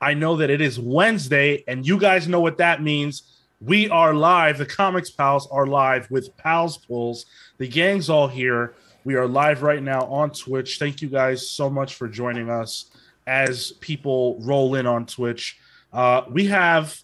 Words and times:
I 0.00 0.14
know 0.14 0.36
that 0.36 0.48
it 0.50 0.60
is 0.60 0.78
Wednesday, 0.80 1.62
and 1.68 1.86
you 1.86 1.98
guys 1.98 2.26
know 2.26 2.40
what 2.40 2.58
that 2.58 2.82
means. 2.82 3.22
We 3.60 3.90
are 3.90 4.14
live. 4.14 4.56
The 4.56 4.64
Comics 4.64 5.10
Pals 5.10 5.46
are 5.50 5.66
live 5.66 6.10
with 6.10 6.34
Pals 6.38 6.78
Pulls. 6.78 7.26
The 7.58 7.68
gang's 7.68 8.08
all 8.08 8.26
here. 8.26 8.74
We 9.04 9.16
are 9.16 9.26
live 9.28 9.62
right 9.62 9.82
now 9.82 10.06
on 10.06 10.30
Twitch. 10.30 10.78
Thank 10.78 11.02
you 11.02 11.08
guys 11.08 11.46
so 11.46 11.68
much 11.68 11.94
for 11.94 12.08
joining 12.08 12.48
us 12.48 12.86
as 13.26 13.72
people 13.72 14.38
roll 14.40 14.74
in 14.74 14.86
on 14.86 15.04
Twitch. 15.04 15.58
Uh, 15.92 16.22
we 16.30 16.46
have 16.46 16.98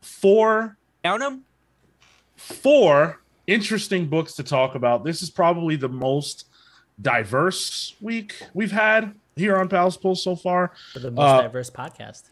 four 0.00 0.76
Down 1.02 1.20
them. 1.20 1.44
four 2.36 3.20
interesting 3.48 4.06
books 4.06 4.34
to 4.34 4.44
talk 4.44 4.76
about. 4.76 5.04
This 5.04 5.22
is 5.22 5.30
probably 5.30 5.74
the 5.74 5.88
most 5.88 6.46
diverse 7.02 7.96
week 8.00 8.42
we've 8.54 8.70
had 8.70 9.14
here 9.40 9.56
on 9.56 9.68
Pals 9.68 9.96
Pulls 9.96 10.22
so 10.22 10.36
far. 10.36 10.72
for 10.92 11.00
the 11.00 11.10
most 11.10 11.24
Uh, 11.24 11.42
diverse 11.42 11.70
podcast. 11.70 12.30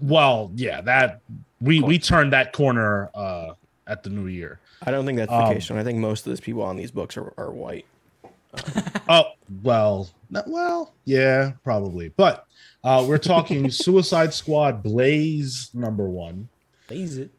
Well, 0.00 0.50
yeah, 0.54 0.82
that 0.82 1.20
we 1.60 1.80
we 1.80 1.98
turned 1.98 2.32
that 2.34 2.52
corner 2.52 3.08
uh 3.14 3.52
at 3.86 4.02
the 4.02 4.10
new 4.10 4.26
year. 4.26 4.60
I 4.82 4.90
don't 4.90 5.06
think 5.06 5.16
that's 5.16 5.30
the 5.30 5.36
Um, 5.36 5.54
case. 5.54 5.64
Sean. 5.64 5.78
I 5.78 5.84
think 5.84 5.98
most 5.98 6.26
of 6.26 6.30
those 6.30 6.40
people 6.40 6.62
on 6.62 6.76
these 6.76 6.90
books 6.90 7.16
are, 7.16 7.32
are 7.38 7.50
white. 7.50 7.86
Oh, 9.08 9.24
well, 9.62 10.08
not, 10.30 10.48
well, 10.48 10.92
yeah, 11.04 11.52
probably. 11.62 12.08
But 12.08 12.46
uh 12.84 13.04
we're 13.08 13.18
talking 13.18 13.70
Suicide 13.86 14.34
Squad 14.34 14.82
Blaze 14.82 15.70
number 15.72 16.08
1, 16.08 16.48
Blaze 16.88 17.16
it. 17.18 17.30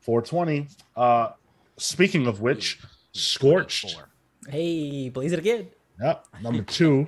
420. 0.00 0.68
Uh 0.96 1.30
speaking 1.78 2.26
of 2.26 2.40
which, 2.40 2.80
Scorched 3.12 3.92
Four. 3.92 4.08
Hey, 4.48 5.08
blaze 5.08 5.32
it 5.32 5.38
again. 5.38 5.68
Yep. 6.00 6.26
Number 6.42 6.62
2, 6.62 7.06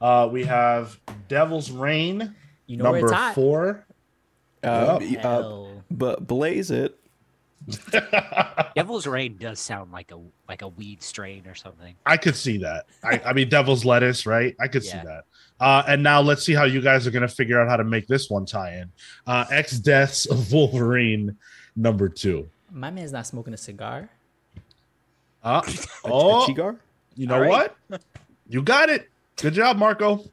uh 0.00 0.28
we 0.30 0.44
have 0.44 0.98
Devil's 1.28 1.70
Reign 1.70 2.34
You 2.66 2.76
know 2.76 2.84
where 2.90 3.00
number 3.00 3.06
it's 3.06 3.12
hot. 3.12 3.34
4. 3.34 3.86
Uh, 4.62 4.98
Yep. 5.02 5.24
uh, 5.24 5.64
but 5.90 6.26
blaze 6.26 6.70
it. 6.70 6.98
Devil's 8.76 9.06
Rain 9.06 9.36
does 9.38 9.58
sound 9.60 9.92
like 9.92 10.10
a 10.12 10.18
like 10.48 10.62
a 10.62 10.68
weed 10.68 11.02
strain 11.02 11.46
or 11.46 11.54
something. 11.54 11.94
I 12.04 12.16
could 12.16 12.36
see 12.36 12.58
that. 12.58 12.86
I, 13.02 13.20
I 13.26 13.32
mean, 13.32 13.48
devil's 13.48 13.84
lettuce, 13.84 14.26
right? 14.26 14.54
I 14.60 14.68
could 14.68 14.84
see 14.84 14.98
that. 14.98 15.24
Uh, 15.60 15.82
and 15.88 16.02
now 16.02 16.20
let's 16.20 16.42
see 16.42 16.52
how 16.52 16.64
you 16.64 16.80
guys 16.82 17.06
are 17.06 17.10
going 17.10 17.22
to 17.26 17.28
figure 17.28 17.60
out 17.60 17.68
how 17.68 17.76
to 17.76 17.84
make 17.84 18.06
this 18.06 18.28
one 18.28 18.44
tie 18.44 18.76
in. 18.76 18.92
Uh, 19.26 19.44
X 19.50 19.78
Deaths 19.78 20.26
of 20.26 20.52
Wolverine, 20.52 21.36
number 21.76 22.08
two. 22.08 22.48
My 22.70 22.90
man's 22.90 23.12
not 23.12 23.26
smoking 23.26 23.54
a 23.54 23.58
cigar. 23.58 24.10
Uh, 25.42 25.62
A, 26.04 26.10
oh, 26.10 26.44
a 26.44 26.46
Chigar? 26.48 26.76
you 27.14 27.26
know 27.26 27.34
All 27.36 27.40
right. 27.40 27.70
what? 27.88 28.00
You 28.46 28.60
got 28.62 28.90
it. 28.90 29.08
Good 29.36 29.54
job, 29.54 29.76
Marco. 29.76 30.24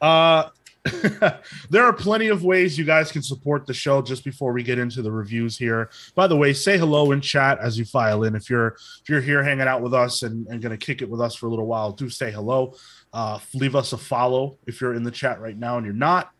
Uh, 0.00 0.50
there 1.70 1.84
are 1.84 1.92
plenty 1.92 2.28
of 2.28 2.44
ways 2.44 2.78
you 2.78 2.84
guys 2.84 3.10
can 3.10 3.22
support 3.22 3.66
the 3.66 3.74
show 3.74 4.02
just 4.02 4.24
before 4.24 4.52
we 4.52 4.62
get 4.62 4.78
into 4.78 5.02
the 5.02 5.10
reviews 5.10 5.58
here. 5.58 5.90
By 6.14 6.26
the 6.26 6.36
way, 6.36 6.52
say 6.52 6.78
hello 6.78 7.12
in 7.12 7.20
chat 7.20 7.58
as 7.58 7.78
you 7.78 7.84
file 7.84 8.22
in. 8.24 8.36
If 8.36 8.48
you're 8.48 8.76
if 9.02 9.08
you're 9.08 9.20
here 9.20 9.42
hanging 9.42 9.66
out 9.66 9.82
with 9.82 9.94
us 9.94 10.22
and, 10.22 10.46
and 10.46 10.62
gonna 10.62 10.76
kick 10.76 11.02
it 11.02 11.08
with 11.08 11.20
us 11.20 11.34
for 11.34 11.46
a 11.46 11.50
little 11.50 11.66
while, 11.66 11.92
do 11.92 12.08
say 12.08 12.30
hello. 12.30 12.74
Uh, 13.12 13.38
leave 13.54 13.74
us 13.74 13.92
a 13.92 13.98
follow 13.98 14.58
if 14.66 14.80
you're 14.80 14.94
in 14.94 15.02
the 15.02 15.10
chat 15.10 15.40
right 15.40 15.58
now 15.58 15.76
and 15.76 15.86
you're 15.86 15.94
not. 15.94 16.30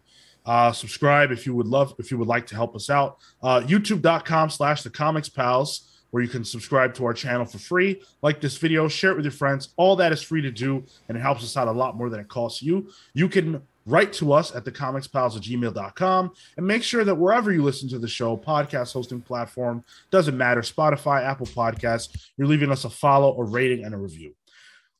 Uh, 0.44 0.70
subscribe 0.70 1.32
if 1.32 1.44
you 1.44 1.54
would 1.54 1.66
love 1.66 1.94
if 1.98 2.10
you 2.10 2.18
would 2.18 2.28
like 2.28 2.46
to 2.46 2.54
help 2.54 2.76
us 2.76 2.88
out. 2.88 3.18
Uh, 3.42 3.60
YouTube.com 3.60 4.50
slash 4.50 4.82
the 4.82 4.90
comics 4.90 5.28
pals 5.28 5.95
where 6.10 6.22
you 6.22 6.28
can 6.28 6.44
subscribe 6.44 6.94
to 6.94 7.04
our 7.04 7.14
channel 7.14 7.44
for 7.44 7.58
free. 7.58 8.02
Like 8.22 8.40
this 8.40 8.56
video, 8.56 8.88
share 8.88 9.12
it 9.12 9.16
with 9.16 9.24
your 9.24 9.32
friends. 9.32 9.70
All 9.76 9.96
that 9.96 10.12
is 10.12 10.22
free 10.22 10.42
to 10.42 10.50
do, 10.50 10.84
and 11.08 11.16
it 11.16 11.20
helps 11.20 11.42
us 11.42 11.56
out 11.56 11.68
a 11.68 11.72
lot 11.72 11.96
more 11.96 12.08
than 12.08 12.20
it 12.20 12.28
costs 12.28 12.62
you. 12.62 12.90
You 13.14 13.28
can 13.28 13.62
write 13.86 14.12
to 14.12 14.32
us 14.32 14.54
at 14.54 14.64
thecomicspals 14.64 15.36
at 15.36 15.42
gmail.com 15.42 16.32
and 16.56 16.66
make 16.66 16.82
sure 16.82 17.04
that 17.04 17.14
wherever 17.14 17.52
you 17.52 17.62
listen 17.62 17.88
to 17.88 17.98
the 17.98 18.08
show, 18.08 18.36
podcast 18.36 18.92
hosting 18.92 19.20
platform, 19.20 19.84
doesn't 20.10 20.36
matter, 20.36 20.60
Spotify, 20.60 21.22
Apple 21.22 21.46
Podcasts, 21.46 22.30
you're 22.36 22.48
leaving 22.48 22.72
us 22.72 22.84
a 22.84 22.90
follow, 22.90 23.38
a 23.38 23.44
rating, 23.44 23.84
and 23.84 23.94
a 23.94 23.98
review. 23.98 24.34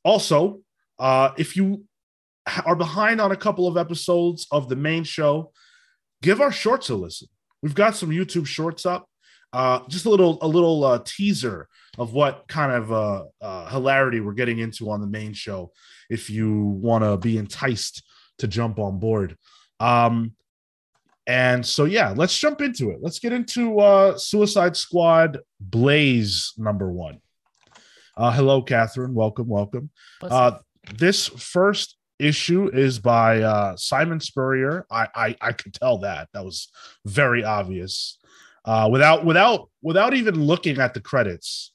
Also, 0.05 0.61
uh, 0.99 1.31
if 1.37 1.57
you 1.57 1.85
are 2.65 2.77
behind 2.77 3.21
on 3.21 3.33
a 3.33 3.37
couple 3.37 3.67
of 3.67 3.77
episodes 3.77 4.47
of 4.53 4.69
the 4.69 4.77
main 4.77 5.03
show, 5.03 5.53
give 6.23 6.41
our 6.41 6.53
shorts 6.53 6.89
a 6.89 6.95
listen. 6.95 7.29
We've 7.63 7.75
got 7.75 7.97
some 7.97 8.11
YouTube 8.11 8.47
shorts 8.47 8.87
up. 8.87 9.09
Uh, 9.53 9.81
just 9.89 10.07
a 10.07 10.11
little 10.11 10.39
a 10.43 10.49
little 10.49 10.85
uh, 10.85 11.01
teaser 11.05 11.69
of 11.99 12.13
what 12.13 12.45
kind 12.49 12.73
of 12.73 12.93
uh, 12.93 13.25
uh, 13.41 13.69
hilarity 13.69 14.21
we're 14.21 14.33
getting 14.33 14.59
into 14.59 14.91
on 14.91 15.01
the 15.01 15.07
main 15.07 15.33
show. 15.33 15.73
If 16.11 16.29
you 16.29 16.63
want 16.63 17.05
to 17.05 17.17
be 17.17 17.39
enticed 17.39 18.03
to 18.39 18.49
jump 18.49 18.79
on 18.79 18.99
board, 18.99 19.37
um, 19.81 20.33
and 21.27 21.65
so 21.65 21.85
yeah, 21.85 22.13
let's 22.15 22.39
jump 22.39 22.61
into 22.61 22.91
it. 22.91 22.99
Let's 23.01 23.19
get 23.19 23.33
into 23.33 23.81
uh, 23.81 24.19
Suicide 24.19 24.77
Squad 24.77 25.41
Blaze 25.59 26.53
number 26.57 26.91
one. 26.91 27.21
Uh, 28.17 28.33
hello, 28.33 28.63
Catherine. 28.63 29.15
Welcome, 29.15 29.49
welcome. 29.49 29.91
Uh, 30.23 30.59
this 30.97 31.27
first 31.29 31.97
issue 32.19 32.71
is 32.73 32.99
by 32.99 33.43
uh, 33.43 33.77
Simon 33.77 34.21
Spurrier. 34.21 34.87
I, 34.91 35.09
I 35.15 35.37
I 35.41 35.53
could 35.53 35.75
tell 35.75 35.99
that 35.99 36.29
that 36.33 36.45
was 36.45 36.71
very 37.05 37.45
obvious. 37.45 38.19
Uh, 38.67 38.89
without 38.91 39.25
without 39.25 39.71
without 39.81 40.13
even 40.13 40.35
looking 40.45 40.79
at 40.81 40.93
the 40.93 41.01
credits, 41.01 41.73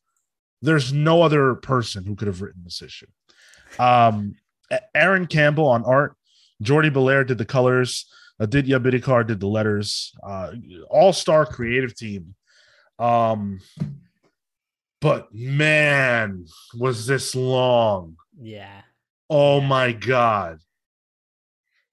there's 0.62 0.92
no 0.92 1.22
other 1.22 1.56
person 1.56 2.04
who 2.06 2.16
could 2.16 2.28
have 2.28 2.42
written 2.42 2.62
this 2.64 2.82
issue. 2.82 3.08
Um, 3.80 4.36
Aaron 4.94 5.26
Campbell 5.28 5.68
on 5.68 5.84
art, 5.86 6.16
Jordie 6.62 6.90
Bellaire 6.90 7.26
did 7.26 7.38
the 7.38 7.46
colors, 7.46 8.06
Aditya 8.40 8.80
Bidikar 8.80 9.26
did 9.26 9.40
the 9.40 9.48
letters. 9.48 10.12
Uh, 10.22 10.52
All 10.90 11.14
star 11.14 11.46
creative 11.46 11.96
team. 11.96 12.36
Um, 13.00 13.62
but 15.00 15.34
man, 15.34 16.46
was 16.78 17.08
this 17.08 17.34
long? 17.36 18.18
yeah. 18.40 18.82
Oh 19.30 19.60
Yeah. 19.62 19.68
my 19.68 19.92
god. 19.94 20.60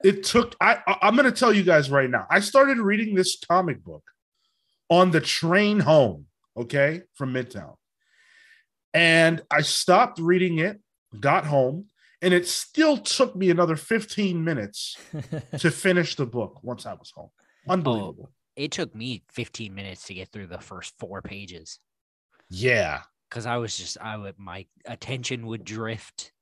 It 0.04 0.24
took 0.24 0.54
I 0.60 0.78
I'm 1.02 1.14
going 1.16 1.24
to 1.32 1.32
tell 1.38 1.52
you 1.52 1.62
guys 1.62 1.90
right 1.90 2.10
now. 2.10 2.26
I 2.30 2.40
started 2.40 2.78
reading 2.78 3.14
this 3.14 3.38
comic 3.48 3.82
book 3.84 4.02
on 4.90 5.10
the 5.10 5.20
train 5.20 5.80
home, 5.80 6.26
okay, 6.56 7.02
from 7.14 7.32
Midtown. 7.34 7.74
And 8.94 9.42
I 9.50 9.60
stopped 9.62 10.18
reading 10.18 10.58
it, 10.58 10.80
got 11.20 11.46
home, 11.46 11.86
and 12.22 12.32
it 12.34 12.48
still 12.48 12.96
took 12.96 13.36
me 13.36 13.50
another 13.50 13.76
15 13.76 14.42
minutes 14.42 14.96
to 15.58 15.70
finish 15.70 16.16
the 16.16 16.26
book 16.26 16.60
once 16.62 16.86
I 16.86 16.94
was 16.94 17.10
home. 17.14 17.30
Oh, 17.68 17.72
Unbelievable. 17.72 18.30
It 18.56 18.72
took 18.72 18.94
me 18.94 19.22
15 19.30 19.74
minutes 19.74 20.06
to 20.06 20.14
get 20.14 20.32
through 20.32 20.48
the 20.48 20.58
first 20.58 20.94
four 20.98 21.22
pages 21.22 21.78
Yeah. 22.50 23.02
because 23.28 23.46
I 23.46 23.58
was 23.58 23.76
just 23.76 23.98
I 24.00 24.16
would 24.16 24.36
my 24.38 24.66
attention 24.84 25.46
would 25.46 25.64
drift. 25.64 26.32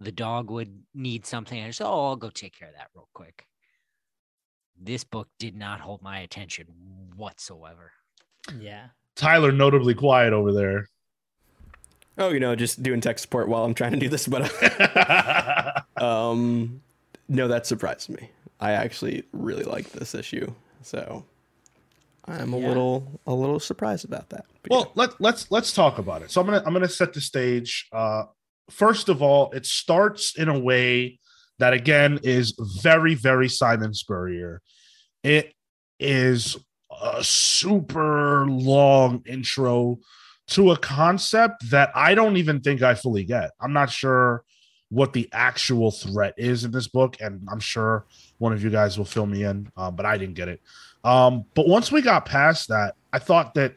The 0.00 0.12
dog 0.12 0.50
would 0.50 0.82
need 0.94 1.26
something. 1.26 1.62
I 1.62 1.66
just 1.66 1.82
oh 1.82 2.06
I'll 2.06 2.16
go 2.16 2.30
take 2.30 2.58
care 2.58 2.68
of 2.68 2.74
that 2.76 2.88
real 2.94 3.08
quick. 3.12 3.44
This 4.78 5.04
book 5.04 5.28
did 5.38 5.56
not 5.56 5.80
hold 5.80 6.02
my 6.02 6.20
attention 6.20 6.66
whatsoever. 7.16 7.92
yeah. 8.60 8.88
Tyler 9.14 9.50
notably 9.50 9.94
quiet 9.94 10.32
over 10.34 10.52
there. 10.52 10.88
Oh, 12.18 12.28
you 12.30 12.38
know, 12.40 12.54
just 12.54 12.82
doing 12.82 13.00
tech 13.00 13.18
support 13.18 13.48
while 13.48 13.64
I'm 13.64 13.72
trying 13.74 13.92
to 13.92 13.98
do 13.98 14.08
this. 14.10 14.26
But 14.28 14.50
um, 16.02 16.82
no, 17.28 17.48
that 17.48 17.66
surprised 17.66 18.10
me. 18.10 18.30
I 18.60 18.72
actually 18.72 19.24
really 19.32 19.64
like 19.64 19.90
this 19.92 20.14
issue, 20.14 20.52
so 20.82 21.24
I'm 22.26 22.52
a 22.54 22.58
Yeah. 22.58 22.68
little 22.68 23.20
a 23.26 23.34
little 23.34 23.60
surprised 23.60 24.04
about 24.04 24.28
that. 24.30 24.44
But 24.62 24.70
well 24.70 24.92
let, 24.94 25.20
let's 25.20 25.50
let's 25.50 25.72
talk 25.72 25.98
about 25.98 26.22
it 26.22 26.30
so 26.32 26.40
i'm 26.40 26.46
gonna 26.48 26.62
i'm 26.66 26.72
gonna 26.72 26.88
set 26.88 27.12
the 27.12 27.20
stage 27.20 27.86
uh 27.92 28.24
first 28.68 29.08
of 29.08 29.22
all 29.22 29.52
it 29.52 29.64
starts 29.64 30.36
in 30.36 30.48
a 30.48 30.58
way 30.58 31.20
that 31.58 31.72
again 31.72 32.20
is 32.22 32.54
very 32.82 33.14
very 33.14 33.48
simon 33.48 33.94
spurrier. 33.94 34.60
It 35.22 35.52
is 35.98 36.56
a 37.02 37.22
super 37.22 38.46
long 38.46 39.22
intro 39.26 39.98
to 40.48 40.70
a 40.70 40.76
concept 40.76 41.70
that 41.70 41.90
i 41.94 42.14
don't 42.14 42.36
even 42.36 42.60
think 42.60 42.82
i 42.82 42.94
fully 42.94 43.24
get. 43.24 43.50
I'm 43.60 43.72
not 43.72 43.90
sure 43.90 44.44
what 44.88 45.12
the 45.12 45.28
actual 45.32 45.90
threat 45.90 46.34
is 46.36 46.64
in 46.64 46.70
this 46.70 46.86
book 46.86 47.16
and 47.20 47.46
i'm 47.50 47.58
sure 47.58 48.06
one 48.38 48.52
of 48.52 48.62
you 48.62 48.70
guys 48.70 48.96
will 48.96 49.04
fill 49.04 49.26
me 49.26 49.42
in 49.42 49.70
uh, 49.76 49.90
but 49.90 50.06
i 50.06 50.16
didn't 50.16 50.34
get 50.34 50.48
it. 50.48 50.60
Um, 51.04 51.44
but 51.54 51.68
once 51.68 51.90
we 51.90 52.02
got 52.02 52.24
past 52.24 52.68
that 52.68 52.94
i 53.12 53.18
thought 53.18 53.54
that 53.54 53.74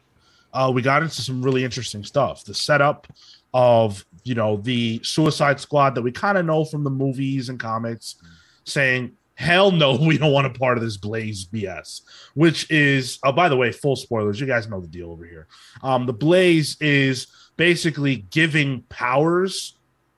uh, 0.53 0.71
we 0.73 0.81
got 0.81 1.03
into 1.03 1.21
some 1.21 1.41
really 1.41 1.63
interesting 1.63 2.03
stuff. 2.03 2.43
The 2.43 2.53
setup 2.53 3.07
of 3.53 4.05
you 4.23 4.35
know 4.35 4.57
the 4.57 4.99
Suicide 5.03 5.59
Squad 5.59 5.95
that 5.95 6.01
we 6.01 6.11
kind 6.11 6.37
of 6.37 6.45
know 6.45 6.65
from 6.65 6.83
the 6.83 6.89
movies 6.89 7.49
and 7.49 7.59
comics, 7.59 8.15
saying 8.63 9.11
hell 9.35 9.71
no, 9.71 9.95
we 10.01 10.17
don't 10.17 10.33
want 10.33 10.47
a 10.47 10.59
part 10.59 10.77
of 10.77 10.83
this 10.83 10.97
Blaze 10.97 11.45
BS. 11.45 12.01
Which 12.33 12.69
is, 12.69 13.19
oh 13.23 13.31
by 13.31 13.49
the 13.49 13.57
way, 13.57 13.71
full 13.71 13.95
spoilers. 13.95 14.39
You 14.39 14.47
guys 14.47 14.67
know 14.67 14.81
the 14.81 14.87
deal 14.87 15.11
over 15.11 15.25
here. 15.25 15.47
Um, 15.81 16.05
the 16.05 16.13
Blaze 16.13 16.77
is 16.81 17.27
basically 17.57 18.17
giving 18.31 18.81
powers 18.83 19.75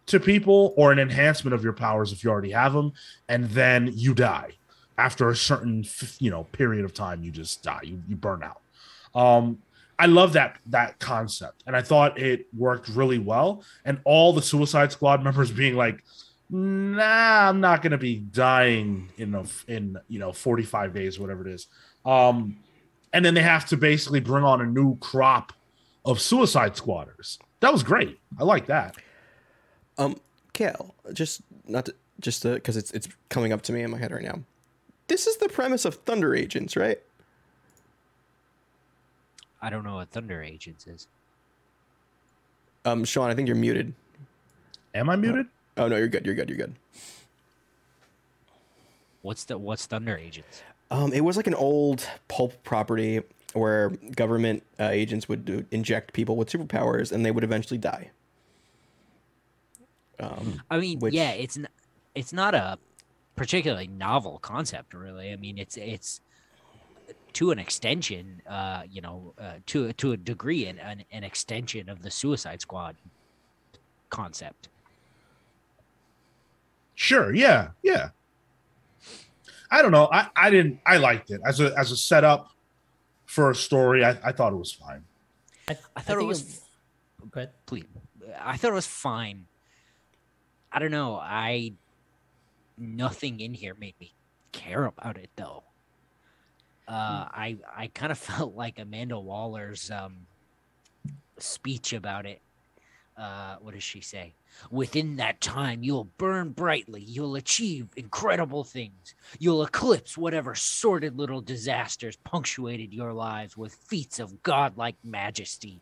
to 0.08 0.20
people 0.20 0.74
or 0.76 0.92
an 0.92 1.00
enhancement 1.00 1.54
of 1.54 1.64
your 1.64 1.74
powers 1.74 2.12
if 2.12 2.24
you 2.24 2.30
already 2.30 2.52
have 2.52 2.74
them, 2.74 2.92
and 3.30 3.46
then 3.52 3.92
you 3.94 4.14
die. 4.14 4.52
after 4.98 5.30
a 5.30 5.36
certain 5.36 5.86
you 6.20 6.30
know 6.30 6.44
period 6.52 6.84
of 6.86 6.94
time, 6.94 7.24
you 7.24 7.32
just 7.32 7.64
die. 7.64 7.82
You 7.84 8.02
you 8.08 8.16
burn 8.16 8.44
out. 8.44 8.62
Um, 9.14 9.60
I 10.02 10.08
love 10.08 10.34
that 10.34 10.58
that 10.66 10.98
concept, 10.98 11.64
and 11.68 11.76
I 11.76 11.84
thought 11.84 12.18
it 12.18 12.48
worked 12.58 12.90
really 12.90 13.20
well. 13.20 13.64
And 13.86 14.00
all 14.04 14.34
the 14.34 14.42
Suicide 14.42 14.92
Squad 14.92 15.24
members 15.24 15.52
being 15.52 15.76
like, 15.76 16.04
"Nah, 16.50 17.50
I'm 17.50 17.62
not 17.62 17.84
gonna 17.84 18.00
be 18.00 18.16
dying 18.16 19.10
in 19.18 19.36
a, 19.36 19.44
in 19.68 19.98
you 20.08 20.18
know 20.18 20.34
45 20.34 20.92
days, 20.92 21.20
whatever 21.20 21.48
it 21.48 21.54
is." 21.54 21.68
Um, 22.04 22.58
and 23.14 23.24
then 23.24 23.36
they 23.36 23.44
have 23.44 23.68
to 23.68 23.78
basically 23.78 24.22
bring 24.22 24.44
on 24.44 24.60
a 24.60 24.66
new 24.66 24.98
crop 24.98 25.54
of 26.04 26.20
Suicide 26.20 26.76
Squatters. 26.76 27.38
That 27.60 27.72
was 27.72 27.84
great. 27.84 28.18
I 28.40 28.44
like 28.44 28.66
that. 28.66 28.96
Um, 30.00 30.20
Cale, 30.54 30.96
just 31.14 31.42
not 31.68 31.86
to, 31.86 31.96
just 32.20 32.42
because 32.42 32.76
it's 32.76 32.90
it's 32.90 33.08
coming 33.30 33.54
up 33.54 33.62
to 33.64 33.72
me 33.72 33.84
in 33.84 33.92
my 33.92 34.00
head 34.00 34.12
right 34.12 34.24
now. 34.24 34.40
This 35.10 35.28
is 35.28 35.38
the 35.38 35.50
premise 35.50 35.86
of 35.86 35.94
Thunder 35.94 36.34
Agents, 36.34 36.76
right? 36.76 37.00
I 39.62 39.70
don't 39.70 39.84
know 39.84 39.96
what 39.96 40.10
Thunder 40.10 40.42
Agents 40.42 40.88
is. 40.88 41.08
Um, 42.86 43.06
Sean, 43.06 43.30
I 43.30 43.36
think 43.36 43.48
you're 43.48 43.56
muted. 43.58 43.94
Am 44.96 45.10
I 45.10 45.16
muted? 45.16 45.46
Oh 45.78 45.88
no, 45.88 45.98
you're 45.98 46.08
good. 46.08 46.26
You're 46.26 46.36
good. 46.36 46.50
You're 46.50 46.58
good. 46.58 46.76
What's 49.22 49.44
the 49.46 49.58
what's 49.58 49.86
Thunder 49.86 50.18
Agents? 50.18 50.64
Um, 50.90 51.14
it 51.14 51.22
was 51.22 51.38
like 51.38 51.48
an 51.48 51.54
old 51.54 52.06
pulp 52.28 52.62
property 52.64 53.22
where 53.54 53.90
government 54.16 54.64
uh, 54.80 54.90
agents 54.90 55.30
would 55.30 55.46
do, 55.46 55.66
inject 55.72 56.14
people 56.14 56.36
with 56.36 56.50
superpowers, 56.50 57.12
and 57.12 57.26
they 57.26 57.32
would 57.32 57.44
eventually 57.44 57.78
die. 57.78 58.10
Um, 60.20 60.62
I 60.70 60.80
mean, 60.80 61.00
Which- 61.00 61.14
yeah, 61.14 61.32
it's 61.32 61.58
n- 61.58 61.68
it's 62.16 62.34
not 62.34 62.54
a 62.56 62.78
particularly 63.36 63.88
novel 63.88 64.40
concept, 64.40 64.94
really. 64.94 65.32
I 65.32 65.36
mean, 65.36 65.58
it's 65.58 65.78
it's 65.78 66.20
to 67.34 67.52
an 67.52 67.60
extension, 67.60 68.42
uh, 68.48 68.84
you 68.90 69.02
know, 69.02 69.34
uh, 69.40 69.54
to 69.68 69.94
to 69.94 70.12
a 70.14 70.18
degree, 70.18 70.68
an, 70.68 70.80
an 70.80 71.04
an 71.12 71.24
extension 71.24 71.90
of 71.90 72.02
the 72.02 72.12
Suicide 72.12 72.62
Squad 72.62 72.96
concept. 74.10 74.70
Sure. 76.96 77.34
Yeah. 77.34 77.70
Yeah. 77.82 78.10
I 79.72 79.82
don't 79.82 79.92
know. 79.92 80.10
I, 80.12 80.28
I 80.36 80.50
didn't. 80.50 80.80
I 80.86 80.98
liked 80.98 81.32
it 81.32 81.42
as 81.46 81.60
a 81.60 81.74
as 81.78 81.92
a 81.92 81.98
setup 81.98 82.52
for 83.26 83.50
a 83.52 83.56
story. 83.56 84.04
I, 84.04 84.18
I 84.24 84.32
thought 84.34 84.52
it 84.54 84.58
was 84.58 84.74
fine. 84.74 85.04
I, 85.68 85.78
I 85.96 86.02
thought 86.02 86.18
it 86.18 86.26
was 86.26 86.62
Go 87.32 87.40
ahead. 87.40 87.52
please. 87.66 87.86
I 88.40 88.58
thought 88.58 88.72
it 88.72 88.76
was 88.76 88.88
fine. 88.88 89.46
I 90.72 90.80
don't 90.80 90.92
know. 90.92 91.16
I 91.16 91.74
nothing 92.78 93.40
in 93.40 93.54
here 93.54 93.76
made 93.76 93.96
me 94.00 94.14
care 94.52 94.86
about 94.86 95.18
it 95.18 95.30
though. 95.36 95.64
Uh, 96.88 97.26
I 97.32 97.58
I 97.76 97.88
kind 97.88 98.12
of 98.12 98.18
felt 98.30 98.56
like 98.56 98.80
Amanda 98.80 99.20
Waller's 99.20 99.90
um, 99.92 100.28
speech 101.38 101.94
about 101.94 102.26
it. 102.26 102.42
Uh, 103.18 103.58
what 103.62 103.74
does 103.74 103.84
she 103.84 104.02
say? 104.02 104.34
Within 104.72 105.18
that 105.18 105.42
time, 105.42 105.84
you'll 105.84 106.10
burn 106.18 106.50
brightly. 106.52 107.02
You'll 107.02 107.36
achieve 107.36 107.88
incredible 107.96 108.64
things. 108.64 109.16
You'll 109.38 109.64
eclipse 109.64 110.18
whatever 110.18 110.56
sordid 110.56 111.18
little 111.18 111.42
disasters 111.42 112.16
punctuated 112.18 112.94
your 112.94 113.14
lives 113.14 113.56
with 113.56 113.74
feats 113.74 114.20
of 114.20 114.42
godlike 114.44 114.96
majesty. 115.04 115.82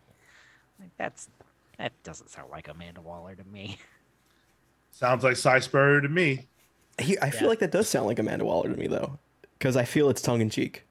Like 0.79 0.91
that's 0.97 1.29
that 1.77 1.93
doesn't 2.03 2.29
sound 2.29 2.49
like 2.51 2.67
Amanda 2.67 3.01
Waller 3.01 3.35
to 3.35 3.43
me. 3.45 3.77
Sounds 4.91 5.23
like 5.23 5.37
Si 5.37 5.59
Spurrier 5.61 6.01
to 6.01 6.09
me. 6.09 6.47
he, 6.99 7.17
I 7.21 7.29
feel 7.29 7.47
like 7.47 7.59
that 7.59 7.71
does 7.71 7.87
sound 7.87 8.07
like 8.07 8.19
Amanda 8.19 8.43
Waller 8.43 8.69
to 8.69 8.75
me, 8.75 8.87
though, 8.87 9.17
because 9.57 9.77
I 9.77 9.85
feel 9.85 10.09
it's 10.09 10.21
tongue 10.21 10.41
in 10.41 10.49
cheek. 10.49 10.83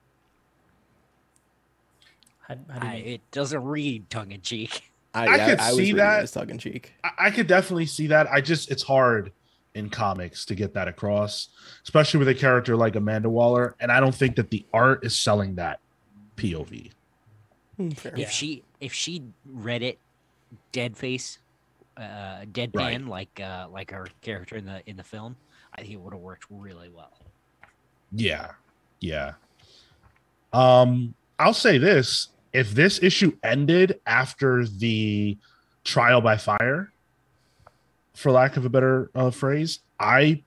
How, 2.49 2.57
how 2.71 2.79
do 2.81 2.87
you 2.87 2.93
I, 2.93 2.97
it 2.97 3.31
doesn't 3.31 3.63
read 3.63 4.09
tongue 4.11 4.33
in 4.33 4.41
cheek. 4.41 4.91
I 5.15 5.39
could 5.39 5.59
was 5.59 5.77
see 5.77 5.93
that. 5.93 6.23
as 6.23 6.33
tongue 6.33 6.51
in 6.51 6.59
cheek. 6.59 6.93
I, 7.05 7.11
I 7.19 7.31
could 7.31 7.47
definitely 7.47 7.87
see 7.87 8.07
that. 8.09 8.31
I 8.31 8.41
just 8.41 8.71
it's 8.71 8.83
hard 8.83 9.33
in 9.75 9.91
comics 9.91 10.45
to 10.47 10.55
get 10.55 10.75
that 10.75 10.89
across, 10.89 11.49
especially 11.85 12.19
with 12.19 12.29
a 12.29 12.35
character 12.35 12.77
like 12.77 12.97
Amanda 12.97 13.29
Waller. 13.29 13.75
And 13.81 13.93
I 13.93 14.01
don't 14.01 14.15
think 14.15 14.37
that 14.37 14.51
the 14.51 14.65
art 14.73 15.05
is 15.05 15.17
selling 15.17 15.57
that 15.57 15.81
POV. 16.37 16.91
Hmm, 17.77 17.91
fair. 17.91 18.15
Yeah. 18.17 18.25
If 18.25 18.31
she 18.31 18.63
if 18.81 18.93
she 18.93 19.23
read 19.47 19.83
it 19.83 19.99
dead 20.73 20.97
face, 20.97 21.39
uh, 21.97 22.43
deadpan 22.53 22.75
Right. 22.75 23.07
like 23.07 23.41
uh, 23.41 23.67
like 23.71 23.91
her 23.91 24.09
character 24.23 24.57
in 24.57 24.65
the 24.67 24.83
in 24.89 24.97
the 24.97 25.05
film, 25.05 25.37
I 25.75 25.83
think 25.83 25.93
it 25.93 26.01
would 26.01 26.13
have 26.13 26.23
worked 26.23 26.45
really 26.51 26.89
well. 26.91 27.13
Yeah. 28.13 28.53
Yeah. 29.01 29.35
Um, 30.53 31.15
I'll 31.39 31.55
say 31.55 31.79
this. 31.79 32.29
If 32.53 32.73
this 32.73 33.03
issue 33.03 33.37
ended 33.43 34.01
after 34.07 34.67
the 34.67 35.37
trial 35.85 36.21
by 36.21 36.37
fire, 36.37 36.93
for 38.15 38.33
lack 38.33 38.57
of 38.57 38.65
a 38.65 38.69
better 38.69 39.11
uh, 39.15 39.31
phrase, 39.31 39.81
I 40.01 40.43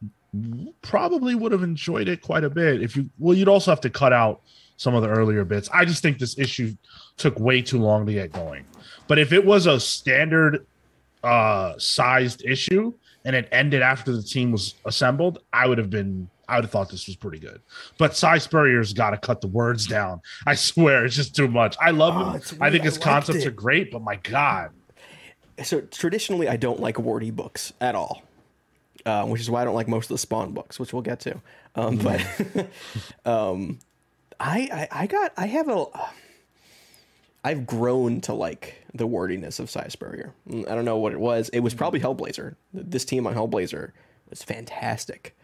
probably 0.82 1.36
would 1.36 1.52
have 1.52 1.64
enjoyed 1.64 2.08
it 2.08 2.22
quite 2.22 2.44
a 2.44 2.50
bit. 2.50 2.82
If 2.82 2.96
you, 2.96 3.10
well, 3.20 3.36
you'd 3.36 3.48
also 3.48 3.72
have 3.72 3.82
to 3.82 3.90
cut 3.90 4.14
out 4.14 4.42
some 4.78 4.96
of 4.96 5.04
the 5.04 5.10
earlier 5.10 5.46
bits. 5.46 5.70
I 5.74 5.86
just 5.86 6.02
think 6.02 6.18
this 6.18 6.38
issue 6.38 6.76
took 7.18 7.40
way 7.40 7.62
too 7.62 7.80
long 7.80 8.06
to 8.08 8.14
get 8.14 8.32
going. 8.32 8.66
But 9.08 9.20
if 9.20 9.32
it 9.32 9.46
was 9.46 9.66
a 9.68 9.80
standard 9.80 10.66
uh 11.24 11.78
sized 11.78 12.44
issue 12.44 12.92
and 13.26 13.36
it 13.36 13.48
ended 13.52 13.84
after 13.84 14.12
the 14.12 14.24
team 14.24 14.52
was 14.52 14.74
assembled, 14.86 15.40
I 15.54 15.68
would 15.68 15.78
have 15.78 15.92
been 15.92 16.30
I 16.52 16.56
would 16.56 16.66
have 16.66 16.72
thought 16.72 16.90
this 16.90 17.08
was 17.08 17.16
pretty 17.16 17.40
good. 17.40 17.62
But 17.98 18.16
Si 18.16 18.40
Spurrier's 18.40 18.94
got 18.94 19.12
to 19.12 19.18
cut 19.18 19.42
the 19.42 19.48
words 19.48 19.88
down. 19.88 20.22
I 20.46 20.56
swear, 20.56 21.06
it's 21.06 21.16
just 21.16 21.36
too 21.36 21.48
much. 21.48 21.76
I 21.82 21.92
love 21.92 22.16
Oh, 22.16 22.20
him. 22.20 22.28
I 22.30 22.40
think 22.40 22.62
weird. 22.62 22.82
I 22.82 22.84
his 22.84 22.98
concepts 22.98 23.40
it. 23.44 23.48
are 23.48 23.52
great, 23.52 23.92
but 23.92 24.02
my 24.02 24.18
God, 24.18 24.72
So 25.64 25.82
traditionally, 25.82 26.48
I 26.48 26.58
don't 26.58 26.80
like 26.80 27.00
wordy 27.00 27.32
books 27.32 27.72
at 27.82 27.96
all, 27.96 28.24
uh, 29.06 29.26
which 29.26 29.42
is 29.42 29.50
why 29.50 29.62
I 29.62 29.66
don't 29.66 29.76
like 29.76 29.88
most 29.88 30.06
of 30.06 30.16
the 30.16 30.18
Spawn 30.20 30.52
books, 30.54 30.80
which 30.80 30.92
we'll 30.94 31.02
get 31.02 31.20
to. 31.22 31.42
Um, 31.76 31.98
but 31.98 32.22
um, 33.26 33.80
I, 34.40 34.88
I 34.92 35.04
I 35.04 35.08
got 35.08 35.32
I 35.38 35.46
have 35.48 35.70
a 35.70 35.86
I've 37.44 37.66
grown 37.66 38.22
to 38.22 38.34
like 38.34 38.84
the 38.94 39.08
wordiness 39.08 39.60
of 39.60 39.70
Si 39.70 39.80
Spurrier. 39.90 40.34
Mm, 40.50 40.70
I 40.70 40.76
don't 40.76 40.86
know 40.86 40.98
what 40.98 41.14
it 41.14 41.20
was. 41.20 41.50
It 41.50 41.62
was 41.62 41.74
probably 41.74 42.00
Hellblazer. 42.00 42.56
This 42.74 43.06
team 43.06 43.26
on 43.26 43.34
Hellblazer 43.34 43.92
was 44.30 44.44
fantastic. 44.44 45.36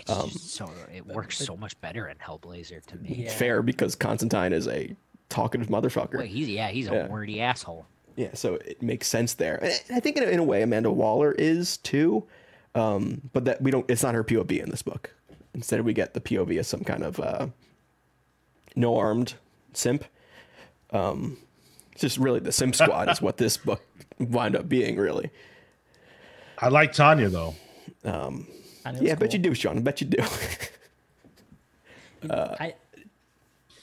It's 0.00 0.32
just 0.32 0.54
so 0.54 0.70
it 0.94 1.06
works 1.06 1.38
so 1.38 1.56
much 1.56 1.80
better 1.80 2.08
in 2.08 2.16
Hellblazer 2.18 2.84
to 2.86 2.96
me. 2.96 3.24
Yeah. 3.24 3.30
Fair 3.30 3.62
because 3.62 3.94
Constantine 3.94 4.52
is 4.52 4.66
a 4.68 4.94
talkative 5.28 5.68
motherfucker. 5.68 6.14
Well, 6.18 6.26
he's 6.26 6.48
yeah, 6.48 6.68
he's 6.68 6.88
a 6.88 6.92
Yeah. 6.94 7.06
wordy 7.08 7.40
asshole. 7.40 7.86
Yeah, 8.16 8.30
so 8.34 8.54
it 8.54 8.80
makes 8.82 9.08
sense 9.08 9.34
there. 9.34 9.56
And 9.62 9.72
I 9.96 10.00
think 10.00 10.16
in 10.16 10.22
a, 10.22 10.26
in 10.26 10.38
a 10.38 10.44
way 10.44 10.62
Amanda 10.62 10.90
Waller 10.92 11.32
is 11.32 11.78
too, 11.78 12.24
um, 12.76 13.22
but 13.32 13.44
that 13.46 13.60
we 13.60 13.70
don't. 13.72 13.88
It's 13.90 14.02
not 14.04 14.14
her 14.14 14.22
POV 14.22 14.62
in 14.62 14.70
this 14.70 14.82
book. 14.82 15.12
Instead, 15.52 15.80
we 15.82 15.92
get 15.92 16.14
the 16.14 16.20
POV 16.20 16.58
as 16.58 16.68
some 16.68 16.84
kind 16.84 17.02
of 17.02 17.18
uh, 17.20 17.46
no 18.76 18.96
armed 18.96 19.34
simp. 19.72 20.04
Um, 20.90 21.38
it's 21.92 22.02
just 22.02 22.18
really 22.18 22.40
the 22.40 22.52
simp 22.52 22.74
squad 22.76 23.08
is 23.10 23.20
what 23.22 23.36
this 23.36 23.56
book 23.56 23.82
wound 24.18 24.54
up 24.56 24.68
being. 24.68 24.96
Really, 24.96 25.30
I 26.58 26.68
like 26.68 26.92
Tanya 26.92 27.28
though. 27.28 27.54
um, 28.04 28.46
And 28.84 29.00
yeah, 29.00 29.12
I 29.12 29.14
bet 29.16 29.32
you 29.32 29.38
do, 29.38 29.54
Sean. 29.54 29.78
I 29.78 29.80
bet 29.80 30.00
you 30.00 30.06
do. 30.08 30.22
I, 32.58 32.74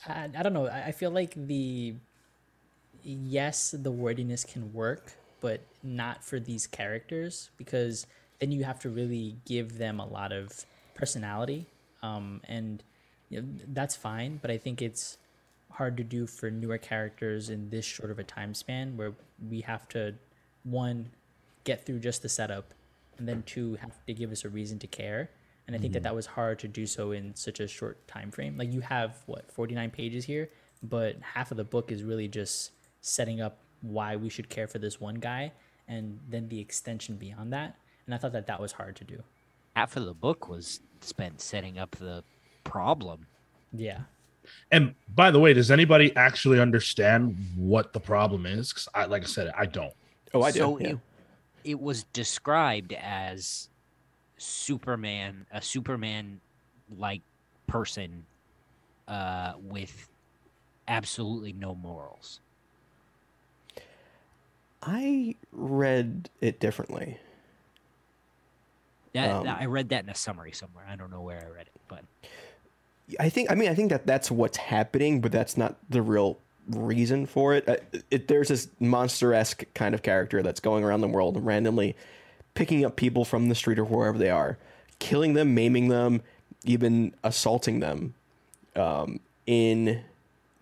I 0.08 0.30
I 0.38 0.44
don't 0.44 0.54
know. 0.54 0.68
I 0.68 0.88
I 0.88 0.92
feel 0.92 1.12
like 1.12 1.34
the 1.36 1.96
yes, 3.04 3.76
the 3.78 3.92
wordiness 3.92 4.44
can 4.44 4.74
work, 4.74 5.14
but 5.40 5.62
not 5.84 6.24
for 6.24 6.40
these 6.40 6.68
characters 6.68 7.50
because 7.58 8.06
then 8.40 8.52
you 8.52 8.64
have 8.64 8.80
to 8.80 8.90
really 8.90 9.38
give 9.46 9.78
them 9.78 10.00
a 10.00 10.06
lot 10.06 10.32
of 10.32 10.66
personality, 10.96 11.68
um, 12.04 12.42
and 12.48 12.84
you 13.30 13.42
know, 13.42 13.48
that's 13.74 13.96
fine. 13.96 14.40
But 14.42 14.52
I 14.52 14.58
think 14.58 14.82
it's 14.82 15.18
hard 15.72 15.98
to 15.98 16.04
do 16.04 16.28
for 16.28 16.52
newer 16.52 16.78
characters 16.78 17.50
in 17.50 17.70
this 17.70 17.86
short 17.86 18.12
of 18.12 18.20
a 18.20 18.24
time 18.24 18.54
span 18.54 18.98
where 18.98 19.14
we 19.50 19.62
have 19.62 19.88
to 19.90 20.16
one 20.64 21.10
get 21.64 21.86
through 21.86 22.00
just 22.00 22.22
the 22.22 22.30
setup 22.30 22.74
and 23.22 23.30
then 23.30 23.44
two 23.44 23.76
have 23.76 24.06
to 24.06 24.14
give 24.14 24.32
us 24.32 24.44
a 24.44 24.50
reason 24.50 24.80
to 24.80 24.88
care 24.88 25.30
and 25.68 25.76
i 25.76 25.80
think 25.80 25.94
that 25.94 26.00
mm-hmm. 26.00 26.06
that 26.06 26.16
was 26.16 26.26
hard 26.26 26.58
to 26.58 26.68
do 26.68 26.88
so 26.88 27.12
in 27.12 27.36
such 27.36 27.60
a 27.60 27.68
short 27.68 28.06
time 28.08 28.32
frame 28.32 28.58
like 28.58 28.74
you 28.74 28.82
have 28.82 29.18
what 29.28 29.52
49 29.52 29.92
pages 29.92 30.26
here 30.26 30.50
but 30.82 31.16
half 31.22 31.52
of 31.52 31.58
the 31.58 31.64
book 31.64 31.92
is 31.92 32.04
really 32.04 32.28
just 32.28 32.72
setting 33.02 33.40
up 33.40 33.60
why 33.82 34.16
we 34.16 34.28
should 34.28 34.50
care 34.50 34.68
for 34.68 34.80
this 34.80 35.00
one 35.00 35.16
guy 35.16 35.52
and 35.88 36.20
then 36.28 36.50
the 36.50 36.60
extension 36.60 37.16
beyond 37.16 37.54
that 37.54 37.78
and 38.08 38.16
i 38.16 38.18
thought 38.18 38.34
that 38.34 38.48
that 38.48 38.60
was 38.60 38.74
hard 38.74 38.96
to 38.96 39.04
do 39.04 39.24
Half 39.76 39.96
of 39.96 40.06
the 40.06 40.14
book 40.14 40.50
was 40.50 40.82
spent 41.00 41.40
setting 41.40 41.80
up 41.80 41.92
the 41.92 42.24
problem. 42.64 43.28
yeah 43.72 44.02
And 44.72 44.96
by 45.16 45.32
the 45.32 45.40
way, 45.40 45.54
does 45.54 45.72
anybody 45.72 46.16
actually 46.16 46.60
understand 46.60 47.38
what 47.56 47.94
the 47.94 48.00
problem 48.00 48.46
is? 48.46 48.74
Because 48.74 48.90
I, 48.94 49.06
like 49.06 49.24
I 49.24 49.28
said, 49.28 49.52
I 49.58 49.66
don't. 49.66 49.94
oh, 50.34 50.42
I 50.42 50.52
do. 50.52 50.60
so 50.60 50.80
yeah. 50.80 50.88
it, 50.90 50.98
it 51.64 51.80
was 51.80 52.04
described 52.14 52.94
as 52.94 53.70
Superman, 54.38 55.46
a 55.52 55.62
Superman 55.62 56.40
like 56.98 57.22
person 57.68 58.26
uh, 59.08 59.54
with 59.62 60.10
absolutely 60.88 61.54
no 61.54 61.76
morals. 61.76 62.40
I 64.82 65.36
read 65.52 66.30
it 66.42 66.60
differently. 66.60 67.20
That, 69.14 69.30
Um, 69.30 69.48
I 69.48 69.66
read 69.66 69.90
that 69.90 70.04
in 70.04 70.10
a 70.10 70.16
summary 70.16 70.54
somewhere. 70.54 70.86
I 70.90 70.96
don't 70.96 71.12
know 71.12 71.22
where 71.22 71.46
I 71.46 71.50
read 71.50 71.68
it, 71.68 71.82
but 71.88 72.04
I 73.20 73.30
think 73.30 73.52
I 73.52 73.56
mean 73.56 73.70
I 73.70 73.76
think 73.76 73.90
that 73.90 74.08
that's 74.08 74.32
what's 74.32 74.58
happening, 74.58 75.22
but 75.22 75.32
that's 75.32 75.58
not 75.58 75.78
the 75.90 76.02
real 76.02 76.40
reason 76.72 77.26
for 77.26 77.54
it. 77.54 77.68
Uh, 77.68 77.78
it 78.10 78.28
there's 78.28 78.50
this 78.50 78.68
monster 78.80 79.34
esque 79.34 79.64
kind 79.74 79.96
of 79.96 80.02
character 80.02 80.42
that's 80.42 80.60
going 80.60 80.84
around 80.84 81.02
the 81.02 81.08
world 81.08 81.44
randomly 81.44 81.96
picking 82.54 82.84
up 82.86 82.96
people 82.96 83.26
from 83.26 83.50
the 83.50 83.56
street 83.56 83.80
or 83.80 83.86
wherever 83.86 84.18
they 84.18 84.30
are, 84.30 84.58
killing 85.00 85.34
them, 85.34 85.56
maiming 85.56 85.88
them, 85.88 86.22
even 86.66 87.14
assaulting 87.24 87.80
them 87.80 88.14
um, 88.76 89.20
in 89.46 90.02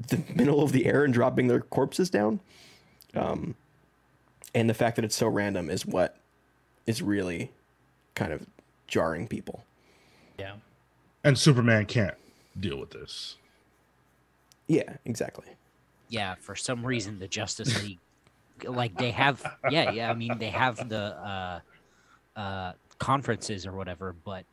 the 0.07 0.21
middle 0.35 0.61
of 0.61 0.71
the 0.71 0.85
air 0.85 1.03
and 1.03 1.13
dropping 1.13 1.47
their 1.47 1.61
corpses 1.61 2.09
down. 2.09 2.39
Um, 3.15 3.55
and 4.53 4.69
the 4.69 4.73
fact 4.73 4.95
that 4.95 5.05
it's 5.05 5.15
so 5.15 5.27
random 5.27 5.69
is 5.69 5.85
what 5.85 6.17
is 6.85 7.01
really 7.01 7.51
kind 8.15 8.33
of 8.33 8.45
jarring 8.87 9.27
people. 9.27 9.63
Yeah. 10.37 10.53
And 11.23 11.37
Superman 11.37 11.85
can't 11.85 12.15
deal 12.59 12.77
with 12.77 12.91
this. 12.91 13.35
Yeah, 14.67 14.97
exactly. 15.05 15.45
Yeah, 16.09 16.35
for 16.39 16.55
some 16.55 16.85
reason 16.85 17.19
the 17.19 17.27
Justice 17.27 17.81
League, 17.83 17.99
like 18.63 18.97
they 18.97 19.11
have, 19.11 19.43
yeah, 19.69 19.91
yeah. 19.91 20.09
I 20.09 20.13
mean 20.13 20.37
they 20.37 20.49
have 20.49 20.89
the 20.89 21.15
uh, 21.17 21.59
uh, 22.35 22.73
conferences 22.97 23.65
or 23.65 23.73
whatever, 23.73 24.15
but 24.25 24.45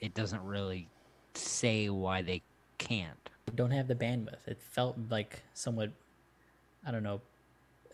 it 0.00 0.14
doesn't 0.14 0.42
really 0.42 0.88
say 1.34 1.88
why 1.88 2.22
they 2.22 2.42
can't. 2.78 3.30
don't 3.54 3.70
have 3.70 3.88
the 3.88 3.94
bandwidth. 3.94 4.46
It 4.46 4.60
felt 4.60 4.96
like 5.10 5.42
somewhat, 5.54 5.90
I 6.86 6.90
don't 6.90 7.02
know, 7.02 7.20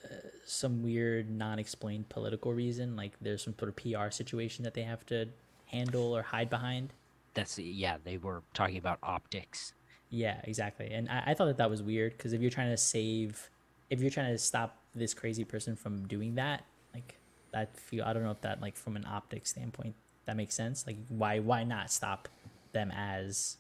uh, 0.05 0.09
some 0.45 0.83
weird, 0.83 1.31
non-explained 1.31 2.09
political 2.09 2.53
reason. 2.53 2.97
Like 2.97 3.13
there's 3.21 3.43
some 3.43 3.55
sort 3.59 3.71
of 3.71 3.77
PR 3.77 4.11
situation 4.11 4.65
that 4.65 4.75
they 4.75 4.83
have 4.83 5.05
to 5.07 5.27
handle 5.67 6.17
or 6.17 6.23
hide 6.23 6.49
behind. 6.49 6.93
That's 7.35 7.59
yeah. 7.59 7.97
They 8.03 8.17
were 8.17 8.43
talking 8.55 8.79
about 8.79 8.99
optics. 9.03 9.75
Yeah, 10.11 10.41
exactly. 10.45 10.91
And 10.91 11.09
I, 11.09 11.25
I 11.27 11.35
thought 11.35 11.47
that 11.47 11.57
that 11.59 11.71
was 11.71 11.83
weird 11.83 12.17
because 12.17 12.33
if 12.33 12.41
you're 12.41 12.51
trying 12.51 12.71
to 12.71 12.77
save, 12.77 13.51
if 13.91 14.01
you're 14.01 14.11
trying 14.11 14.33
to 14.33 14.39
stop 14.39 14.79
this 14.95 15.15
crazy 15.15 15.45
person 15.45 15.77
from 15.77 16.07
doing 16.07 16.35
that, 16.37 16.65
like 16.95 17.19
that 17.53 17.77
feel, 17.77 18.05
I 18.05 18.13
don't 18.13 18.23
know 18.23 18.31
if 18.31 18.41
that 18.43 18.61
like 18.61 18.77
from 18.77 18.97
an 18.97 19.05
optic 19.07 19.47
standpoint 19.47 19.95
that 20.27 20.37
makes 20.37 20.55
sense. 20.55 20.87
Like 20.87 20.97
why 21.09 21.39
why 21.39 21.65
not 21.65 21.91
stop 21.91 22.29
them 22.73 22.93
as 22.93 23.57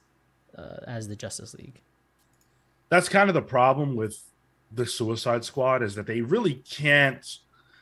uh, 0.56 0.78
as 0.86 1.08
the 1.08 1.16
Justice 1.16 1.54
League? 1.54 1.80
That's 2.88 3.08
kind 3.08 3.28
of 3.28 3.34
the 3.34 3.42
problem 3.42 3.96
with 3.96 4.22
the 4.70 4.86
Suicide 4.86 5.44
Squad 5.44 5.82
is 5.82 5.94
that 5.94 6.06
they 6.06 6.20
really 6.20 6.54
can't. 6.68 7.38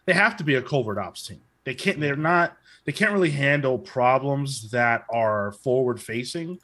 They 0.06 0.14
have 0.14 0.36
to 0.36 0.44
be 0.44 0.54
a 0.54 0.62
covert 0.62 0.98
ops 0.98 1.26
team. 1.26 1.40
They 1.64 1.74
can't. 1.74 2.00
They're 2.00 2.16
not. 2.16 2.56
They 2.84 2.92
can't 2.92 3.12
really 3.12 3.30
handle 3.30 3.78
problems 3.78 4.70
that 4.70 5.04
are 5.10 5.52
forward 5.52 6.00
facing 6.00 6.58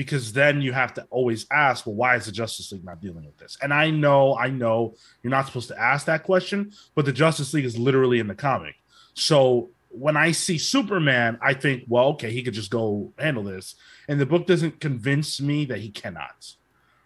because 0.00 0.32
then 0.32 0.62
you 0.62 0.72
have 0.72 0.94
to 0.94 1.06
always 1.10 1.44
ask, 1.52 1.84
well, 1.84 1.94
why 1.94 2.16
is 2.16 2.24
the 2.24 2.32
Justice 2.32 2.72
League 2.72 2.86
not 2.86 3.02
dealing 3.02 3.22
with 3.22 3.36
this? 3.36 3.58
And 3.60 3.70
I 3.70 3.90
know, 3.90 4.34
I 4.34 4.48
know 4.48 4.94
you're 5.22 5.30
not 5.30 5.44
supposed 5.44 5.68
to 5.68 5.78
ask 5.78 6.06
that 6.06 6.22
question, 6.22 6.72
but 6.94 7.04
the 7.04 7.12
Justice 7.12 7.52
League 7.52 7.66
is 7.66 7.76
literally 7.76 8.18
in 8.18 8.26
the 8.26 8.34
comic. 8.34 8.76
So 9.12 9.68
when 9.90 10.16
I 10.16 10.32
see 10.32 10.56
Superman, 10.56 11.38
I 11.42 11.52
think, 11.52 11.84
well, 11.86 12.06
okay, 12.12 12.30
he 12.30 12.42
could 12.42 12.54
just 12.54 12.70
go 12.70 13.12
handle 13.18 13.42
this. 13.42 13.74
And 14.08 14.18
the 14.18 14.24
book 14.24 14.46
doesn't 14.46 14.80
convince 14.80 15.38
me 15.38 15.66
that 15.66 15.80
he 15.80 15.90
cannot. 15.90 16.54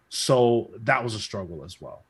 So 0.08 0.70
that 0.84 1.02
was 1.02 1.16
a 1.16 1.20
struggle 1.20 1.64
as 1.64 1.80
well. 1.80 2.04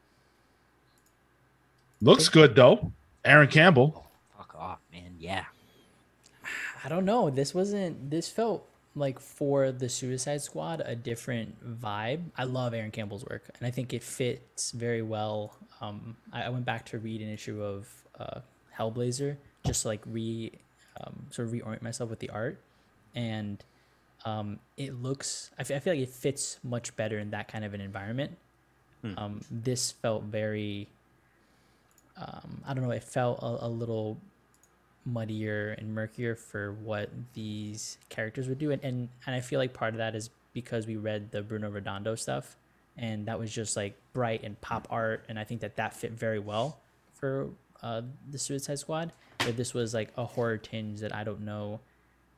Looks 2.03 2.29
good 2.29 2.55
though. 2.55 2.93
Aaron 3.25 3.49
Campbell. 3.49 4.05
Fuck 4.37 4.55
off, 4.55 4.81
man. 4.93 5.17
Yeah. 5.19 5.45
I 6.85 6.91
don't 6.91 7.07
know. 7.07 7.31
This 7.31 7.55
wasn't. 7.55 8.11
This 8.11 8.29
felt 8.29 8.69
like 8.95 9.19
for 9.19 9.73
the 9.73 9.89
Suicide 9.89 10.43
Squad 10.43 10.83
a 10.85 10.95
different 10.95 11.81
vibe. 11.81 12.23
I 12.37 12.45
love 12.45 12.75
Aaron 12.75 12.91
Campbell's 12.91 13.25
work, 13.25 13.45
and 13.59 13.67
I 13.67 13.71
think 13.71 13.93
it 13.93 14.03
fits 14.03 14.71
very 14.71 15.03
well. 15.03 15.57
Um, 15.81 16.17
I, 16.33 16.45
I 16.45 16.49
went 16.49 16.65
back 16.65 16.87
to 16.87 16.99
read 16.99 17.21
an 17.21 17.29
issue 17.29 17.63
of 17.63 17.89
uh, 18.19 18.41
Hellblazer 18.77 19.37
just 19.67 19.83
to 19.83 19.89
like 19.89 20.03
re 20.07 20.53
um, 21.01 21.27
sort 21.31 21.49
of 21.49 21.55
reorient 21.55 21.83
myself 21.83 22.11
with 22.11 22.21
the 22.21 22.31
art, 22.31 22.61
and 23.15 23.63
um, 24.25 24.59
it 24.77 24.95
looks. 24.95 25.51
I 25.59 25.65
feel 25.65 25.81
like 25.87 26.03
it 26.03 26.11
fits 26.11 26.59
much 26.63 26.95
better 26.97 27.19
in 27.19 27.31
that 27.31 27.49
kind 27.49 27.65
of 27.65 27.75
an 27.75 27.81
environment. 27.81 28.39
Um, 29.19 29.41
this 29.51 29.93
felt 29.93 30.25
very. 30.25 30.89
Um, 32.17 32.63
I 32.65 32.75
don't 32.75 32.85
know. 32.85 32.91
It 32.91 33.05
felt 33.05 33.41
a, 33.43 33.67
a 33.67 33.69
little 33.69 34.19
muddier 35.07 35.73
and 35.79 35.95
murkier 35.95 36.35
for 36.35 36.73
what 36.73 37.11
these 37.35 37.99
characters 38.09 38.49
would 38.49 38.59
do 38.59 38.71
and, 38.71 38.83
and 38.83 39.09
and 39.27 39.35
I 39.35 39.41
feel 39.41 39.59
like 39.59 39.73
part 39.73 39.93
of 39.95 39.99
that 39.99 40.15
is 40.15 40.31
because 40.53 40.87
we 40.87 40.97
read 40.97 41.31
the 41.31 41.43
Bruno 41.43 41.71
Redondo 41.71 42.15
stuff 42.15 42.57
and 42.97 43.27
that 43.27 43.39
was 43.39 43.53
just 43.53 43.77
like 43.77 43.97
bright 44.13 44.43
and 44.45 44.59
pop 44.61 44.87
art 44.91 45.25
and 45.29 45.39
I 45.39 45.45
think 45.45 45.61
that 45.61 45.77
that 45.77 45.95
fit 45.95 46.13
very 46.13 46.39
well 46.39 46.79
for 47.13 47.49
uh, 47.83 48.03
the 48.31 48.39
Suicide 48.39 48.79
Squad 48.79 49.13
but 49.39 49.57
this 49.57 49.75
was 49.75 49.93
like 49.93 50.11
a 50.17 50.25
horror 50.25 50.57
tinge 50.57 51.01
that 51.01 51.15
I 51.15 51.23
don't 51.23 51.43
know 51.43 51.81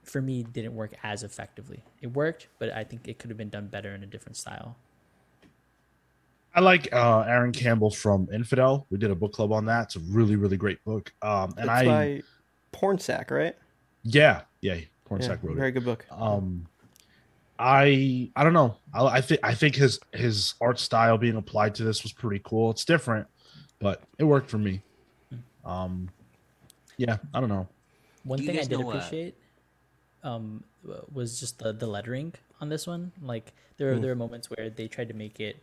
for 0.02 0.20
me 0.20 0.42
didn't 0.42 0.74
work 0.74 0.94
as 1.04 1.22
effectively 1.22 1.82
it 2.00 2.08
worked 2.08 2.48
but 2.58 2.72
I 2.72 2.82
think 2.82 3.06
it 3.06 3.18
could 3.18 3.30
have 3.30 3.38
been 3.38 3.50
done 3.50 3.68
better 3.68 3.94
in 3.94 4.02
a 4.02 4.06
different 4.06 4.36
style 4.36 4.76
I 6.52 6.60
like 6.60 6.88
uh, 6.90 7.20
Aaron 7.28 7.52
Campbell 7.52 7.90
from 7.90 8.28
Infidel. 8.32 8.86
We 8.88 8.96
did 8.96 9.10
a 9.10 9.14
book 9.14 9.34
club 9.34 9.52
on 9.52 9.66
that. 9.66 9.82
It's 9.88 9.96
a 9.96 10.00
really, 10.10 10.36
really 10.36 10.56
great 10.56 10.82
book. 10.86 11.12
Um, 11.20 11.52
and 11.58 11.68
it's 11.68 11.68
I, 11.68 11.84
by 11.84 12.22
Pornsak, 12.76 13.30
right? 13.30 13.56
yeah, 14.04 14.42
yeah, 14.60 14.76
Pornsak 15.08 15.28
Yeah, 15.28 15.36
wrote 15.42 15.52
it. 15.52 15.56
very 15.56 15.72
good 15.72 15.84
book. 15.84 16.04
um 16.10 16.66
i 17.58 18.30
i 18.36 18.44
don't 18.44 18.52
know 18.52 18.76
i, 18.92 19.06
I 19.06 19.20
think 19.22 19.40
i 19.42 19.54
think 19.54 19.74
his 19.74 19.98
his 20.12 20.54
art 20.60 20.78
style 20.78 21.16
being 21.16 21.36
applied 21.36 21.74
to 21.76 21.84
this 21.84 22.02
was 22.02 22.12
pretty 22.12 22.42
cool 22.44 22.70
it's 22.70 22.84
different 22.84 23.26
but 23.80 24.02
it 24.18 24.24
worked 24.24 24.50
for 24.50 24.58
me 24.58 24.82
um 25.64 26.10
yeah 26.98 27.16
i 27.32 27.40
don't 27.40 27.48
know 27.48 27.66
One 28.24 28.38
Do 28.38 28.44
thing 28.46 28.58
I 28.58 28.64
did 28.64 28.72
know, 28.72 28.90
uh, 28.90 28.90
appreciate 28.90 29.34
um, 30.22 30.64
was 31.12 31.38
just 31.40 31.58
the, 31.60 31.72
the 31.72 31.86
lettering 31.86 32.34
on 32.60 32.68
this 32.68 32.86
one. 32.86 33.12
Like 33.22 33.52
there 33.78 33.92
are, 33.92 33.98
there 34.00 34.10
are 34.10 34.16
moments 34.16 34.50
where 34.50 34.68
they 34.68 34.88
tried 34.88 35.08
to 35.08 35.14
make 35.14 35.38
it. 35.40 35.56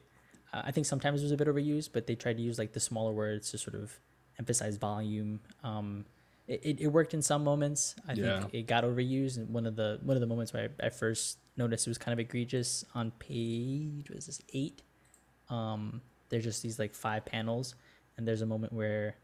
Uh, 0.54 0.62
I 0.66 0.72
think 0.72 0.86
sometimes 0.88 1.22
it 1.22 1.26
was 1.26 1.32
a 1.34 1.38
bit 1.38 1.48
overused, 1.48 1.90
but 1.92 2.08
they 2.08 2.16
tried 2.16 2.38
to 2.38 2.44
use 2.44 2.58
like 2.58 2.72
the 2.72 2.80
smaller 2.80 3.12
words 3.12 3.52
to 3.52 3.58
sort 3.58 3.76
of 3.76 4.00
emphasize 4.40 4.78
volume. 4.78 5.42
Um, 5.64 6.06
it, 6.62 6.82
it, 6.82 6.88
worked 6.88 7.14
in 7.14 7.22
some 7.22 7.44
moments. 7.44 7.96
I 8.08 8.14
Yeah. 8.14 8.40
think 8.42 8.54
it 8.54 8.68
got 8.68 8.84
overused. 8.84 9.38
And 9.38 9.50
one 9.50 9.66
of 9.66 9.76
the 9.76 10.00
one 10.04 10.16
of 10.18 10.22
the 10.22 10.28
moments 10.28 10.54
where 10.54 10.70
I, 10.82 10.88
I 10.88 10.90
first 10.90 11.38
noticed 11.58 11.88
it 11.88 11.90
was 11.90 11.98
kind 11.98 12.14
of 12.14 12.20
egregious 12.20 12.86
on 12.94 13.12
page 13.20 14.10
was 14.10 14.26
this 14.26 14.42
eight. 14.54 14.82
Um, 15.50 16.02
there's 16.30 16.44
just 16.44 16.64
these 16.64 16.80
like 16.80 16.94
five 16.96 17.26
panels, 17.26 17.76
and 18.18 18.28
there's 18.28 18.42
a 18.42 18.46
moment 18.46 18.74
where 18.74 19.16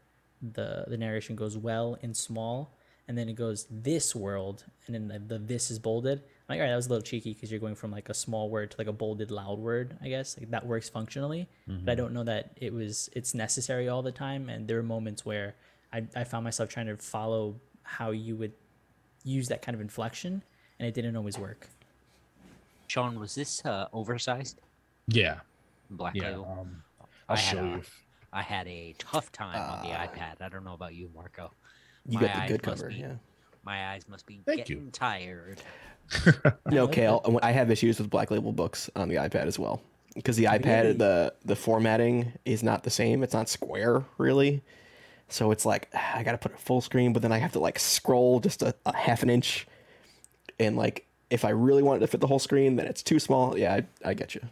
the 0.42 0.84
the 0.88 0.96
narration 0.96 1.36
goes 1.36 1.56
well 1.56 1.96
in 2.02 2.14
small, 2.14 2.76
and 3.08 3.16
then 3.18 3.28
it 3.28 3.34
goes 3.34 3.66
this 3.70 4.14
world, 4.14 4.64
and 4.86 4.94
then 4.94 5.08
the, 5.08 5.18
the 5.18 5.38
this 5.38 5.70
is 5.70 5.78
bolded. 5.78 6.18
I'm 6.20 6.24
like, 6.48 6.58
all 6.58 6.62
right, 6.64 6.70
that 6.70 6.76
was 6.76 6.86
a 6.86 6.90
little 6.90 7.02
cheeky 7.02 7.32
because 7.34 7.50
you're 7.50 7.60
going 7.60 7.74
from 7.74 7.90
like 7.90 8.08
a 8.08 8.14
small 8.14 8.48
word 8.50 8.70
to 8.72 8.76
like 8.78 8.86
a 8.86 8.92
bolded 8.92 9.30
loud 9.30 9.58
word. 9.58 9.96
I 10.02 10.08
guess 10.08 10.36
like 10.38 10.50
that 10.50 10.66
works 10.66 10.88
functionally, 10.88 11.48
but 11.66 11.92
I 11.92 11.94
don't 11.94 12.12
know 12.12 12.24
that 12.24 12.52
it 12.56 12.72
was 12.72 13.08
it's 13.14 13.34
necessary 13.34 13.88
all 13.88 14.02
the 14.02 14.12
time. 14.12 14.48
And 14.48 14.66
there 14.68 14.76
were 14.76 14.82
moments 14.82 15.24
where 15.24 15.54
I 15.92 16.04
I 16.16 16.24
found 16.24 16.44
myself 16.44 16.68
trying 16.68 16.86
to 16.86 16.96
follow 16.96 17.56
how 17.82 18.10
you 18.10 18.36
would 18.36 18.52
use 19.24 19.48
that 19.48 19.62
kind 19.62 19.74
of 19.74 19.80
inflection, 19.80 20.42
and 20.78 20.88
it 20.88 20.94
didn't 20.94 21.16
always 21.16 21.38
work. 21.38 21.66
Sean, 22.86 23.18
was 23.20 23.34
this 23.34 23.64
uh, 23.64 23.88
oversized? 23.92 24.60
yeah 25.08 25.40
Black 25.90 26.14
yeah 26.14 26.28
Label. 26.30 26.56
um 26.60 26.82
I 27.00 27.04
i'll 27.32 27.36
had 27.36 27.50
show 27.56 27.64
a- 27.64 27.68
you 27.68 27.82
I 28.32 28.42
had 28.42 28.68
a 28.68 28.94
tough 28.98 29.32
time 29.32 29.56
on 29.60 29.82
the 29.84 29.92
Ah. 29.92 30.06
iPad. 30.06 30.40
I 30.40 30.48
don't 30.48 30.62
know 30.64 30.74
about 30.74 30.94
you, 30.94 31.10
Marco. 31.14 31.50
You 32.06 32.20
My 32.20 32.26
got 32.28 32.42
the 32.46 32.52
good 32.52 32.62
cover, 32.62 32.88
be- 32.88 32.94
yeah. 32.96 33.14
My 33.64 33.90
eyes 33.92 34.08
must 34.08 34.24
be 34.24 34.40
Thank 34.46 34.68
you. 34.68 34.76
getting 34.76 34.92
tired. 34.92 35.60
No, 36.70 36.86
Cale. 36.96 37.40
I 37.42 37.50
have 37.50 37.70
issues 37.72 37.98
with 37.98 38.08
Black 38.08 38.30
Label 38.30 38.52
books 38.52 38.88
on 38.94 39.08
the 39.08 39.16
iPad 39.16 39.46
as 39.46 39.58
well 39.58 39.82
because 40.14 40.36
the 40.36 40.44
iPad 40.44 40.82
Really? 40.82 40.92
the 40.94 41.34
the 41.44 41.56
formatting 41.56 42.32
is 42.44 42.62
not 42.62 42.84
the 42.84 42.90
same. 42.90 43.24
It's 43.24 43.34
not 43.34 43.48
square 43.48 44.04
really, 44.16 44.62
so 45.32 45.50
it's 45.50 45.64
like 45.64 45.88
I 46.14 46.22
got 46.22 46.32
to 46.32 46.38
put 46.38 46.52
it 46.52 46.60
full 46.60 46.80
screen, 46.80 47.12
but 47.12 47.22
then 47.22 47.32
I 47.32 47.38
have 47.38 47.52
to 47.52 47.60
like 47.60 47.78
scroll 47.78 48.40
just 48.40 48.62
a, 48.62 48.74
a 48.86 48.96
half 48.96 49.22
an 49.22 49.30
inch, 49.30 49.66
and 50.58 50.76
like 50.76 51.06
if 51.30 51.44
I 51.44 51.50
really 51.50 51.82
want 51.82 51.98
it 51.98 52.00
to 52.00 52.06
fit 52.06 52.20
the 52.20 52.26
whole 52.26 52.38
screen, 52.38 52.76
then 52.76 52.86
it's 52.86 53.02
too 53.02 53.18
small. 53.18 53.56
Yeah, 53.56 53.74
I, 53.74 54.10
I 54.10 54.14
get 54.14 54.34
you. 54.34 54.42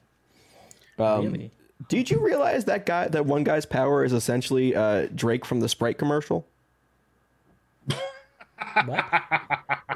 Um, 0.98 1.26
really? 1.26 1.50
Did 1.88 2.10
you 2.10 2.18
realize 2.20 2.64
that 2.64 2.86
guy, 2.86 3.08
that 3.08 3.26
one 3.26 3.44
guy's 3.44 3.66
power 3.66 4.04
is 4.04 4.12
essentially 4.12 4.74
uh, 4.74 5.08
Drake 5.14 5.44
from 5.44 5.60
the 5.60 5.68
Sprite 5.68 5.98
commercial? 5.98 6.46
What? 8.84 9.04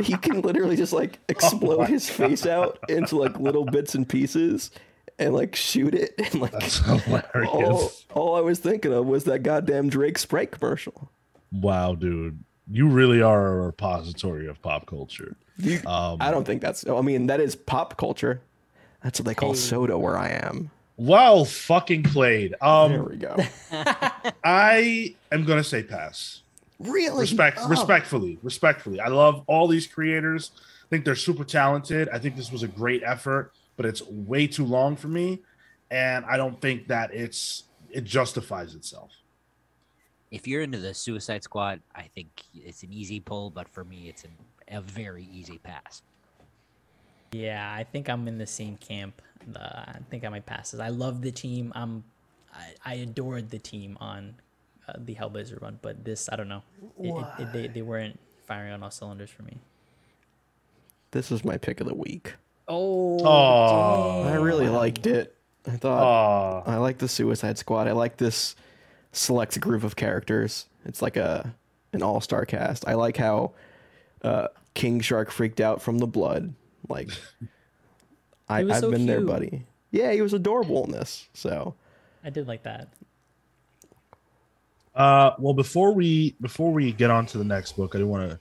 he 0.01 0.17
can 0.17 0.41
literally 0.41 0.77
just 0.77 0.93
like 0.93 1.19
explode 1.29 1.81
my 1.81 1.87
his 1.87 2.09
face 2.09 2.47
out 2.47 2.79
into 2.89 3.17
like 3.17 3.39
little 3.39 3.65
bits 3.65 3.95
and 3.95 4.09
pieces 4.09 4.71
and 5.23 5.35
like 5.35 5.57
shoot 5.57 5.95
it 5.95 6.15
and 6.19 6.41
like 6.41 6.53
That's 6.53 6.79
hilarious. 6.79 8.05
all, 8.15 8.23
all 8.23 8.37
I 8.37 8.41
was 8.41 8.59
thinking 8.59 8.93
of 8.93 9.07
was 9.07 9.25
that 9.25 9.43
goddamn 9.43 9.89
Drake 9.89 10.19
Sprite 10.19 10.51
commercial. 10.51 11.11
Wow, 11.51 11.95
dude. 11.95 12.43
You 12.71 12.89
really 12.89 13.21
are 13.21 13.49
a 13.61 13.67
repository 13.67 14.47
of 14.47 14.63
pop 14.63 14.87
culture. 14.87 15.37
You, 15.59 15.81
Um, 15.87 16.19
I 16.21 16.31
don't 16.31 16.45
think 16.45 16.63
that's. 16.63 16.87
I 16.87 17.01
mean, 17.03 17.27
that 17.27 17.41
is 17.41 17.55
pop 17.57 17.97
culture. 17.99 18.41
That's 19.03 19.19
what 19.21 19.27
they 19.27 19.35
call 19.35 19.51
Hey. 19.51 19.57
soda 19.59 19.99
where 19.99 20.17
I 20.17 20.29
am. 20.29 20.71
well 20.97 21.45
fucking 21.45 22.05
played. 22.05 22.55
Um, 22.61 22.93
There 22.93 23.03
we 23.03 23.17
go. 23.17 23.37
I 24.45 25.15
am 25.31 25.45
gonna 25.45 25.65
say 25.65 25.83
pass. 25.83 26.43
really? 26.79 27.21
Respect, 27.23 27.59
Oh. 27.61 27.69
respectfully, 27.69 28.39
respectfully. 28.43 29.01
I 29.01 29.09
love 29.09 29.43
all 29.47 29.69
these 29.69 29.87
creators. 29.87 30.51
I 30.85 30.89
think 30.91 31.05
they're 31.05 31.15
super 31.17 31.45
talented. 31.45 32.09
I 32.11 32.19
think 32.19 32.37
this 32.37 32.51
was 32.53 32.63
a 32.63 32.69
great 32.69 33.03
effort, 33.05 33.53
but 33.83 33.89
it's 33.89 34.03
way 34.07 34.47
too 34.47 34.65
long 34.65 34.95
for 34.95 35.09
me, 35.09 35.41
and 35.91 36.25
I 36.27 36.37
don't 36.37 36.61
think 36.61 36.87
that 36.87 37.13
it's 37.13 37.65
it 37.91 38.05
justifies 38.05 38.77
itself. 38.77 39.11
If 40.31 40.47
you're 40.47 40.63
into 40.63 40.79
the 40.79 40.95
Suicide 40.95 41.43
Squad, 41.43 41.81
I 41.97 42.03
think 42.15 42.29
it's 42.55 42.85
an 42.85 42.93
easy 42.93 43.19
pull, 43.19 43.51
but 43.51 43.69
for 43.69 43.83
me, 43.83 44.09
it's 44.09 44.23
an, 44.23 44.31
a 44.69 44.81
very 44.81 45.29
easy 45.33 45.59
pass. 45.59 46.03
Yeah, 47.33 47.75
I 47.77 47.83
think 47.83 48.09
I'm 48.09 48.29
in 48.29 48.39
the 48.39 48.47
same 48.47 48.77
camp. 48.77 49.21
Uh, 49.53 49.59
I 49.59 49.99
think 50.11 50.25
I 50.25 50.29
might 50.29 50.47
pass 50.47 50.71
this. 50.71 50.81
I 50.81 50.89
love 50.89 51.21
the 51.21 51.33
team. 51.33 51.73
I'm, 51.75 52.05
I, 52.55 52.69
I 52.85 52.95
adored 52.95 53.51
the 53.51 53.59
team 53.59 53.99
on 54.01 54.37
uh, 54.89 54.93
the 54.97 55.17
Hellblazer 55.17 55.61
run, 55.61 55.81
but 55.83 56.05
this, 56.05 56.29
I 56.31 56.37
don't 56.37 56.49
know. 56.49 56.63
It, 57.01 57.11
it, 57.11 57.43
it, 57.43 57.53
they, 57.53 57.67
they 57.67 57.83
weren't 57.83 58.19
firing 58.47 58.73
on 58.73 58.83
all 58.85 58.93
cylinders 58.93 59.31
for 59.31 59.43
me. 59.43 59.59
This 61.11 61.33
is 61.33 61.45
my 61.45 61.59
pick 61.59 61.81
of 61.81 61.89
the 61.89 61.95
week. 61.95 62.35
Oh, 62.75 63.19
Aw. 63.23 64.29
I 64.29 64.35
really 64.37 64.69
liked 64.69 65.07
it. 65.07 65.37
I 65.67 65.73
thought 65.77 66.67
I 66.67 66.79
like 66.79 66.99
the 66.99 67.07
Suicide 67.07 67.59
Squad. 67.59 67.87
I 67.87 67.93
like 67.93 68.17
this 68.17 68.57
select 69.13 69.61
group 69.61 69.85
of 69.85 69.95
characters. 69.95 70.67
It's 70.87 71.03
like 71.03 71.19
a 71.19 71.55
an 71.93 72.03
all 72.03 72.21
star 72.23 72.47
cast. 72.47 72.89
I 72.89 72.95
like 72.95 73.19
how 73.19 73.53
uh, 74.23 74.49
King 74.73 75.01
Shark 75.01 75.31
freaked 75.31 75.61
out 75.61 75.83
from 75.83 75.99
the 75.99 76.07
blood. 76.07 76.55
Like 76.89 77.11
I, 78.49 78.61
I've 78.61 78.79
so 78.79 78.91
been 78.91 79.05
there, 79.07 79.21
buddy. 79.21 79.67
Yeah, 79.91 80.13
he 80.13 80.23
was 80.23 80.33
adorable 80.33 80.85
in 80.87 80.93
this. 80.93 81.29
So 81.35 81.75
I 82.25 82.31
did 82.31 82.49
like 82.49 82.63
that. 82.63 82.89
Uh, 84.95 85.33
well, 85.39 85.55
before 85.55 85.93
we 85.93 86.35
before 86.41 86.73
we 86.73 86.93
get 86.93 87.11
on 87.11 87.27
to 87.27 87.39
the 87.39 87.45
next 87.45 87.77
book, 87.77 87.95
I 87.95 87.99
do 87.99 88.07
want 88.07 88.31
to 88.31 88.39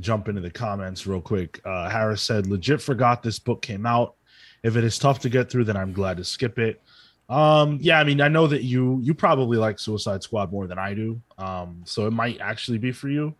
jump 0.00 0.28
into 0.28 0.40
the 0.40 0.50
comments 0.50 1.06
real 1.06 1.20
quick. 1.20 1.60
Uh, 1.64 1.88
Harris 1.88 2.22
said, 2.22 2.46
"Legit 2.46 2.80
forgot 2.80 3.22
this 3.22 3.38
book 3.38 3.62
came 3.62 3.86
out. 3.86 4.14
If 4.62 4.76
it 4.76 4.84
is 4.84 4.98
tough 4.98 5.20
to 5.20 5.28
get 5.28 5.50
through, 5.50 5.64
then 5.64 5.76
I'm 5.76 5.92
glad 5.92 6.16
to 6.18 6.24
skip 6.24 6.58
it." 6.58 6.82
Um, 7.28 7.78
yeah, 7.80 7.98
I 7.98 8.04
mean, 8.04 8.20
I 8.20 8.28
know 8.28 8.46
that 8.46 8.62
you 8.62 9.00
you 9.02 9.14
probably 9.14 9.58
like 9.58 9.78
Suicide 9.78 10.22
Squad 10.22 10.52
more 10.52 10.66
than 10.66 10.78
I 10.78 10.94
do. 10.94 11.20
Um, 11.38 11.82
so 11.84 12.06
it 12.06 12.12
might 12.12 12.40
actually 12.40 12.78
be 12.78 12.92
for 12.92 13.08
you. 13.08 13.34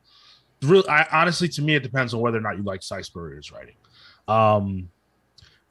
Real, 0.62 0.84
I, 0.88 1.06
honestly, 1.12 1.48
to 1.48 1.62
me, 1.62 1.76
it 1.76 1.82
depends 1.82 2.14
on 2.14 2.20
whether 2.20 2.38
or 2.38 2.40
not 2.40 2.56
you 2.56 2.62
like 2.62 2.82
Si 2.82 3.02
Spurrier's 3.02 3.52
writing. 3.52 3.76
Um, 4.26 4.88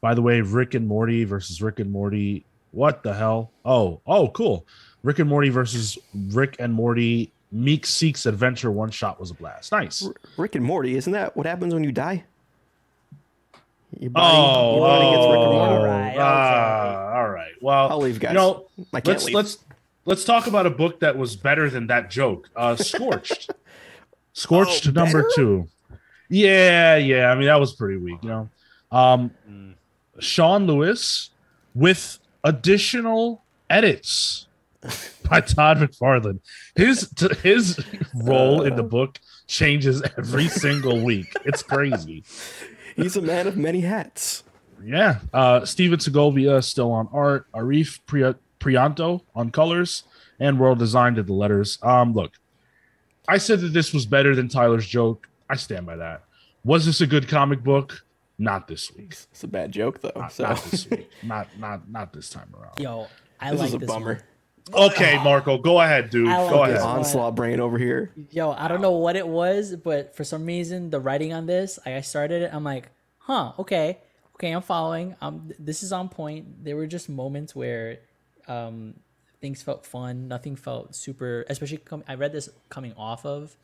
by 0.01 0.13
the 0.13 0.21
way, 0.21 0.41
Rick 0.41 0.75
and 0.75 0.87
Morty 0.87 1.23
versus 1.23 1.61
Rick 1.61 1.79
and 1.79 1.91
Morty. 1.91 2.45
What 2.71 3.03
the 3.03 3.13
hell? 3.13 3.51
Oh, 3.63 4.01
oh, 4.05 4.27
cool. 4.29 4.67
Rick 5.03 5.19
and 5.19 5.29
Morty 5.29 5.49
versus 5.49 5.97
Rick 6.13 6.57
and 6.59 6.73
Morty 6.73 7.31
Meeseeks 7.53 8.25
Adventure 8.25 8.71
one 8.71 8.89
shot 8.91 9.19
was 9.19 9.31
a 9.31 9.33
blast. 9.33 9.71
Nice. 9.71 10.07
Rick 10.37 10.55
and 10.55 10.63
Morty, 10.65 10.95
isn't 10.95 11.13
that 11.13 11.35
what 11.37 11.45
happens 11.45 11.73
when 11.73 11.83
you 11.83 11.91
die? 11.91 12.23
Your 13.99 14.09
body, 14.09 14.35
Oh, 14.37 14.71
your 14.75 14.87
body 14.87 15.05
gets 15.15 15.25
Rick 15.27 15.35
and 15.35 15.45
oh, 15.45 15.51
Morty. 15.51 15.83
Alright, 15.83 16.11
okay. 16.13 16.21
ah, 16.21 17.13
all 17.15 17.29
right. 17.29 17.51
Well, 17.61 17.89
I'll 17.89 17.99
leave, 17.99 18.19
guys. 18.19 18.31
You 18.31 18.35
know, 18.35 18.65
I 18.93 18.99
can't 18.99 19.07
let's 19.07 19.25
leave. 19.25 19.35
let's 19.35 19.57
let's 20.05 20.25
talk 20.25 20.47
about 20.47 20.65
a 20.65 20.69
book 20.69 20.99
that 20.99 21.17
was 21.17 21.35
better 21.35 21.69
than 21.69 21.87
that 21.87 22.09
joke. 22.09 22.49
Uh, 22.55 22.75
Scorched. 22.75 23.51
Scorched 24.33 24.87
Oh, 24.87 24.91
number 24.91 25.21
better? 25.23 25.31
two. 25.35 25.67
Yeah, 26.27 26.97
yeah. 26.97 27.31
I 27.31 27.35
mean, 27.35 27.45
that 27.47 27.59
was 27.59 27.73
pretty 27.73 27.97
weak. 27.97 28.17
You 28.23 28.29
know, 28.29 28.49
um, 28.91 29.31
Sean 30.19 30.65
Lewis 30.67 31.29
with 31.73 32.19
additional 32.43 33.43
edits 33.69 34.47
by 35.29 35.41
Todd 35.41 35.77
McFarlane. 35.77 36.39
His 36.75 37.09
his 37.43 37.79
role 38.13 38.61
in 38.63 38.75
the 38.75 38.83
book 38.83 39.19
changes 39.47 40.01
every 40.17 40.47
single 40.47 41.03
week. 41.03 41.33
It's 41.45 41.63
crazy. 41.63 42.23
He's 42.95 43.15
a 43.15 43.21
man 43.21 43.47
of 43.47 43.57
many 43.57 43.81
hats. 43.81 44.43
Yeah. 44.83 45.19
Uh 45.33 45.65
Stephen 45.65 45.99
Segovia 45.99 46.61
still 46.61 46.91
on 46.91 47.07
art, 47.11 47.47
Arif 47.53 47.99
Pri- 48.05 48.35
Prianto 48.59 49.21
on 49.35 49.51
colors, 49.51 50.03
and 50.39 50.59
World 50.59 50.79
Design 50.79 51.13
did 51.15 51.27
the 51.27 51.33
letters. 51.33 51.77
Um, 51.81 52.13
look, 52.13 52.33
I 53.27 53.37
said 53.37 53.59
that 53.61 53.69
this 53.73 53.93
was 53.93 54.05
better 54.05 54.35
than 54.35 54.47
Tyler's 54.47 54.87
joke. 54.87 55.27
I 55.49 55.55
stand 55.55 55.85
by 55.85 55.95
that. 55.97 56.23
Was 56.63 56.85
this 56.85 57.01
a 57.01 57.07
good 57.07 57.27
comic 57.27 57.63
book? 57.63 58.03
Not 58.37 58.67
this 58.67 58.91
week. 58.93 59.15
It's 59.31 59.43
a 59.43 59.47
bad 59.47 59.71
joke 59.71 60.01
though. 60.01 60.11
Not, 60.15 60.31
So 60.33 60.43
not 60.43 60.63
this 60.63 60.89
week. 60.89 61.09
Not 61.23 61.47
not 61.59 61.89
not 61.89 62.11
this 62.13 62.29
time 62.29 62.53
around. 62.59 62.79
Yo, 62.79 63.07
I 63.39 63.51
this 63.51 63.59
like 63.59 63.67
is 63.69 63.73
a 63.75 63.77
this 63.79 63.87
bummer. 63.87 64.13
one. 64.15 64.23
Okay, 64.73 65.17
Marco, 65.23 65.57
go 65.57 65.79
ahead, 65.79 66.09
dude. 66.09 66.27
I 66.27 66.41
like 66.41 66.49
Go 66.51 66.65
this 66.65 66.81
ahead. 66.81 66.97
Onslaught 66.97 67.35
brain 67.35 67.59
over 67.59 67.77
here. 67.77 68.11
Yo, 68.31 68.51
I 68.51 68.67
don't 68.67 68.81
know 68.81 68.91
what 68.93 69.15
it 69.15 69.27
was, 69.27 69.75
but 69.75 70.15
for 70.15 70.23
some 70.23 70.45
reason, 70.45 70.89
the 70.89 70.99
writing 70.99 71.33
on 71.33 71.45
this, 71.45 71.77
I 71.85 72.01
started 72.01 72.41
it. 72.41 72.49
I'm 72.51 72.63
like, 72.63 72.89
huh, 73.19 73.53
okay, 73.59 73.99
okay, 74.35 74.51
I'm 74.51 74.63
following. 74.63 75.15
Um, 75.21 75.51
this 75.59 75.83
is 75.83 75.91
on 75.93 76.09
point. 76.09 76.63
There 76.63 76.75
were 76.75 76.87
just 76.87 77.09
moments 77.09 77.55
where, 77.55 77.99
um, 78.47 78.95
things 79.39 79.61
felt 79.61 79.85
fun. 79.85 80.27
Nothing 80.27 80.55
felt 80.55 80.95
super. 80.95 81.45
Especially, 81.47 81.77
com- 81.77 82.03
I 82.07 82.15
read 82.15 82.31
this 82.31 82.49
coming 82.69 82.93
off 82.97 83.23
of, 83.23 83.55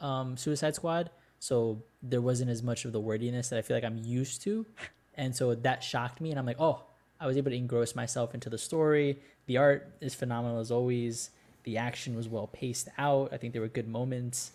um, 0.00 0.36
Suicide 0.36 0.74
Squad, 0.74 1.10
so 1.38 1.84
there 2.02 2.20
wasn't 2.20 2.50
as 2.50 2.62
much 2.62 2.84
of 2.84 2.92
the 2.92 3.00
wordiness 3.00 3.50
that 3.50 3.58
I 3.58 3.62
feel 3.62 3.76
like 3.76 3.84
I'm 3.84 3.98
used 3.98 4.42
to, 4.42 4.66
and 5.14 5.34
so 5.36 5.54
that 5.54 5.84
shocked 5.84 6.20
me. 6.20 6.30
And 6.30 6.38
I'm 6.40 6.46
like, 6.46 6.58
oh, 6.58 6.82
I 7.20 7.26
was 7.26 7.36
able 7.36 7.50
to 7.50 7.56
engross 7.56 7.94
myself 7.94 8.34
into 8.34 8.50
the 8.50 8.58
story. 8.58 9.20
The 9.50 9.56
art 9.56 9.88
is 10.00 10.14
phenomenal 10.14 10.60
as 10.60 10.70
always. 10.70 11.30
The 11.64 11.76
action 11.76 12.14
was 12.14 12.28
well 12.28 12.46
paced 12.46 12.88
out. 12.98 13.30
I 13.32 13.36
think 13.36 13.52
there 13.52 13.60
were 13.60 13.66
good 13.66 13.88
moments, 13.88 14.52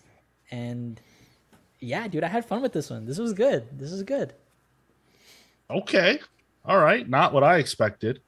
and 0.50 0.98
yeah, 1.80 2.08
dude, 2.08 2.24
I 2.24 2.28
had 2.28 2.46
fun 2.46 2.62
with 2.62 2.72
this 2.72 2.88
one. 2.88 3.04
This 3.04 3.18
was 3.18 3.34
good. 3.34 3.78
This 3.78 3.92
is 3.92 4.02
good. 4.04 4.32
Okay. 5.68 6.18
All 6.64 6.78
right. 6.78 7.06
Not 7.06 7.34
what 7.34 7.44
I 7.44 7.58
expected. 7.58 8.22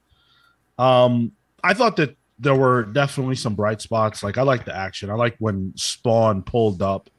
Um, 0.77 1.31
I 1.63 1.73
thought 1.73 1.95
that 1.95 2.15
there 2.37 2.53
were 2.53 2.83
definitely 2.83 3.35
some 3.35 3.55
bright 3.55 3.81
spots. 3.81 4.21
Like 4.21 4.37
I 4.37 4.43
like 4.43 4.63
the 4.63 4.75
action. 4.75 5.09
I 5.09 5.15
like 5.15 5.37
when 5.39 5.73
Spawn 5.75 6.43
pulled 6.43 6.83
up 6.83 7.09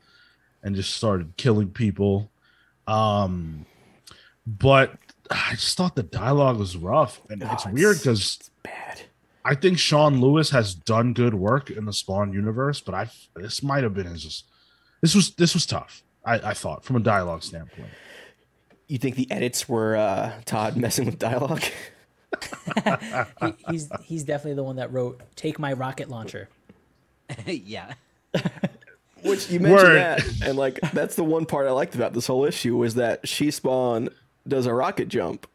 and 0.63 0.77
just 0.77 0.95
started 0.95 1.37
killing 1.37 1.71
people. 1.71 2.31
Um, 2.87 3.67
but 4.47 4.95
I 5.29 5.55
just 5.55 5.77
thought 5.77 5.97
the 5.97 6.05
dialogue 6.05 6.59
was 6.61 6.77
rough, 6.77 7.21
and 7.29 7.43
it's 7.43 7.67
Oh, 7.67 7.71
weird 7.73 7.99
because 7.99 8.37
It's 8.39 8.51
bad. 8.63 9.01
I 9.44 9.55
think 9.55 9.79
Sean 9.79 10.20
Lewis 10.20 10.50
has 10.50 10.74
done 10.74 11.14
good 11.14 11.35
work 11.35 11.70
in 11.70 11.87
the 11.87 11.92
Spawn 11.92 12.33
universe, 12.33 12.81
but 12.81 12.94
I 12.94 13.11
this 13.37 13.62
might 13.62 13.83
have 13.83 13.94
been 13.94 14.07
his 14.07 14.22
just 14.22 14.44
this 15.00 15.14
was 15.14 15.35
this 15.35 15.55
was 15.55 15.66
tough. 15.66 16.03
I, 16.24 16.35
I 16.35 16.55
thought 16.55 16.85
from 16.85 16.96
a 16.96 17.00
dialogue 17.00 17.42
standpoint. 17.42 17.88
You 18.87 18.98
think 18.98 19.16
the 19.16 19.31
edits 19.31 19.68
were 19.68 19.96
uh, 19.96 20.33
Todd 20.44 20.76
messing 20.76 21.07
with 21.07 21.18
dialogue? 21.18 21.62
He, 23.40 23.55
he's 23.68 23.90
he's 24.05 24.22
definitely 24.22 24.55
the 24.55 24.62
one 24.62 24.76
that 24.76 24.92
wrote 24.92 25.20
"Take 25.35 25.59
my 25.59 25.72
rocket 25.72 26.09
launcher." 26.09 26.48
yeah. 27.46 27.94
Which 29.24 29.50
you 29.50 29.61
mentioned 29.61 29.88
Word. 29.88 29.96
that, 29.96 30.24
and 30.42 30.57
like 30.57 30.79
that's 30.92 31.16
the 31.16 31.24
one 31.24 31.44
part 31.44 31.66
I 31.66 31.72
liked 31.72 31.96
about 31.96 32.12
this 32.12 32.29
whole 32.29 32.44
issue 32.44 32.76
was 32.76 32.94
that 32.94 33.29
she 33.29 33.50
spawn 33.50 34.11
does 34.46 34.66
a 34.66 34.72
rocket 34.72 35.09
jump. 35.09 35.46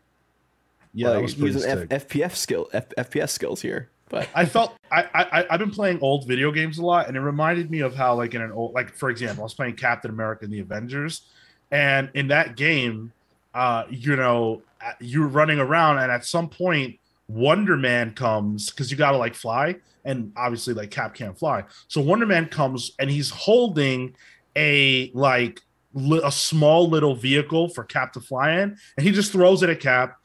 Yeah, 0.95 1.09
that 1.09 1.15
like, 1.15 1.23
was 1.23 1.37
using 1.37 1.61
sick. 1.61 1.87
F- 1.91 2.07
FPF 2.07 2.35
skill, 2.35 2.69
F- 2.73 2.89
FPS 2.97 3.29
skills 3.29 3.61
here. 3.61 3.89
But 4.07 4.29
I 4.33 4.45
felt 4.45 4.75
I, 4.91 5.03
I 5.13 5.45
I've 5.49 5.59
been 5.59 5.71
playing 5.71 5.99
old 6.01 6.27
video 6.27 6.51
games 6.51 6.77
a 6.77 6.85
lot, 6.85 7.07
and 7.07 7.17
it 7.17 7.19
reminded 7.19 7.69
me 7.69 7.81
of 7.81 7.95
how 7.95 8.15
like 8.15 8.33
in 8.33 8.41
an 8.41 8.51
old 8.51 8.73
like 8.73 8.93
for 8.95 9.09
example, 9.09 9.43
I 9.43 9.45
was 9.45 9.53
playing 9.53 9.75
Captain 9.75 10.09
America 10.09 10.45
and 10.45 10.53
the 10.53 10.59
Avengers, 10.59 11.23
and 11.71 12.09
in 12.13 12.29
that 12.29 12.55
game, 12.55 13.11
uh, 13.53 13.83
you 13.89 14.15
know, 14.15 14.61
you're 15.01 15.27
running 15.27 15.59
around, 15.59 15.97
and 15.97 16.11
at 16.11 16.23
some 16.23 16.47
point, 16.47 16.97
Wonder 17.27 17.75
Man 17.75 18.13
comes 18.13 18.69
because 18.69 18.89
you 18.89 18.97
gotta 18.97 19.17
like 19.17 19.35
fly, 19.35 19.75
and 20.05 20.31
obviously 20.37 20.73
like 20.73 20.91
Cap 20.91 21.13
can't 21.13 21.37
fly, 21.37 21.63
so 21.87 21.99
Wonder 21.99 22.25
Man 22.25 22.45
comes 22.45 22.91
and 22.99 23.09
he's 23.09 23.31
holding 23.31 24.15
a 24.55 25.11
like 25.13 25.61
li- 25.93 26.21
a 26.23 26.31
small 26.31 26.87
little 26.87 27.15
vehicle 27.15 27.69
for 27.69 27.83
Cap 27.83 28.13
to 28.13 28.21
fly 28.21 28.51
in, 28.59 28.77
and 28.97 29.05
he 29.05 29.11
just 29.11 29.31
throws 29.31 29.63
it 29.63 29.69
at 29.69 29.79
Cap. 29.79 30.19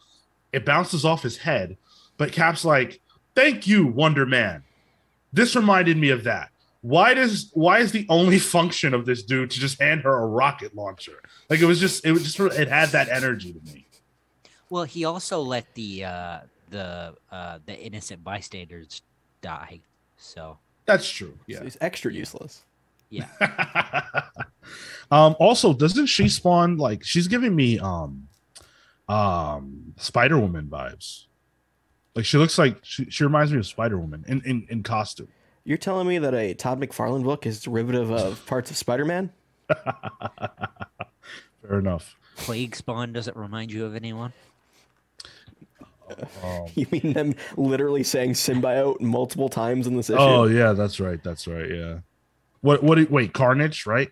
It 0.52 0.64
bounces 0.64 1.04
off 1.04 1.22
his 1.22 1.36
head, 1.38 1.76
but 2.16 2.32
Cap's 2.32 2.64
like, 2.64 3.00
"Thank 3.34 3.66
you, 3.66 3.86
Wonder 3.86 4.26
Man." 4.26 4.64
This 5.32 5.54
reminded 5.54 5.96
me 5.96 6.10
of 6.10 6.24
that. 6.24 6.50
why 6.82 7.12
does 7.14 7.50
why 7.54 7.78
is 7.78 7.92
the 7.92 8.06
only 8.08 8.38
function 8.56 8.94
of 8.94 9.04
this 9.06 9.22
dude 9.22 9.50
to 9.50 9.60
just 9.60 9.80
hand 9.80 10.00
her 10.02 10.12
a 10.22 10.26
rocket 10.26 10.74
launcher? 10.74 11.20
Like 11.48 11.60
it 11.60 11.66
was 11.66 11.78
just 11.78 12.04
it 12.06 12.12
was 12.12 12.22
just 12.24 12.38
it 12.58 12.68
had 12.68 12.88
that 12.90 13.08
energy 13.08 13.52
to 13.52 13.60
me. 13.72 13.86
Well, 14.70 14.84
he 14.84 15.04
also 15.04 15.40
let 15.42 15.72
the 15.74 16.04
uh, 16.04 16.40
the 16.70 17.14
uh, 17.30 17.58
the 17.66 17.78
innocent 17.78 18.24
bystanders 18.24 19.02
die. 19.42 19.80
So 20.16 20.58
That's 20.86 21.08
true. 21.08 21.34
So 21.38 21.44
Yeah. 21.46 21.62
he's 21.62 21.76
extra 21.80 22.12
useless. 22.12 22.62
yeah, 23.10 23.26
um 25.10 25.34
also 25.40 25.72
doesn't 25.72 26.06
she 26.06 26.28
spawn 26.28 26.76
like 26.76 27.02
she's 27.04 27.26
giving 27.28 27.54
me 27.56 27.78
um 27.80 28.28
um 29.10 29.94
Spider 29.96 30.38
Woman 30.38 30.66
vibes. 30.66 31.24
Like 32.14 32.24
she 32.24 32.38
looks 32.38 32.58
like 32.58 32.78
she, 32.82 33.06
she 33.10 33.24
reminds 33.24 33.52
me 33.52 33.58
of 33.58 33.66
Spider 33.66 33.98
Woman 33.98 34.24
in, 34.28 34.40
in 34.44 34.66
in 34.70 34.82
costume. 34.82 35.28
You're 35.64 35.78
telling 35.78 36.06
me 36.08 36.18
that 36.18 36.34
a 36.34 36.54
Todd 36.54 36.80
McFarlane 36.80 37.22
book 37.24 37.46
is 37.46 37.60
derivative 37.62 38.10
of 38.10 38.44
parts 38.52 38.70
of 38.70 38.76
Spider-Man? 38.76 39.30
Fair 41.62 41.78
enough. 41.78 42.16
plague 42.36 42.74
spawn 42.74 43.12
doesn't 43.12 43.36
remind 43.36 43.70
you 43.72 43.84
of 43.84 43.94
anyone. 43.94 44.32
Um, 46.42 46.66
You 46.74 46.86
mean 46.90 47.12
them 47.12 47.34
literally 47.56 48.02
saying 48.02 48.32
symbiote 48.32 49.00
multiple 49.00 49.48
times 49.48 49.86
in 49.86 49.96
this 49.96 50.10
issue? 50.10 50.18
oh 50.18 50.44
yeah, 50.46 50.72
that's 50.72 50.98
right. 50.98 51.22
That's 51.22 51.46
right. 51.46 51.70
Yeah. 51.70 51.98
What 52.62 52.82
what 52.82 52.96
do- 52.96 53.06
wait, 53.10 53.32
Carnage, 53.32 53.86
right? 53.86 54.10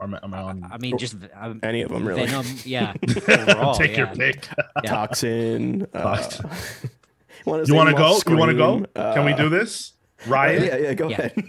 Am 0.00 0.14
I, 0.14 0.20
am 0.22 0.34
I 0.34 0.38
on 0.42 0.68
I 0.70 0.78
mean, 0.78 0.98
just 0.98 1.16
um, 1.34 1.60
Any 1.62 1.82
of 1.82 1.90
them, 1.90 2.06
really. 2.06 2.26
Venom. 2.26 2.46
Yeah, 2.64 2.94
overall, 3.28 3.74
take 3.74 3.96
your 3.96 4.06
pick. 4.08 4.46
Yeah. 4.82 4.90
Toxin. 4.90 5.86
Uh, 5.94 6.22
wanna 7.46 7.64
You 7.64 7.74
want 7.74 7.88
to 7.90 7.94
go? 7.96 8.04
all 8.04 8.20
You 8.26 8.36
want 8.36 8.50
to 8.50 8.56
go? 8.56 8.78
Scream, 8.78 8.86
Can 9.14 9.24
we 9.24 9.32
uh, 9.32 9.36
do 9.36 9.48
this? 9.48 9.92
Riot, 10.26 10.62
Yeah, 10.64 10.76
yeah, 10.76 10.94
go 10.94 11.08
Yeah. 11.08 11.18
ahead. 11.18 11.44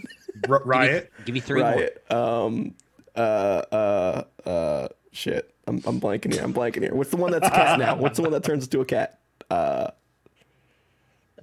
R- 0.48 0.62
riot. 0.64 1.12
Give 1.24 1.34
me 1.34 1.40
three 1.40 1.60
more. 1.62 1.70
Riot. 1.72 2.04
Um, 2.12 2.74
uh, 3.16 3.18
uh, 3.18 4.22
uh, 4.46 4.88
shit. 5.12 5.52
I'm, 5.66 5.82
I'm 5.86 6.00
blanking 6.00 6.32
here. 6.32 6.42
I'm 6.42 6.54
blanking 6.54 6.82
here. 6.82 6.94
What's 6.94 7.10
the 7.10 7.16
one 7.16 7.32
that's 7.32 7.46
a 7.46 7.50
cat 7.50 7.78
now? 7.78 7.96
What's 7.96 8.16
the 8.16 8.22
one 8.22 8.30
that 8.32 8.44
turns 8.44 8.64
into 8.64 8.80
a 8.80 8.84
cat? 8.84 9.18
Uh, 9.50 9.88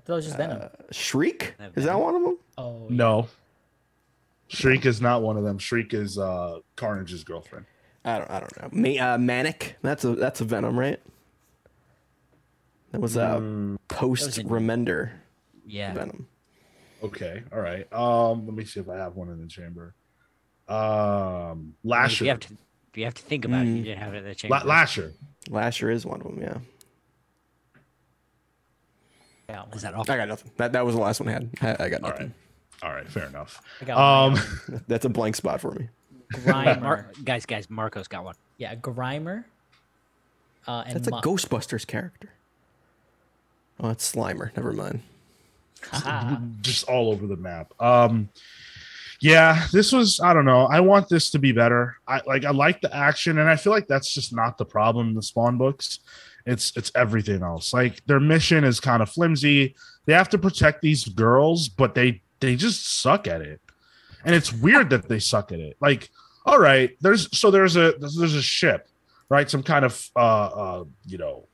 That 0.05 0.13
was 0.13 0.25
just 0.25 0.37
Venom. 0.37 0.69
Shriek? 0.91 1.55
Uh, 1.59 1.69
Is 1.75 1.85
that 1.85 1.99
one 1.99 2.15
of 2.15 2.21
them? 2.23 2.37
oh, 2.57 2.87
No. 2.89 3.27
Shriek 4.47 4.85
is 4.85 5.01
not 5.01 5.21
one 5.21 5.37
of 5.37 5.43
them. 5.43 5.57
Shriek 5.57 5.93
is 5.93 6.17
uh 6.17 6.59
Carnage's 6.75 7.23
girlfriend. 7.23 7.65
I 8.03 8.19
don't. 8.19 8.29
I 8.31 8.39
don't 8.39 8.61
know. 8.61 8.69
Ma- 8.71 9.13
uh, 9.13 9.17
Mania. 9.17 9.55
That's 9.81 10.03
a 10.03 10.15
that's 10.15 10.41
a 10.41 10.45
Venom, 10.45 10.77
right? 10.77 10.99
That 12.91 13.01
was 13.01 13.15
a 13.17 13.21
Mm, 13.41 13.77
post 13.87 14.37
in- 14.37 14.47
Remender 14.47 15.09
Yeah, 15.65 15.93
Venom. 15.93 16.27
okay. 17.03 17.43
All 17.51 17.59
right. 17.59 17.91
Um, 17.91 18.45
let 18.45 18.55
me 18.55 18.63
see 18.63 18.79
if 18.79 18.87
I 18.87 18.95
have 18.97 19.15
one 19.15 19.29
in 19.29 19.41
the 19.41 19.47
chamber. 19.47 19.95
Um, 20.67 20.77
I 20.77 21.53
mean, 21.55 21.73
if 21.83 21.89
Lasher. 21.89 22.23
you 22.25 22.29
have 22.29 22.39
to, 22.41 22.53
if 22.53 22.97
you 22.97 23.03
have 23.05 23.13
to 23.15 23.21
think 23.23 23.43
about 23.45 23.65
it, 23.65 23.69
Mm. 23.69 23.77
you 23.77 23.83
didn't 23.83 23.99
have 24.03 24.13
it 24.13 24.17
in 24.19 24.23
the 24.25 24.35
chamber. 24.35 24.55
La- 24.57 24.63
Lasher. 24.63 25.11
Lasher 25.49 25.89
is 25.89 26.05
one 26.05 26.21
of 26.21 26.27
them. 26.27 26.41
Yeah. 26.41 26.57
yeah, 29.49 29.63
Is 29.73 29.81
that 29.81 29.93
all? 29.93 30.01
I 30.09 30.17
got 30.17 30.27
nothing. 30.27 30.51
That 30.57 30.71
that 30.73 30.85
was 30.85 30.95
the 30.95 31.01
last 31.01 31.19
one 31.19 31.29
I 31.29 31.31
had. 31.33 31.49
I, 31.79 31.85
I 31.85 31.89
got 31.89 32.03
All 32.03 32.09
nothing. 32.11 32.33
Right. 32.85 32.89
All 32.89 32.95
right. 32.95 33.07
Fair 33.07 33.25
enough. 33.25 33.61
I 33.81 33.85
got 33.85 34.31
one. 34.31 34.39
Um, 34.39 34.81
That's 34.87 35.05
a 35.05 35.09
blank 35.09 35.35
spot 35.35 35.61
for 35.61 35.71
me. 35.71 35.89
Grimer. 36.33 36.81
Mar- 36.81 37.11
guys, 37.23 37.45
guys, 37.45 37.69
Marcos 37.69 38.07
got 38.07 38.23
one. 38.23 38.35
yeah, 38.57 38.75
Grimer. 38.75 39.45
Uh, 40.67 40.83
and 40.87 40.95
That's 40.95 41.07
a 41.07 41.11
Muck. 41.11 41.23
Ghostbusters 41.23 41.85
character. 41.85 42.29
Oh, 43.79 43.89
it's 43.89 44.11
Slimer. 44.13 44.55
Never 44.55 44.71
mind. 44.73 45.01
Just 46.61 46.87
all 46.89 47.11
over 47.11 47.27
the 47.27 47.35
map. 47.35 47.71
Um, 47.79 48.29
yeah, 49.21 49.67
this 49.71 49.91
was. 49.91 50.19
I 50.19 50.33
don't 50.33 50.45
know. 50.45 50.65
I 50.65 50.79
want 50.79 51.09
this 51.09 51.29
to 51.31 51.39
be 51.39 51.51
better. 51.51 51.97
I 52.07 52.21
like. 52.25 52.45
I 52.45 52.51
like 52.51 52.81
the 52.81 52.95
action, 52.95 53.37
and 53.37 53.49
I 53.49 53.55
feel 53.55 53.71
like 53.71 53.87
that's 53.87 54.13
just 54.13 54.33
not 54.35 54.57
the 54.57 54.65
problem 54.65 55.09
in 55.09 55.13
the 55.13 55.21
Spawn 55.21 55.57
books. 55.57 55.99
It's 56.45 56.75
it's 56.75 56.91
everything 56.95 57.43
else. 57.43 57.73
Like 57.73 58.03
their 58.05 58.19
mission 58.19 58.63
is 58.63 58.79
kind 58.79 59.01
of 59.03 59.09
flimsy. 59.09 59.75
They 60.05 60.13
have 60.13 60.29
to 60.29 60.37
protect 60.37 60.81
these 60.81 61.05
girls, 61.05 61.69
but 61.69 61.95
they 61.95 62.21
they 62.47 62.55
just 62.55 63.01
suck 63.01 63.27
at 63.27 63.41
it, 63.41 63.61
and 64.23 64.33
it's 64.35 64.51
weird 64.53 64.89
that 64.91 65.07
they 65.07 65.19
suck 65.19 65.51
at 65.51 65.59
it. 65.59 65.77
Like, 65.79 66.09
all 66.45 66.59
right, 66.59 66.95
there's 67.01 67.35
so 67.37 67.51
there's 67.51 67.75
a 67.75 67.93
there's 67.99 68.33
a 68.35 68.41
ship, 68.41 68.87
right? 69.29 69.49
Some 69.49 69.63
kind 69.63 69.85
of 69.85 70.09
uh 70.15 70.19
uh 70.19 70.83
you 71.05 71.17
know 71.17 71.47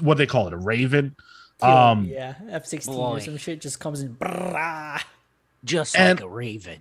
what 0.00 0.18
they 0.18 0.26
call 0.26 0.46
it, 0.46 0.52
a 0.52 0.56
raven. 0.58 1.14
Um, 1.62 2.04
yeah, 2.06 2.34
F 2.48 2.64
sixteen 2.66 2.94
boy. 2.94 3.16
or 3.16 3.20
some 3.20 3.36
shit 3.36 3.60
just 3.60 3.80
comes 3.80 4.00
in. 4.00 4.16
Just 5.64 5.96
And- 5.96 6.18
like 6.20 6.24
a 6.24 6.28
raven. 6.30 6.80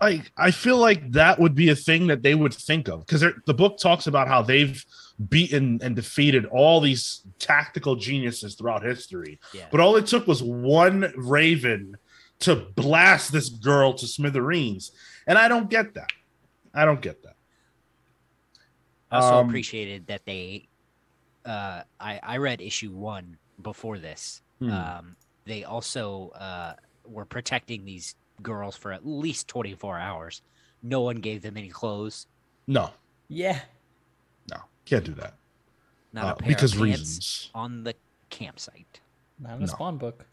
like 0.00 0.30
I 0.36 0.50
feel 0.52 0.76
like 0.78 1.10
that 1.12 1.40
would 1.40 1.54
be 1.54 1.70
a 1.70 1.74
thing 1.76 2.06
that 2.08 2.22
they 2.22 2.34
would 2.34 2.54
think 2.54 2.88
of 2.88 3.00
because 3.06 3.24
the 3.46 3.54
book 3.54 3.78
talks 3.78 4.06
about 4.06 4.28
how 4.28 4.42
they've 4.42 4.84
beaten 5.28 5.80
and 5.82 5.94
defeated 5.96 6.44
all 6.46 6.80
these 6.80 7.22
tactical 7.38 7.96
geniuses 7.96 8.54
throughout 8.54 8.82
history. 8.84 9.40
Yeah. 9.52 9.66
But 9.70 9.80
all 9.80 9.96
it 9.96 10.06
took 10.06 10.26
was 10.26 10.42
one 10.42 11.12
raven 11.16 11.96
to 12.44 12.56
blast 12.56 13.32
this 13.32 13.48
girl 13.48 13.92
to 13.94 14.06
smithereens, 14.06 14.92
and 15.26 15.38
I 15.38 15.48
don't 15.48 15.68
get 15.70 15.94
that. 15.94 16.10
I 16.74 16.84
don't 16.84 17.00
get 17.00 17.22
that. 17.22 17.36
I 19.10 19.16
also 19.16 19.34
Um, 19.36 19.48
appreciated 19.48 20.06
that 20.08 20.24
they. 20.24 20.68
Uh, 21.44 21.82
I 22.00 22.20
I 22.22 22.36
read 22.38 22.60
issue 22.60 22.90
one 22.90 23.36
before 23.62 23.98
this. 23.98 24.42
Hmm. 24.58 24.70
Um, 24.70 25.16
they 25.44 25.64
also 25.64 26.30
uh, 26.30 26.74
were 27.06 27.24
protecting 27.26 27.84
these 27.84 28.14
girls 28.42 28.76
for 28.76 28.92
at 28.92 29.06
least 29.06 29.46
24 29.48 29.98
hours. 29.98 30.42
No 30.82 31.02
one 31.02 31.16
gave 31.16 31.42
them 31.42 31.56
any 31.56 31.68
clothes. 31.68 32.26
No, 32.66 32.90
Yeah, 33.28 33.60
no, 34.50 34.56
can't 34.86 35.04
do 35.04 35.12
that 35.14 35.34
Not 36.14 36.24
Uh, 36.24 36.28
a 36.32 36.36
pair 36.36 36.48
because 36.48 36.72
of 36.72 36.78
pants 36.78 36.98
reasons. 37.00 37.50
on 37.54 37.84
the 37.84 37.94
campsite. 38.30 39.00
not 39.38 39.56
in 39.56 39.64
a 39.64 39.66
No. 39.66 39.66
Spawn 39.66 39.98
book. 39.98 40.24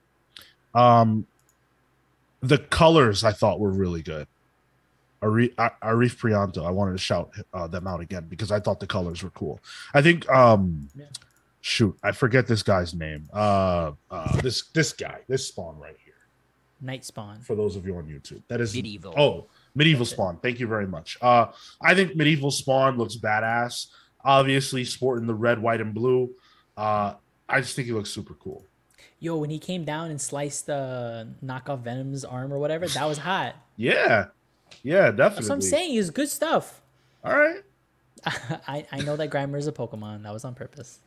Um, 0.74 1.28
the 2.42 2.58
colors 2.58 3.24
I 3.24 3.32
thought 3.32 3.60
were 3.60 3.72
really 3.72 4.02
good. 4.02 4.28
Ari- 5.22 5.50
Arif 5.60 6.18
Prianto, 6.18 6.66
I 6.66 6.72
wanted 6.72 6.94
to 6.94 6.98
shout 6.98 7.32
uh, 7.54 7.68
them 7.68 7.86
out 7.86 8.02
again 8.02 8.26
because 8.28 8.52
I 8.52 8.60
thought 8.60 8.80
the 8.80 8.88
colors 8.88 9.22
were 9.22 9.30
cool. 9.32 9.60
I 9.94 10.02
think, 10.02 10.28
um, 10.30 10.90
Yeah. 10.96 11.06
shoot, 11.62 11.96
I 12.04 12.12
forget 12.12 12.48
this 12.48 12.64
guy's 12.64 12.94
name. 12.96 13.30
Uh, 13.32 13.92
uh, 14.10 14.42
this 14.42 14.64
this 14.74 14.94
guy, 14.94 15.20
this 15.28 15.48
spawn 15.48 15.78
right 15.78 15.96
here. 16.04 16.16
Night 16.84 17.06
Spawn. 17.06 17.40
For 17.42 17.56
those 17.56 17.76
of 17.76 17.86
you 17.86 17.96
on 17.98 18.06
YouTube, 18.08 18.42
that 18.48 18.60
is 18.60 18.74
Medieval. 18.74 19.14
Oh, 19.16 19.46
medieval 19.76 20.00
That's 20.00 20.14
it. 20.14 20.16
spawn. 20.16 20.38
Thank 20.42 20.60
you 20.60 20.66
very 20.66 20.88
much. 20.88 21.16
Uh, 21.22 21.48
I 21.80 21.94
think 21.94 22.16
medieval 22.16 22.50
spawn 22.50 22.98
looks 22.98 23.16
badass. 23.16 23.86
Obviously, 24.26 24.84
sporting 24.86 25.28
the 25.28 25.36
red, 25.36 25.62
white, 25.62 25.82
and 25.82 25.94
blue. 25.94 26.32
Uh, 26.76 27.14
I 27.48 27.62
just 27.62 27.76
think 27.76 27.86
he 27.86 27.92
looks 27.92 28.10
super 28.10 28.34
cool. 28.34 28.64
Yo, 29.20 29.38
when 29.38 29.50
he 29.50 29.60
came 29.60 29.84
down 29.84 30.10
and 30.10 30.20
sliced 30.20 30.66
the 30.66 31.28
knockoff 31.44 31.82
Venom's 31.82 32.26
arm 32.26 32.52
or 32.54 32.60
whatever, 32.60 32.88
that 32.88 33.06
was 33.06 33.20
hot. 33.20 33.56
Yeah, 33.78 34.28
yeah, 34.84 35.10
definitely. 35.10 35.18
That's 35.18 35.50
what 35.50 35.56
I'm 35.56 35.62
saying. 35.62 35.96
It's 35.98 36.12
good 36.12 36.30
stuff. 36.30 36.82
All 37.24 37.36
right. 37.36 37.62
I, 38.68 38.86
I 38.92 39.00
know 39.02 39.16
that 39.16 39.32
Grimer 39.32 39.58
is 39.58 39.66
a 39.66 39.72
Pokemon. 39.72 40.22
That 40.22 40.34
was 40.34 40.46
on 40.46 40.54
purpose. 40.54 41.00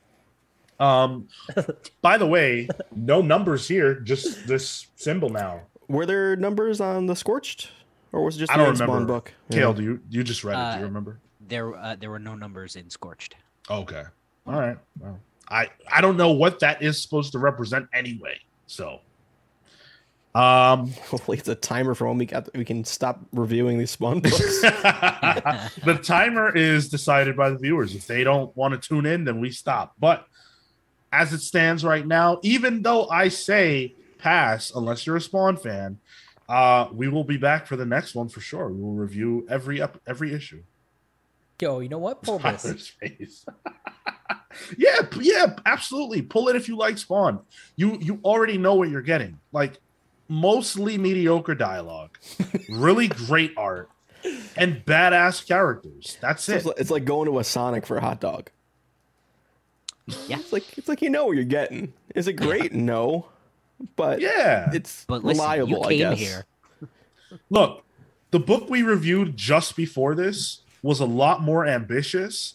Um, 0.81 1.29
by 2.03 2.19
the 2.19 2.27
way, 2.27 2.69
no 2.97 3.23
numbers 3.23 3.69
here, 3.69 3.95
just 4.01 4.49
this 4.49 4.89
symbol 4.97 5.29
now. 5.29 5.61
Were 5.87 6.05
there 6.05 6.35
numbers 6.35 6.81
on 6.81 7.07
the 7.07 7.15
Scorched, 7.15 7.71
or 8.11 8.25
was 8.25 8.37
it 8.37 8.41
just 8.41 8.53
I 8.53 8.57
the 8.57 8.65
don't 8.65 8.79
main 8.79 8.89
Spawn 8.89 9.07
book? 9.07 9.33
Cale, 9.53 9.73
do 9.73 9.83
you 9.85 10.01
you 10.11 10.25
just 10.25 10.43
read 10.43 10.55
it? 10.59 10.73
Do 10.75 10.79
you 10.81 10.85
Uh, 10.85 10.89
remember? 10.89 11.21
There, 11.47 11.77
uh, 11.77 11.95
there 11.95 12.11
were 12.11 12.19
no 12.19 12.35
numbers 12.35 12.75
in 12.75 12.91
Scorched. 12.91 13.37
Okay. 13.71 14.03
All 14.49 14.59
right. 14.59 14.79
Well, 14.99 15.21
I 15.49 15.69
I 15.91 16.01
don't 16.01 16.17
know 16.17 16.33
what 16.33 16.61
that 16.61 16.83
is 16.83 17.01
supposed 17.01 17.33
to 17.33 17.39
represent 17.39 17.89
anyway. 17.93 18.41
So, 18.67 19.01
um, 20.35 20.91
Hopefully, 21.09 21.39
it's 21.39 21.49
a 21.49 21.55
timer 21.55 21.95
for 21.95 22.09
when 22.09 22.19
we 22.19 22.27
got 22.27 22.49
we 22.55 22.65
can 22.65 22.85
stop 22.85 23.21
reviewing 23.33 23.79
these 23.79 23.93
Spawn 23.93 24.21
books. 24.21 24.39
the 24.63 26.01
timer 26.03 26.55
is 26.57 26.89
decided 26.89 27.37
by 27.37 27.51
the 27.51 27.59
viewers. 27.59 27.95
If 27.95 28.07
they 28.07 28.25
don't 28.25 28.55
want 28.57 28.81
to 28.81 28.89
tune 28.89 29.07
in, 29.07 29.25
then 29.25 29.41
we 29.41 29.51
stop. 29.51 29.95
But 29.99 30.27
as 31.13 31.33
it 31.33 31.41
stands 31.41 31.85
right 31.85 32.07
now, 32.07 32.41
even 32.43 32.83
though 32.83 33.09
I 33.09 33.29
say 33.29 33.95
pass, 34.19 34.73
unless 34.75 35.07
you're 35.07 35.17
a 35.17 35.21
Spawn 35.21 35.57
fan, 35.57 35.99
uh, 36.49 36.89
we 36.93 37.09
will 37.09 37.25
be 37.25 37.37
back 37.37 37.67
for 37.67 37.77
the 37.77 37.87
next 37.87 38.15
one 38.15 38.29
for 38.29 38.41
sure. 38.41 38.69
We 38.69 38.83
will 38.83 38.95
review 38.95 39.47
every 39.49 39.81
ep- 39.81 40.01
every 40.07 40.35
issue. 40.35 40.63
Yo, 41.61 41.79
you 41.79 41.89
know 41.89 41.99
what? 41.99 42.23
Pull 42.23 42.41
this. 42.41 42.93
Tyler's 44.29 44.43
face. 44.69 44.75
yeah, 44.79 45.07
yeah, 45.21 45.57
absolutely. 45.67 46.23
Pull 46.23 46.49
it 46.49 46.57
if 46.57 46.69
you 46.69 46.77
like 46.77 46.99
Spawn. 46.99 47.41
You 47.77 47.99
you 48.01 48.21
already 48.25 48.59
know 48.59 48.75
what 48.75 48.89
you're 48.89 49.03
getting. 49.03 49.39
Like 49.53 49.79
mostly 50.29 50.97
mediocre 50.99 51.55
dialogue, 51.55 52.17
really 52.69 53.09
great 53.09 53.53
art, 53.57 53.91
and 54.57 54.85
badass 54.85 55.47
characters. 55.47 56.17
That's 56.21 56.49
it. 56.49 56.67
it's, 56.79 56.91
like, 56.91 57.05
going 57.05 57.31
to 57.31 57.39
a 57.39 57.45
Sonic 57.45 57.85
for 57.87 57.99
a 57.99 58.01
hot 58.01 58.21
dog. 58.21 58.51
Yeah. 60.27 60.39
It's 60.39 60.53
like 60.53 60.77
it's 60.79 60.89
like 60.89 61.01
you 61.03 61.11
know 61.11 61.27
what 61.27 61.37
you're 61.37 61.45
getting. 61.45 61.93
Is 62.15 62.29
it 62.29 62.35
great? 62.35 62.73
No, 62.75 63.27
but 63.97 64.21
Yeah. 64.21 64.71
it's 64.73 65.05
But 65.07 65.25
listen, 65.25 65.43
reliable. 65.43 65.69
you 65.69 65.81
I 65.83 65.97
guess. 65.97 66.19
here. 66.19 66.45
Look, 67.51 67.85
the 68.31 68.39
book 68.39 68.69
we 68.71 68.83
reviewed 68.83 69.37
just 69.37 69.77
before 69.77 70.15
this 70.15 70.61
was 70.83 71.01
a 71.01 71.07
lot 71.07 71.41
more 71.43 71.67
ambitious, 71.67 72.55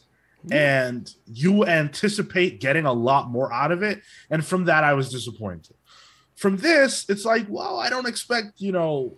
and 0.51 1.13
you 1.25 1.65
anticipate 1.65 2.59
getting 2.59 2.85
a 2.85 2.93
lot 2.93 3.29
more 3.29 3.51
out 3.51 3.71
of 3.71 3.83
it. 3.83 4.01
And 4.29 4.45
from 4.45 4.65
that, 4.65 4.83
I 4.83 4.93
was 4.93 5.09
disappointed. 5.09 5.75
From 6.35 6.57
this, 6.57 7.05
it's 7.09 7.25
like, 7.25 7.45
well, 7.49 7.77
I 7.77 7.89
don't 7.89 8.07
expect, 8.07 8.61
you 8.61 8.71
know, 8.71 9.17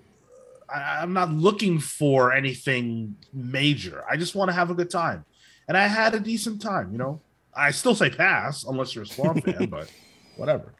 I, 0.73 0.99
I'm 1.01 1.13
not 1.13 1.31
looking 1.31 1.79
for 1.79 2.33
anything 2.33 3.15
major. 3.33 4.03
I 4.09 4.17
just 4.17 4.33
want 4.33 4.49
to 4.49 4.53
have 4.53 4.71
a 4.71 4.73
good 4.73 4.89
time. 4.89 5.25
And 5.67 5.77
I 5.77 5.87
had 5.87 6.15
a 6.15 6.19
decent 6.19 6.61
time, 6.61 6.91
you 6.91 6.97
know. 6.97 7.21
I 7.53 7.71
still 7.71 7.95
say 7.95 8.09
pass 8.09 8.63
unless 8.63 8.95
you're 8.95 9.03
a 9.03 9.07
Spawn 9.07 9.41
fan, 9.41 9.67
but 9.67 9.91
whatever. 10.37 10.73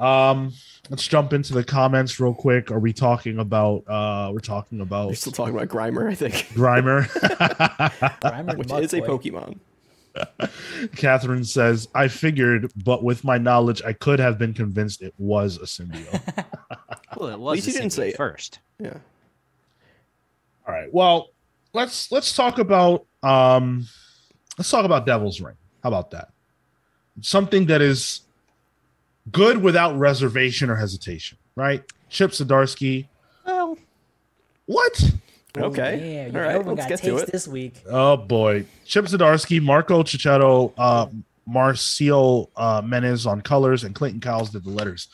Um, 0.00 0.52
let's 0.88 1.06
jump 1.06 1.32
into 1.32 1.52
the 1.52 1.62
comments 1.62 2.18
real 2.18 2.34
quick. 2.34 2.70
Are 2.70 2.78
we 2.78 2.92
talking 2.92 3.38
about 3.38 3.84
uh 3.86 4.30
we're 4.32 4.40
talking 4.40 4.80
about 4.80 5.08
We're 5.08 5.14
still 5.14 5.32
talking 5.32 5.54
about 5.54 5.68
Grimer, 5.68 6.10
I 6.10 6.14
think, 6.14 6.34
Grimer? 6.54 7.04
Grimer 8.20 8.56
which 8.56 8.68
Muck 8.68 8.82
is 8.82 8.94
a 8.94 9.00
Pokemon. 9.00 9.58
Catherine 10.96 11.44
says, 11.44 11.88
I 11.94 12.08
figured, 12.08 12.72
but 12.84 13.04
with 13.04 13.22
my 13.22 13.38
knowledge, 13.38 13.80
I 13.84 13.92
could 13.92 14.18
have 14.18 14.38
been 14.38 14.52
convinced 14.54 15.02
it 15.02 15.14
was 15.18 15.56
a 15.56 15.60
symbiote. 15.60 16.44
Well, 17.16 17.28
it 17.28 17.40
was 17.40 17.56
least 17.56 17.66
you 17.66 17.72
didn't 17.72 17.88
symbiote 17.88 17.92
say 17.92 18.08
it. 18.10 18.16
first. 18.16 18.60
Yeah. 18.78 18.94
All 20.66 20.72
right. 20.72 20.88
Well, 20.92 21.30
let's 21.72 22.12
let's 22.12 22.34
talk 22.34 22.58
about 22.60 23.04
um 23.24 23.86
let's 24.56 24.70
talk 24.70 24.84
about 24.84 25.06
Devil's 25.06 25.40
Reign. 25.40 25.56
How 25.82 25.88
about 25.88 26.12
that? 26.12 26.30
Something 27.20 27.66
that 27.66 27.82
is 27.82 28.20
good 29.32 29.58
without 29.62 29.98
reservation 29.98 30.70
or 30.70 30.76
hesitation, 30.76 31.38
right? 31.56 31.82
Chip 32.08 32.30
Zdarsky. 32.32 33.06
Well, 33.46 33.78
What? 34.66 35.12
okay. 35.56 36.30
Yeah, 36.32 36.54
All 36.54 36.62
you 36.62 36.68
let's 36.70 36.80
got 36.82 36.88
get 36.88 36.98
to 37.00 37.10
taste 37.10 37.24
it. 37.24 37.32
this 37.32 37.48
week. 37.48 37.74
Oh 37.88 38.16
boy. 38.16 38.64
Chip 38.86 39.06
Zdarsky, 39.06 39.60
Marco 39.62 40.02
Checchetto, 40.02 40.72
uh 40.78 41.06
Marcio 41.48 42.48
uh 42.56 42.82
Menyz 42.82 43.26
on 43.26 43.40
colors, 43.40 43.82
and 43.84 43.94
Clayton 43.94 44.20
Cowles 44.20 44.50
did 44.50 44.64
the 44.64 44.70
letters. 44.70 45.08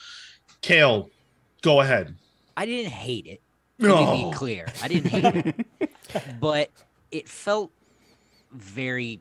Cale, 0.60 1.10
go 1.62 1.80
ahead. 1.80 2.14
I 2.56 2.66
didn't 2.66 2.92
hate 2.92 3.26
it. 3.26 3.40
Let 3.78 3.88
me 3.98 4.04
No. 4.04 4.30
be 4.30 4.36
clear. 4.36 4.66
I 4.82 4.88
didn't 4.88 5.10
hate 5.10 5.54
it, 5.80 6.00
but 6.40 6.70
it 7.10 7.28
felt 7.28 7.70
very 8.52 9.20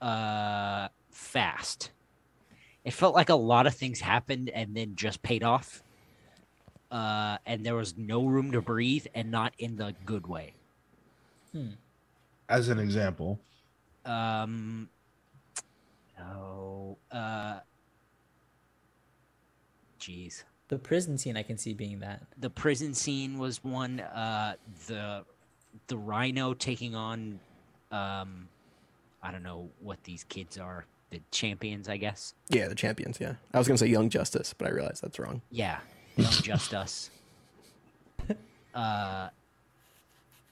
uh 0.00 0.88
fast. 1.10 1.90
It 2.88 2.94
felt 2.94 3.14
like 3.14 3.28
a 3.28 3.34
lot 3.34 3.66
of 3.66 3.74
things 3.74 4.00
happened 4.00 4.48
and 4.48 4.74
then 4.74 4.96
just 4.96 5.20
paid 5.22 5.44
off. 5.44 5.82
Uh, 6.90 7.36
and 7.44 7.62
there 7.62 7.74
was 7.74 7.98
no 7.98 8.24
room 8.24 8.50
to 8.52 8.62
breathe, 8.62 9.04
and 9.14 9.30
not 9.30 9.52
in 9.58 9.76
the 9.76 9.94
good 10.06 10.26
way. 10.26 10.54
As 12.48 12.70
an 12.70 12.78
example. 12.78 13.38
Um, 14.06 14.88
oh, 16.18 16.96
uh, 17.12 17.58
jeez. 20.00 20.44
The 20.68 20.78
prison 20.78 21.18
scene 21.18 21.36
I 21.36 21.42
can 21.42 21.58
see 21.58 21.74
being 21.74 21.98
that. 21.98 22.22
the 22.38 22.48
prison 22.48 22.94
scene 22.94 23.36
was 23.36 23.62
one 23.62 24.00
uh 24.00 24.54
the 24.86 25.26
the 25.88 25.98
rhino 25.98 26.54
taking 26.54 26.94
on 26.94 27.38
um 27.92 28.48
i 29.22 29.30
don't 29.30 29.42
know 29.42 29.68
what 29.80 30.02
these 30.04 30.24
kids 30.24 30.56
are 30.58 30.86
the 31.10 31.20
champions 31.30 31.88
i 31.88 31.96
guess 31.96 32.34
Yeah, 32.50 32.68
the 32.68 32.74
champions. 32.74 33.18
Yeah, 33.20 33.34
I 33.54 33.58
was 33.58 33.66
gonna 33.68 33.78
say 33.78 33.86
Young 33.88 34.08
Justice, 34.10 34.54
but 34.56 34.66
I 34.68 34.70
realized 34.70 35.02
that's 35.02 35.18
wrong. 35.18 35.42
yeah 35.50 35.78
Young 36.16 36.30
just 36.42 36.74
us 36.74 37.10
uh 38.74 39.28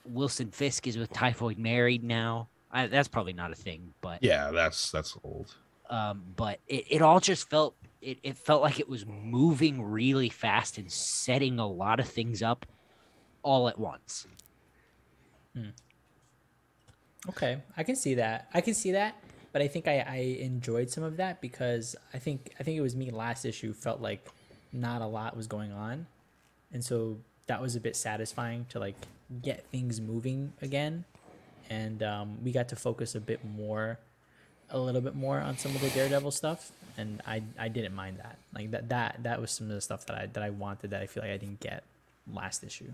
wilson 0.05 0.51
fisk 0.51 0.87
is 0.87 0.97
with 0.97 1.13
typhoid 1.13 1.59
married 1.59 2.03
now 2.05 2.49
I, 2.71 2.87
that's 2.87 3.09
probably 3.09 3.33
not 3.33 3.53
a 3.53 3.55
thing 3.55 3.93
but 4.01 4.23
Yeah, 4.23 4.51
that's 4.53 4.91
that's 4.91 5.17
old. 5.23 5.55
um, 5.91 6.23
but 6.37 6.61
it, 6.67 6.85
it 6.91 7.03
all 7.03 7.21
just 7.21 7.49
felt 7.51 7.77
it, 8.01 8.19
it 8.23 8.37
felt 8.37 8.63
like 8.63 8.79
it 8.81 8.89
was 8.89 9.05
moving 9.07 9.83
really 9.83 10.29
fast 10.29 10.79
and 10.79 10.91
setting 10.91 11.59
a 11.59 11.67
lot 11.67 12.01
of 12.01 12.09
things 12.09 12.43
up 12.43 12.67
all 13.43 13.69
at 13.69 13.79
once 13.79 14.27
Hmm. 15.55 15.71
Okay, 17.31 17.59
I 17.77 17.83
can 17.83 17.97
see 17.97 18.15
that. 18.15 18.47
I 18.55 18.61
can 18.61 18.75
see 18.75 18.93
that, 18.93 19.17
but 19.57 19.63
I 19.63 19.69
think 19.69 19.89
I, 19.89 20.01
I 20.07 20.17
enjoyed 20.43 20.91
some 20.91 21.03
of 21.03 21.17
that 21.17 21.41
because 21.41 21.97
I 22.13 22.19
think 22.19 22.53
I 22.61 22.63
think 22.63 22.77
it 22.77 22.83
was 22.83 22.95
me 22.95 23.11
last 23.11 23.47
issue 23.47 23.73
felt 23.73 24.03
like 24.03 24.29
not 24.71 25.01
a 25.01 25.07
lot 25.07 25.35
was 25.35 25.47
going 25.47 25.73
on, 25.73 26.05
and 26.75 26.85
so 26.85 27.17
that 27.47 27.63
was 27.63 27.75
a 27.75 27.81
bit 27.81 27.97
satisfying 27.97 28.67
to 28.69 28.79
like 28.79 28.97
get 29.43 29.65
things 29.73 29.99
moving 29.99 30.53
again, 30.61 31.07
and 31.71 32.03
um, 32.03 32.37
we 32.45 32.53
got 32.53 32.69
to 32.69 32.77
focus 32.77 33.15
a 33.15 33.21
bit 33.21 33.41
more, 33.47 33.99
a 34.69 34.79
little 34.79 35.01
bit 35.01 35.15
more 35.15 35.41
on 35.41 35.57
some 35.57 35.75
of 35.75 35.81
the 35.81 35.89
Daredevil 35.89 36.33
stuff, 36.33 36.71
and 36.99 37.23
I 37.27 37.43
I 37.59 37.69
didn't 37.69 37.95
mind 37.95 38.19
that. 38.19 38.37
Like 38.55 38.73
that 38.73 38.91
that 38.91 39.23
that 39.23 39.41
was 39.41 39.53
some 39.53 39.69
of 39.69 39.73
the 39.73 39.81
stuff 39.81 40.05
that 40.05 40.19
I 40.19 40.27
that 40.27 40.43
I 40.43 40.51
wanted 40.51 40.91
that 40.91 41.01
I 41.01 41.07
feel 41.07 41.23
like 41.23 41.33
I 41.33 41.39
didn't 41.39 41.61
get 41.61 41.83
last 42.31 42.63
issue. 42.63 42.93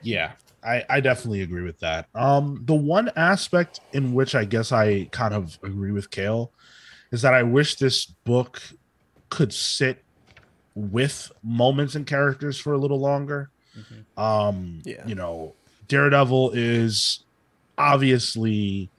Yeah, 0.00 0.32
I, 0.64 0.84
I 0.90 1.00
definitely 1.00 1.42
agree 1.42 1.62
with 1.62 1.78
that. 1.80 2.08
Um, 2.14 2.62
the 2.64 2.74
one 2.74 3.10
aspect 3.16 3.80
in 3.92 4.12
which 4.12 4.34
I 4.34 4.44
guess 4.44 4.72
I 4.72 5.08
kind 5.12 5.34
of 5.34 5.58
agree 5.62 5.92
with 5.92 6.10
Cale 6.10 6.52
is 7.12 7.22
that 7.22 7.32
I 7.34 7.42
wish 7.42 7.76
this 7.76 8.06
book 8.06 8.60
could 9.30 9.52
sit 9.52 10.02
with 10.74 11.30
moments 11.42 11.94
and 11.94 12.06
characters 12.06 12.58
for 12.58 12.72
a 12.72 12.78
little 12.78 13.00
longer. 13.00 13.50
Um, 14.16 14.80
Yeah. 14.84 15.06
you 15.06 15.14
know, 15.14 15.54
Daredevil 15.86 16.50
is 16.54 17.20
obviously, 17.76 18.90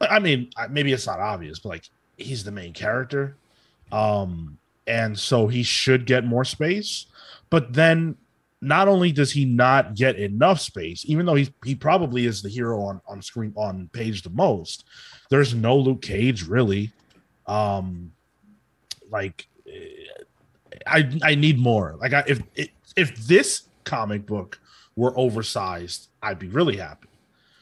I 0.00 0.18
mean, 0.18 0.50
maybe 0.70 0.92
it's 0.92 1.06
not 1.06 1.20
obvious, 1.20 1.60
but 1.60 1.68
like 1.68 1.84
he's 2.16 2.44
the 2.44 2.50
main 2.50 2.72
character. 2.72 3.36
Um, 3.92 4.58
and 4.86 5.18
so 5.18 5.46
he 5.46 5.62
should 5.62 6.06
get 6.06 6.24
more 6.24 6.44
space. 6.44 7.06
But 7.50 7.72
then 7.72 8.16
not 8.64 8.88
only 8.88 9.12
does 9.12 9.30
he 9.32 9.44
not 9.44 9.94
get 9.94 10.16
enough 10.16 10.60
space, 10.60 11.04
even 11.06 11.26
though 11.26 11.34
he 11.34 11.52
he 11.64 11.74
probably 11.74 12.26
is 12.26 12.42
the 12.42 12.48
hero 12.48 12.80
on 12.82 13.00
on 13.06 13.22
screen 13.22 13.52
on 13.56 13.88
page 13.92 14.22
the 14.22 14.30
most, 14.30 14.84
there's 15.30 15.54
no 15.54 15.76
Luke 15.76 16.02
Cage 16.02 16.44
really. 16.44 16.92
Um, 17.46 18.12
like 19.10 19.46
eh, 19.68 19.80
I 20.86 21.10
I 21.22 21.34
need 21.34 21.58
more. 21.58 21.96
Like 22.00 22.12
I, 22.12 22.24
if 22.26 22.42
if 22.96 23.16
this 23.26 23.68
comic 23.84 24.26
book 24.26 24.58
were 24.96 25.12
oversized, 25.18 26.08
I'd 26.22 26.38
be 26.38 26.48
really 26.48 26.76
happy 26.76 27.08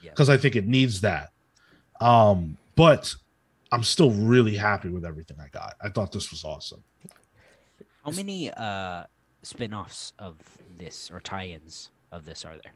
Yeah. 0.02 0.10
because 0.10 0.28
I 0.30 0.36
think 0.36 0.54
it 0.56 0.66
needs 0.66 1.00
that. 1.00 1.30
Um, 2.00 2.56
but 2.76 3.14
I'm 3.72 3.82
still 3.82 4.10
really 4.10 4.56
happy 4.56 4.88
with 4.88 5.04
everything 5.04 5.38
I 5.40 5.48
got. 5.48 5.74
I 5.80 5.88
thought 5.88 6.12
this 6.12 6.30
was 6.30 6.44
awesome. 6.44 6.82
how 8.04 8.10
many 8.10 8.50
uh 8.50 9.04
spin-offs 9.42 10.12
of 10.18 10.36
this 10.78 11.10
or 11.10 11.20
tie-ins 11.20 11.90
of 12.10 12.24
this 12.24 12.44
are 12.44 12.54
there 12.62 12.72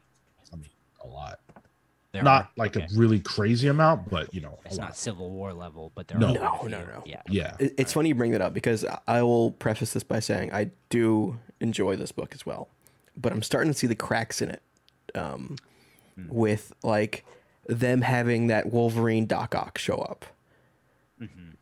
I 0.51 0.55
mean, 0.55 0.69
a 1.03 1.07
lot. 1.07 1.39
there 2.11 2.23
not 2.23 2.43
are? 2.45 2.49
like 2.57 2.75
Okay. 2.75 2.85
a 2.93 2.97
really 2.97 3.19
crazy 3.19 3.67
amount, 3.67 4.09
but 4.09 4.33
you 4.33 4.41
know, 4.41 4.59
a 4.63 4.67
it's 4.67 4.77
lot. 4.77 4.85
not 4.85 4.97
civil 4.97 5.29
war 5.31 5.53
level 5.53 5.91
but 5.95 6.07
there 6.07 6.17
No. 6.19 6.29
are 6.29 6.33
No, 6.33 6.49
quite 6.51 6.67
a 6.67 6.69
no, 6.71 6.77
few. 6.85 6.93
no. 6.93 7.03
yeah 7.05 7.21
yeah. 7.29 7.55
It- 7.59 7.73
It's 7.77 7.93
funny 7.93 8.09
you 8.09 8.15
bring 8.15 8.31
that 8.31 8.41
up 8.41 8.53
because 8.53 8.85
I 9.07 9.21
will 9.23 9.51
preface 9.51 9.93
this 9.93 10.03
by 10.03 10.19
saying 10.19 10.51
I 10.53 10.71
do 10.89 11.39
enjoy 11.59 11.95
this 11.95 12.11
book 12.11 12.33
as 12.35 12.45
well, 12.45 12.67
but 13.15 13.31
I'm 13.31 13.41
starting 13.43 13.71
to 13.71 13.77
see 13.77 13.87
the 13.87 13.95
cracks 13.95 14.41
in 14.41 14.49
it, 14.51 14.61
um, 15.15 15.55
with 16.27 16.73
like 16.83 17.25
them 17.67 18.01
having 18.01 18.47
that 18.47 18.71
Wolverine 18.71 19.25
Doc 19.25 19.53
Ock 19.55 19.77
show 19.77 19.97
up. 19.97 20.25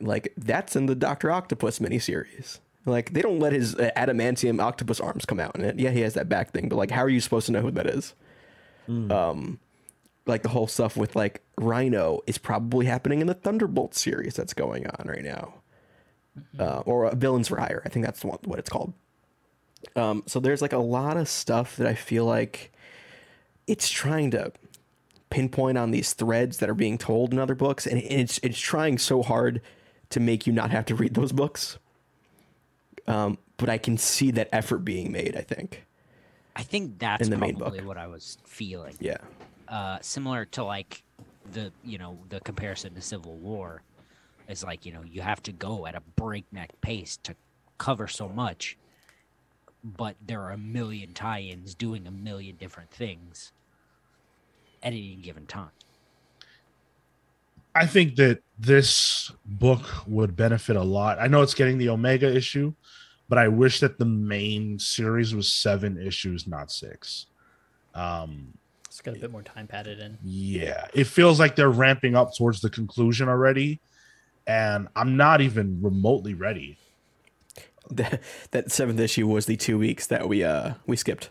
Like 0.02 0.34
that's 0.38 0.76
in 0.76 0.88
the 0.88 0.96
Doctor 0.96 1.32
Octopus 1.32 1.80
miniseries. 1.80 2.60
Like 2.86 3.14
they 3.14 3.22
don't 3.22 3.40
let 3.40 3.54
his 3.54 3.76
uh, 3.76 3.92
adamantium 3.98 4.62
octopus 4.62 5.00
arms 5.00 5.26
come 5.26 5.40
out 5.40 5.56
in 5.56 5.64
it. 5.64 5.80
Yeah, 5.80 5.92
he 5.92 6.02
has 6.02 6.14
that 6.14 6.30
back 6.30 6.52
thing, 6.52 6.70
but 6.70 6.76
like, 6.76 6.92
how 6.92 7.04
are 7.04 7.10
you 7.10 7.20
supposed 7.20 7.48
to 7.48 7.52
know 7.52 7.62
who 7.62 7.72
that 7.72 7.88
is? 7.88 8.14
Um, 9.12 9.60
like 10.28 10.44
the 10.44 10.50
whole 10.50 10.68
stuff 10.68 10.96
with 10.96 11.16
like 11.16 11.42
Rhino 11.58 12.22
is 12.28 12.38
probably 12.38 12.86
happening 12.86 13.22
in 13.22 13.28
the 13.28 13.34
Thunderbolt 13.34 13.96
series 13.96 14.36
that's 14.36 14.54
going 14.54 14.88
on 14.88 15.08
right 15.08 15.24
now 15.24 15.56
uh, 16.60 16.80
or 16.86 17.06
uh, 17.06 17.16
Villains 17.16 17.48
for 17.48 17.58
Hire. 17.58 17.82
I 17.86 17.90
think 17.90 18.06
that's 18.06 18.24
one, 18.24 18.40
what 18.44 18.60
it's 18.60 18.70
called. 18.70 18.94
Um, 19.96 20.24
so 20.26 20.40
there's 20.40 20.62
like 20.62 20.74
a 20.74 20.78
lot 20.78 21.18
of 21.18 21.28
stuff 21.28 21.76
that 21.78 21.88
I 21.88 21.94
feel 21.94 22.26
like 22.26 22.72
it's 23.68 23.90
trying 23.90 24.32
to 24.32 24.52
pinpoint 25.30 25.78
on 25.78 25.92
these 25.92 26.14
threads 26.14 26.58
that 26.58 26.70
are 26.70 26.76
being 26.76 26.98
told 26.98 27.34
in 27.34 27.40
other 27.40 27.56
books, 27.56 27.86
and 27.86 28.02
it's 28.02 28.40
it's 28.44 28.60
trying 28.60 28.98
so 28.98 29.22
hard 29.22 29.62
to 30.10 30.20
make 30.20 30.48
you 30.48 30.54
not 30.54 30.72
have 30.72 30.86
to 30.86 30.96
read 30.96 31.14
those 31.14 31.32
books. 31.32 31.78
Um, 33.08 33.38
but 33.58 33.70
I 33.70 33.78
can 33.78 33.98
see 33.98 34.32
that 34.32 34.50
effort 34.52 34.80
being 34.80 35.12
made. 35.12 35.36
I 35.38 35.42
think, 35.42 35.86
i 36.56 36.64
think 36.64 37.00
that's 37.00 37.24
In 37.28 37.32
the 37.32 37.38
main 37.38 37.56
probably 37.58 37.80
book. 37.80 37.88
what 37.88 37.98
i 37.98 38.08
was 38.08 38.38
feeling 38.46 38.96
yeah, 39.00 39.18
uh, 39.68 39.98
similar 40.02 40.46
to 40.46 40.64
like 40.64 41.04
the 41.52 41.72
you 41.84 41.98
know 41.98 42.18
the 42.30 42.40
comparison 42.40 42.94
to 42.96 43.02
Civil 43.02 43.36
War 43.36 43.82
is 44.48 44.64
like 44.64 44.86
you 44.86 44.94
know 44.94 45.04
you 45.04 45.22
have 45.22 45.42
to 45.44 45.52
go 45.52 45.86
at 45.86 45.96
a 45.96 46.02
breakneck 46.16 46.80
pace 46.82 47.18
to 47.24 47.36
cover 47.78 48.08
so 48.08 48.28
much. 48.30 48.78
but 49.84 50.16
there 50.26 50.42
are 50.42 50.52
a 50.52 50.58
million 50.58 51.14
tie-ins 51.14 51.76
doing 51.76 52.08
a 52.08 52.12
million 52.12 52.56
different 52.56 52.90
things 52.90 53.52
at 54.82 54.94
any 54.94 55.16
given 55.16 55.46
time. 55.46 55.70
I 57.76 57.86
think 57.86 58.16
that 58.16 58.42
this 58.58 59.32
book 59.46 59.82
would 60.08 60.36
benefit 60.36 60.78
a 60.78 60.82
lot. 60.84 61.20
I 61.20 61.28
know 61.28 61.42
it's 61.42 61.54
getting 61.54 61.78
the 61.78 61.90
Omega 61.90 62.34
issue, 62.34 62.74
but 63.28 63.38
I 63.38 63.50
wish 63.50 63.82
that 63.82 64.00
the 64.00 64.06
main 64.06 64.80
series 64.80 65.36
was 65.36 65.52
seven 65.52 66.02
issues, 66.02 66.48
not 66.48 66.72
six. 66.72 67.26
Um, 67.94 68.54
It's 68.86 69.02
got 69.02 69.18
a 69.18 69.20
bit 69.20 69.30
more 69.32 69.44
time 69.44 69.68
padded 69.68 70.00
in. 70.00 70.18
yeah, 70.24 70.88
it 70.94 71.04
feels 71.06 71.38
like 71.40 71.56
they're 71.58 71.70
ramping 71.70 72.16
up 72.16 72.34
towards 72.34 72.62
the 72.62 72.70
conclusion 72.70 73.28
already, 73.28 73.82
and 74.48 74.88
I'm 74.96 75.18
not 75.18 75.42
even 75.42 75.82
remotely 75.82 76.34
ready. 76.34 76.78
That, 77.92 78.24
that 78.50 78.72
seventh 78.72 79.00
issue 79.00 79.28
was 79.28 79.46
the 79.46 79.56
two 79.58 79.78
weeks 79.78 80.08
that 80.08 80.28
we 80.28 80.44
uh 80.44 80.74
we 80.88 80.96
skipped. 80.96 81.30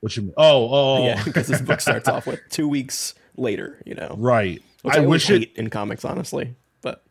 What 0.00 0.14
you 0.14 0.24
mean? 0.24 0.34
Oh, 0.36 0.68
oh, 0.70 1.04
Yeah, 1.06 1.24
because 1.24 1.46
this 1.46 1.62
book 1.62 1.80
starts 1.80 2.06
off 2.14 2.26
with 2.26 2.40
two 2.50 2.68
weeks 2.68 3.14
later. 3.38 3.82
You 3.86 3.94
know, 3.94 4.14
right. 4.18 4.62
Which 4.82 4.94
I 4.94 4.98
always 4.98 5.28
wish 5.28 5.42
it. 5.42 5.56
in 5.56 5.70
comics, 5.70 6.04
honestly. 6.04 6.54
But 6.82 7.04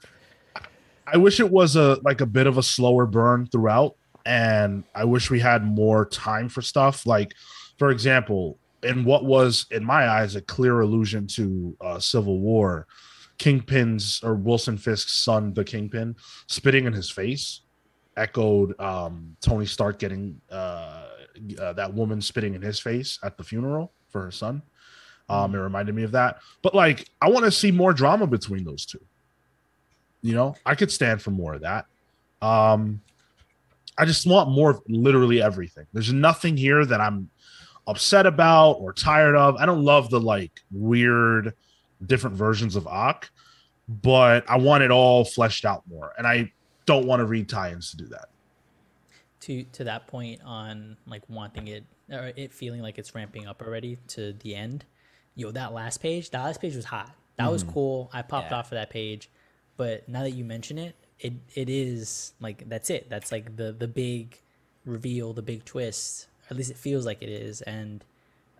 I 1.06 1.18
wish 1.18 1.40
it 1.40 1.50
was 1.50 1.76
a 1.76 2.00
like 2.04 2.22
a 2.22 2.26
bit 2.26 2.48
of 2.48 2.58
a 2.58 2.64
slower 2.64 3.06
burn 3.06 3.48
throughout, 3.48 3.96
and 4.26 4.84
I 4.94 5.06
wish 5.06 5.30
we 5.30 5.40
had 5.40 5.64
more 5.64 6.06
time 6.06 6.50
for 6.50 6.62
stuff. 6.62 7.06
Like, 7.06 7.34
for 7.78 7.92
example, 7.92 8.60
in 8.84 9.04
what 9.04 9.26
was 9.26 9.66
in 9.72 9.84
my 9.84 10.08
eyes 10.08 10.36
a 10.36 10.42
clear 10.42 10.82
allusion 10.82 11.28
to 11.28 11.76
uh, 11.82 12.00
Civil 12.00 12.40
War, 12.40 12.88
Kingpin's 13.38 14.22
or 14.24 14.36
Wilson 14.36 14.78
Fisk's 14.78 15.14
son, 15.14 15.54
the 15.54 15.64
Kingpin, 15.64 16.16
spitting 16.48 16.86
in 16.86 16.94
his 16.94 17.10
face, 17.10 17.62
echoed 18.18 18.80
um, 18.80 19.36
Tony 19.42 19.66
Stark 19.66 20.00
getting 20.00 20.42
uh, 20.52 21.06
uh, 21.60 21.74
that 21.74 21.94
woman 21.94 22.22
spitting 22.22 22.54
in 22.54 22.62
his 22.62 22.80
face 22.80 23.20
at 23.24 23.38
the 23.38 23.44
funeral 23.44 23.94
for 24.10 24.24
her 24.24 24.32
son. 24.32 24.62
Um, 25.30 25.54
it 25.56 25.58
reminded 25.58 25.94
me 25.94 26.04
of 26.04 26.12
that. 26.12 26.40
But 26.62 26.74
like, 26.74 27.10
I 27.22 27.30
want 27.30 27.46
to 27.46 27.52
see 27.52 27.72
more 27.72 27.94
drama 27.94 28.28
between 28.28 28.64
those 28.64 28.86
two. 28.86 29.02
You 30.22 30.34
know, 30.34 30.56
I 30.66 30.76
could 30.76 30.92
stand 30.92 31.22
for 31.22 31.32
more 31.32 31.54
of 31.54 31.62
that. 31.62 31.86
Um, 32.42 33.02
I 33.98 34.06
just 34.06 34.26
want 34.28 34.50
more 34.50 34.72
of 34.72 34.82
literally 34.88 35.42
everything. 35.42 35.86
There's 35.94 36.14
nothing 36.14 36.56
here 36.56 36.86
that 36.86 37.02
I'm 37.02 37.30
upset 37.88 38.26
about 38.26 38.74
or 38.74 38.94
tired 38.94 39.36
of. 39.36 39.56
I 39.58 39.66
don't 39.66 39.84
love 39.84 40.10
the 40.10 40.20
like 40.20 40.62
weird 40.72 41.54
different 42.06 42.36
versions 42.36 42.76
of 42.76 42.86
Ak, 42.88 43.30
but 43.88 44.48
I 44.50 44.58
want 44.58 44.84
it 44.84 44.92
all 44.92 45.26
fleshed 45.26 45.66
out 45.66 45.84
more. 45.90 46.14
And 46.18 46.28
I 46.28 46.52
don't 46.86 47.08
want 47.08 47.22
to 47.22 47.26
read 47.26 47.50
tie-ins 47.50 47.92
to 47.92 47.98
do 47.98 48.06
that. 48.08 48.30
To 49.42 49.64
to 49.64 49.84
that 49.86 50.08
point 50.08 50.42
on 50.44 50.98
like 51.06 51.24
wanting 51.30 51.68
it 51.68 51.84
or 52.12 52.32
it 52.36 52.52
feeling 52.52 52.82
like 52.82 52.98
it's 52.98 53.16
ramping 53.16 53.48
up 53.48 53.62
already 53.62 53.98
to 54.10 54.34
the 54.34 54.56
end. 54.56 54.86
Yo, 55.38 55.52
that 55.52 55.72
last 55.74 56.02
page, 56.02 56.32
that 56.32 56.44
last 56.44 56.60
page 56.60 56.76
was 56.76 56.86
hot. 56.86 57.16
That 57.38 57.50
was 57.52 57.64
cool. 57.64 58.10
I 58.12 58.24
popped 58.24 58.52
Yeah. 58.52 58.58
off 58.58 58.70
for 58.70 58.76
that 58.76 58.90
page. 58.90 59.30
But 59.78 60.10
now 60.10 60.24
that 60.24 60.32
you 60.32 60.44
mention 60.44 60.80
it, 60.80 60.96
it 61.20 61.34
it 61.56 61.70
is 61.70 62.34
like 62.42 62.68
that's 62.68 62.90
it. 62.90 63.10
That's 63.10 63.32
like 63.32 63.56
the 63.56 63.72
the 63.72 63.88
big 63.88 64.40
reveal, 64.86 65.34
the 65.34 65.44
big 65.44 65.64
twist. 65.64 66.28
At 66.50 66.58
least 66.58 66.72
it 66.72 66.78
feels 66.78 67.06
like 67.06 67.22
it 67.22 67.30
is. 67.30 67.62
And 67.62 68.04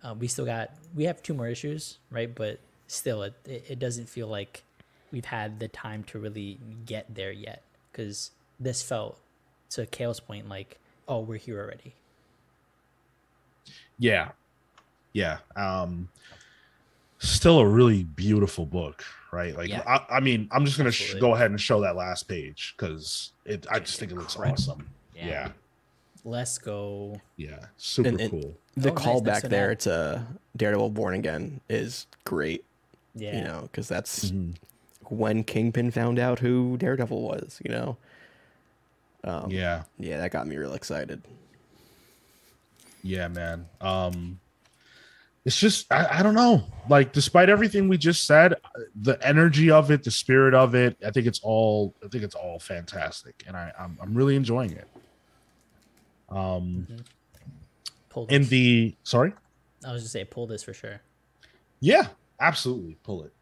uh, 0.04 0.14
we 0.16 0.28
still 0.28 0.46
got 0.46 0.70
we 0.94 1.04
have 1.04 1.20
two 1.22 1.34
more 1.34 1.48
issues, 1.48 1.98
right? 2.10 2.32
But 2.32 2.60
still, 2.86 3.24
it 3.24 3.34
it, 3.44 3.64
it 3.70 3.78
doesn't 3.80 4.08
feel 4.08 4.28
like 4.28 4.62
we've 5.10 5.24
had 5.24 5.58
the 5.58 5.68
time 5.68 6.04
to 6.04 6.18
really 6.20 6.60
get 6.86 7.12
there 7.12 7.32
yet. 7.32 7.62
Because 7.90 8.30
this 8.60 8.82
felt 8.82 9.18
to 9.70 9.86
Cale's 9.86 10.20
point, 10.20 10.48
like, 10.48 10.78
oh, 11.08 11.18
we're 11.20 11.38
here 11.38 11.58
already. 11.60 11.94
Yeah. 13.98 14.30
Yeah. 15.12 15.38
Um 15.56 16.08
still 17.18 17.58
a 17.58 17.66
really 17.66 18.04
beautiful 18.04 18.64
book, 18.66 19.04
right? 19.32 19.56
Like 19.56 19.68
Yeah. 19.68 19.82
I, 19.86 20.16
I 20.16 20.20
mean, 20.20 20.48
I'm 20.52 20.64
just 20.64 20.78
gonna 20.78 20.92
sh- 20.92 21.14
go 21.20 21.34
ahead 21.34 21.50
and 21.50 21.60
show 21.60 21.80
that 21.82 21.96
last 21.96 22.24
page 22.28 22.74
because 22.76 23.32
it 23.44 23.66
I 23.70 23.78
just 23.80 23.98
think 23.98 24.12
it 24.12 24.16
looks 24.16 24.34
Incredible. 24.34 24.60
awesome. 24.62 24.90
Yeah. 25.16 25.26
Yeah. 25.26 25.48
Let's 26.24 26.58
go. 26.58 27.20
Yeah. 27.36 27.66
Super 27.76 28.08
And- 28.10 28.20
and- 28.20 28.30
cool. 28.30 28.56
the 28.76 28.90
Oh, 28.90 28.94
nice, 28.94 29.04
callback 29.04 29.26
nice 29.26 29.42
there 29.42 29.68
know. 29.70 29.74
to 29.74 30.26
Daredevil 30.56 30.90
Born 30.90 31.14
Again 31.14 31.60
is 31.68 32.06
great. 32.24 32.64
Yeah. 33.14 33.38
You 33.38 33.44
know, 33.44 33.62
because 33.62 33.88
that's 33.88 34.30
Mhm. 34.30 34.54
when 35.08 35.42
Kingpin 35.42 35.90
found 35.90 36.18
out 36.20 36.38
who 36.38 36.76
Daredevil 36.76 37.20
was. 37.20 37.60
You 37.64 37.70
know, 37.72 37.96
um, 39.24 39.50
Yeah. 39.50 39.84
yeah, 39.98 40.18
that 40.18 40.30
got 40.30 40.46
me 40.46 40.56
real 40.56 40.74
excited. 40.74 41.22
Yeah, 43.02 43.28
man. 43.28 43.66
Um 43.80 44.38
it's 45.48 45.58
just 45.58 45.90
I, 45.90 46.18
I 46.18 46.22
don't 46.22 46.34
know. 46.34 46.62
Like 46.90 47.14
despite 47.14 47.48
everything 47.48 47.88
we 47.88 47.96
just 47.96 48.26
said, 48.26 48.56
the 48.94 49.18
energy 49.26 49.70
of 49.70 49.90
it, 49.90 50.04
the 50.04 50.10
spirit 50.10 50.52
of 50.52 50.74
it, 50.74 50.98
I 51.02 51.10
think 51.10 51.26
it's 51.26 51.40
all 51.42 51.94
I 52.04 52.08
think 52.08 52.22
it's 52.22 52.34
all 52.34 52.58
fantastic. 52.58 53.44
And 53.46 53.56
I, 53.56 53.72
I'm 53.80 53.96
I'm 54.02 54.12
really 54.12 54.36
enjoying 54.36 54.72
it. 54.72 54.86
Um 56.28 56.86
Pull 58.10 58.26
in 58.26 58.44
the 58.44 58.94
sorry? 59.04 59.32
I 59.86 59.92
was 59.92 60.02
just 60.02 60.12
say 60.12 60.22
pull 60.26 60.46
this 60.46 60.62
for 60.62 60.74
sure. 60.74 61.00
Yeah, 61.80 62.08
absolutely. 62.38 62.98
Pull 63.02 63.22
it. 63.22 63.32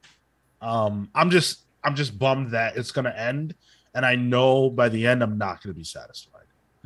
Um, 0.61 1.11
I'm 1.13 1.31
just 1.31 1.65
I'm 1.83 1.97
just 1.97 2.17
bummed 2.17 2.53
that 2.53 2.77
it's 2.77 2.93
gonna 2.93 3.15
end, 3.17 3.57
and 3.97 4.07
I 4.07 4.15
know 4.15 4.71
by 4.71 4.89
the 4.91 5.09
end 5.09 5.25
I'm 5.25 5.39
not 5.39 5.61
gonna 5.61 5.75
be 5.75 5.83
satisfied. 5.83 6.36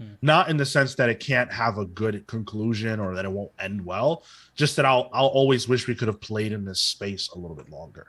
Hmm. 0.01 0.15
Not 0.23 0.49
in 0.49 0.57
the 0.57 0.65
sense 0.65 0.95
that 0.95 1.11
it 1.11 1.21
can't 1.21 1.53
have 1.53 1.77
a 1.77 1.85
good 1.85 2.27
conclusion 2.27 3.01
or 3.01 3.15
that 3.15 3.27
it 3.27 3.31
won't 3.31 3.53
end 3.59 3.85
well. 3.85 4.25
Just 4.55 4.77
that 4.77 4.87
I'll 4.87 5.11
I'll 5.13 5.27
always 5.27 5.69
wish 5.69 5.87
we 5.87 5.95
could 5.95 6.09
have 6.09 6.21
played 6.23 6.53
in 6.53 6.65
this 6.65 6.81
space 6.81 7.29
a 7.35 7.39
little 7.39 7.57
bit 7.57 7.69
longer. 7.69 8.07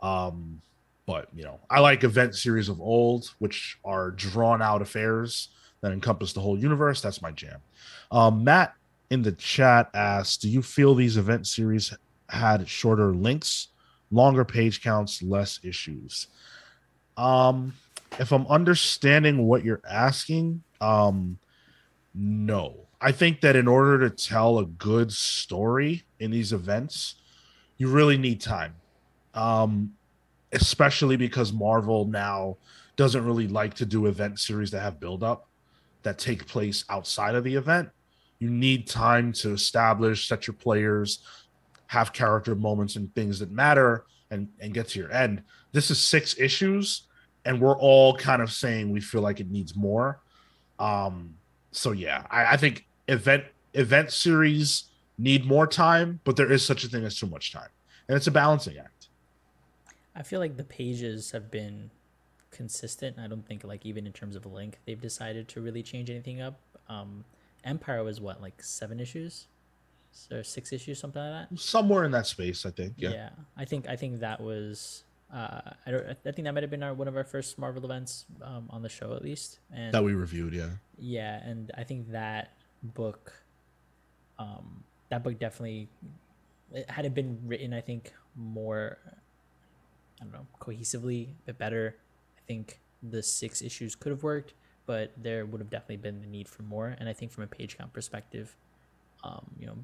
Um, 0.00 0.62
but 1.04 1.28
you 1.34 1.44
know, 1.44 1.60
I 1.68 1.80
like 1.80 2.02
event 2.02 2.34
series 2.34 2.70
of 2.70 2.80
old, 2.80 3.30
which 3.40 3.78
are 3.84 4.10
drawn 4.12 4.62
out 4.62 4.80
affairs 4.80 5.48
that 5.82 5.92
encompass 5.92 6.32
the 6.32 6.40
whole 6.40 6.58
universe. 6.58 7.02
That's 7.02 7.20
my 7.20 7.30
jam. 7.30 7.60
Um, 8.10 8.42
Matt 8.42 8.74
in 9.10 9.20
the 9.20 9.32
chat 9.32 9.90
asked, 9.92 10.40
"Do 10.40 10.48
you 10.48 10.62
feel 10.62 10.94
these 10.94 11.18
event 11.18 11.46
series 11.46 11.92
had 12.30 12.66
shorter 12.66 13.14
links, 13.14 13.68
longer 14.10 14.46
page 14.46 14.82
counts, 14.82 15.22
less 15.22 15.60
issues?" 15.62 16.28
Um, 17.18 17.74
if 18.18 18.32
I'm 18.32 18.46
understanding 18.46 19.46
what 19.46 19.64
you're 19.64 19.82
asking, 19.88 20.62
um, 20.80 21.38
no. 22.14 22.86
I 23.00 23.12
think 23.12 23.42
that 23.42 23.56
in 23.56 23.68
order 23.68 24.08
to 24.08 24.10
tell 24.10 24.58
a 24.58 24.64
good 24.64 25.12
story 25.12 26.04
in 26.18 26.30
these 26.30 26.52
events, 26.52 27.16
you 27.76 27.88
really 27.88 28.16
need 28.16 28.40
time. 28.40 28.74
Um, 29.34 29.92
especially 30.52 31.16
because 31.16 31.52
Marvel 31.52 32.06
now 32.06 32.56
doesn't 32.96 33.24
really 33.24 33.48
like 33.48 33.74
to 33.74 33.84
do 33.84 34.06
event 34.06 34.38
series 34.38 34.70
that 34.70 34.80
have 34.80 34.98
build 34.98 35.22
up 35.22 35.48
that 36.06 36.18
take 36.18 36.46
place 36.46 36.84
outside 36.88 37.34
of 37.34 37.42
the 37.42 37.54
event. 37.54 37.90
You 38.38 38.48
need 38.48 38.86
time 38.86 39.32
to 39.34 39.52
establish, 39.52 40.28
set 40.28 40.46
your 40.46 40.54
players, 40.54 41.18
have 41.88 42.12
character 42.12 42.54
moments 42.54 42.94
and 42.94 43.12
things 43.14 43.40
that 43.40 43.50
matter, 43.50 44.04
and 44.30 44.48
and 44.60 44.72
get 44.72 44.88
to 44.88 45.00
your 45.00 45.10
end. 45.12 45.42
This 45.72 45.90
is 45.90 45.98
six 45.98 46.38
issues, 46.38 47.08
and 47.46 47.60
we're 47.60 47.78
all 47.78 48.14
kind 48.16 48.42
of 48.42 48.52
saying 48.52 48.90
we 48.90 49.00
feel 49.00 49.22
like 49.22 49.40
it 49.40 49.50
needs 49.50 49.74
more. 49.74 50.20
Um, 50.78 51.36
so 51.70 51.92
yeah, 51.92 52.26
I, 52.30 52.54
I 52.54 52.56
think 52.58 52.86
event 53.08 53.44
event 53.72 54.12
series 54.12 54.84
need 55.16 55.46
more 55.46 55.66
time, 55.66 56.20
but 56.24 56.36
there 56.36 56.50
is 56.50 56.64
such 56.64 56.84
a 56.84 56.88
thing 56.88 57.04
as 57.04 57.18
too 57.18 57.26
much 57.26 57.52
time, 57.52 57.70
and 58.08 58.16
it's 58.16 58.26
a 58.26 58.30
balancing 58.30 58.76
act. 58.76 59.08
I 60.14 60.22
feel 60.22 60.40
like 60.40 60.56
the 60.56 60.64
pages 60.64 61.30
have 61.30 61.50
been 61.50 61.90
consistent. 62.50 63.18
I 63.18 63.26
don't 63.28 63.46
think 63.46 63.64
like 63.64 63.86
even 63.86 64.06
in 64.06 64.12
terms 64.12 64.34
of 64.34 64.44
length 64.44 64.78
they've 64.84 65.00
decided 65.00 65.46
to 65.48 65.60
really 65.60 65.82
change 65.82 66.10
anything 66.10 66.40
up. 66.40 66.58
Um, 66.88 67.24
Empire 67.64 68.02
was 68.02 68.20
what 68.20 68.42
like 68.42 68.62
seven 68.62 68.98
issues, 68.98 69.46
or 70.32 70.42
six 70.42 70.72
issues, 70.72 70.98
something 70.98 71.22
like 71.22 71.48
that. 71.48 71.58
Somewhere 71.58 72.04
in 72.04 72.10
that 72.10 72.26
space, 72.26 72.66
I 72.66 72.70
think. 72.70 72.94
Yeah. 72.96 73.10
Yeah, 73.10 73.30
I 73.56 73.64
think 73.64 73.88
I 73.88 73.96
think 73.96 74.20
that 74.20 74.40
was. 74.40 75.04
Uh, 75.32 75.60
I 75.84 75.90
don't. 75.90 76.06
I 76.06 76.30
think 76.30 76.44
that 76.44 76.54
might 76.54 76.62
have 76.62 76.70
been 76.70 76.82
our 76.82 76.94
one 76.94 77.08
of 77.08 77.16
our 77.16 77.24
first 77.24 77.58
Marvel 77.58 77.84
events 77.84 78.26
um, 78.42 78.66
on 78.70 78.82
the 78.82 78.88
show 78.88 79.14
at 79.14 79.22
least. 79.22 79.58
And 79.72 79.92
That 79.92 80.04
we 80.04 80.14
reviewed, 80.14 80.54
yeah. 80.54 80.70
yeah, 80.98 81.42
and 81.44 81.70
I 81.76 81.82
think 81.82 82.12
that 82.12 82.52
book, 82.82 83.32
um, 84.38 84.84
that 85.10 85.24
book 85.24 85.38
definitely, 85.38 85.88
it, 86.72 86.88
had 86.88 87.04
it 87.04 87.14
been 87.14 87.40
written, 87.44 87.74
I 87.74 87.80
think 87.80 88.12
more, 88.36 88.98
I 90.20 90.24
don't 90.24 90.32
know, 90.32 90.46
cohesively, 90.60 91.30
a 91.30 91.46
bit 91.46 91.58
better. 91.58 91.96
I 92.38 92.40
think 92.46 92.78
the 93.02 93.22
six 93.22 93.62
issues 93.62 93.96
could 93.96 94.10
have 94.10 94.22
worked, 94.22 94.54
but 94.86 95.12
there 95.16 95.44
would 95.44 95.60
have 95.60 95.70
definitely 95.70 95.96
been 95.96 96.20
the 96.20 96.28
need 96.28 96.48
for 96.48 96.62
more. 96.62 96.94
And 97.00 97.08
I 97.08 97.12
think 97.12 97.32
from 97.32 97.42
a 97.44 97.48
page 97.48 97.76
count 97.76 97.92
perspective, 97.92 98.56
um, 99.24 99.46
you 99.58 99.66
know, 99.66 99.78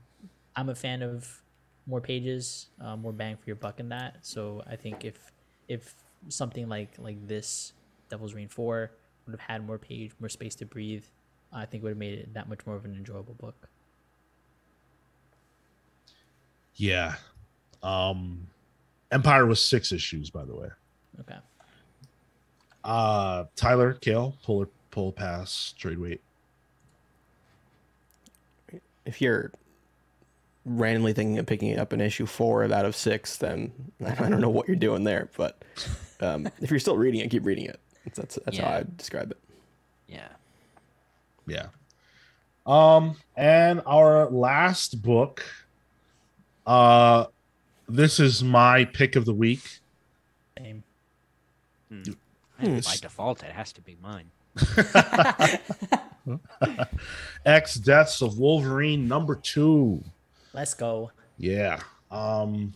I'm 0.54 0.68
a 0.68 0.74
fan 0.76 1.02
of 1.02 1.42
more 1.86 2.00
pages, 2.00 2.68
uh, 2.80 2.96
more 2.96 3.12
bang 3.12 3.36
for 3.36 3.44
your 3.46 3.56
buck 3.56 3.80
in 3.80 3.88
that. 3.88 4.18
So 4.22 4.62
I 4.66 4.76
think 4.76 5.04
if 5.04 5.32
if 5.68 5.94
something 6.28 6.68
like 6.68 6.90
like 6.98 7.26
this, 7.26 7.72
Devil's 8.08 8.34
Reign 8.34 8.48
Four 8.48 8.92
would 9.26 9.32
have 9.32 9.40
had 9.40 9.66
more 9.66 9.78
page, 9.78 10.12
more 10.20 10.28
space 10.28 10.54
to 10.56 10.66
breathe, 10.66 11.04
I 11.52 11.66
think 11.66 11.82
would 11.82 11.90
have 11.90 11.98
made 11.98 12.18
it 12.18 12.34
that 12.34 12.48
much 12.48 12.60
more 12.66 12.76
of 12.76 12.84
an 12.84 12.94
enjoyable 12.94 13.34
book. 13.34 13.68
Yeah. 16.74 17.16
Um 17.82 18.46
Empire 19.10 19.46
was 19.46 19.62
six 19.62 19.92
issues, 19.92 20.30
by 20.30 20.44
the 20.44 20.54
way. 20.54 20.68
Okay. 21.20 21.38
Uh 22.84 23.44
Tyler, 23.56 23.94
Cale, 23.94 24.36
pull 24.44 24.66
pull 24.90 25.12
pass, 25.12 25.74
trade 25.78 25.98
weight. 25.98 26.20
If 29.04 29.20
you're 29.20 29.50
randomly 30.64 31.12
thinking 31.12 31.38
of 31.38 31.46
picking 31.46 31.78
up 31.78 31.92
an 31.92 32.00
issue 32.00 32.26
four 32.26 32.64
out 32.64 32.84
of 32.84 32.94
six, 32.96 33.36
then 33.36 33.72
I 34.06 34.28
don't 34.28 34.40
know 34.40 34.50
what 34.50 34.66
you're 34.68 34.76
doing 34.76 35.04
there. 35.04 35.28
But 35.36 35.62
um, 36.20 36.48
if 36.60 36.70
you're 36.70 36.80
still 36.80 36.96
reading 36.96 37.20
it, 37.20 37.30
keep 37.30 37.44
reading 37.44 37.66
it. 37.66 37.80
That's 38.14 38.38
that's 38.44 38.58
how 38.58 38.64
Yeah. 38.64 38.76
I 38.78 38.84
describe 38.96 39.30
it. 39.30 39.38
Yeah. 40.08 40.28
Yeah. 41.46 41.66
Um, 42.66 43.16
and 43.36 43.80
our 43.86 44.30
last 44.30 45.02
book, 45.02 45.44
uh, 46.66 47.26
this 47.88 48.20
is 48.20 48.42
my 48.44 48.84
pick 48.84 49.16
of 49.16 49.24
the 49.24 49.34
week. 49.34 49.80
Same. 50.58 50.84
Hmm. 51.88 52.02
Hmm. 52.60 52.74
By 52.76 52.96
default, 53.00 53.42
it 53.42 53.50
has 53.50 53.72
to 53.72 53.80
be 53.80 53.96
mine. 54.00 54.30
X 57.44 57.74
Deaths 57.74 58.22
of 58.22 58.38
Wolverine 58.38 59.08
number 59.08 59.34
two. 59.34 60.02
Let's 60.54 60.74
go. 60.74 61.10
Yeah. 61.38 61.80
Um, 62.10 62.72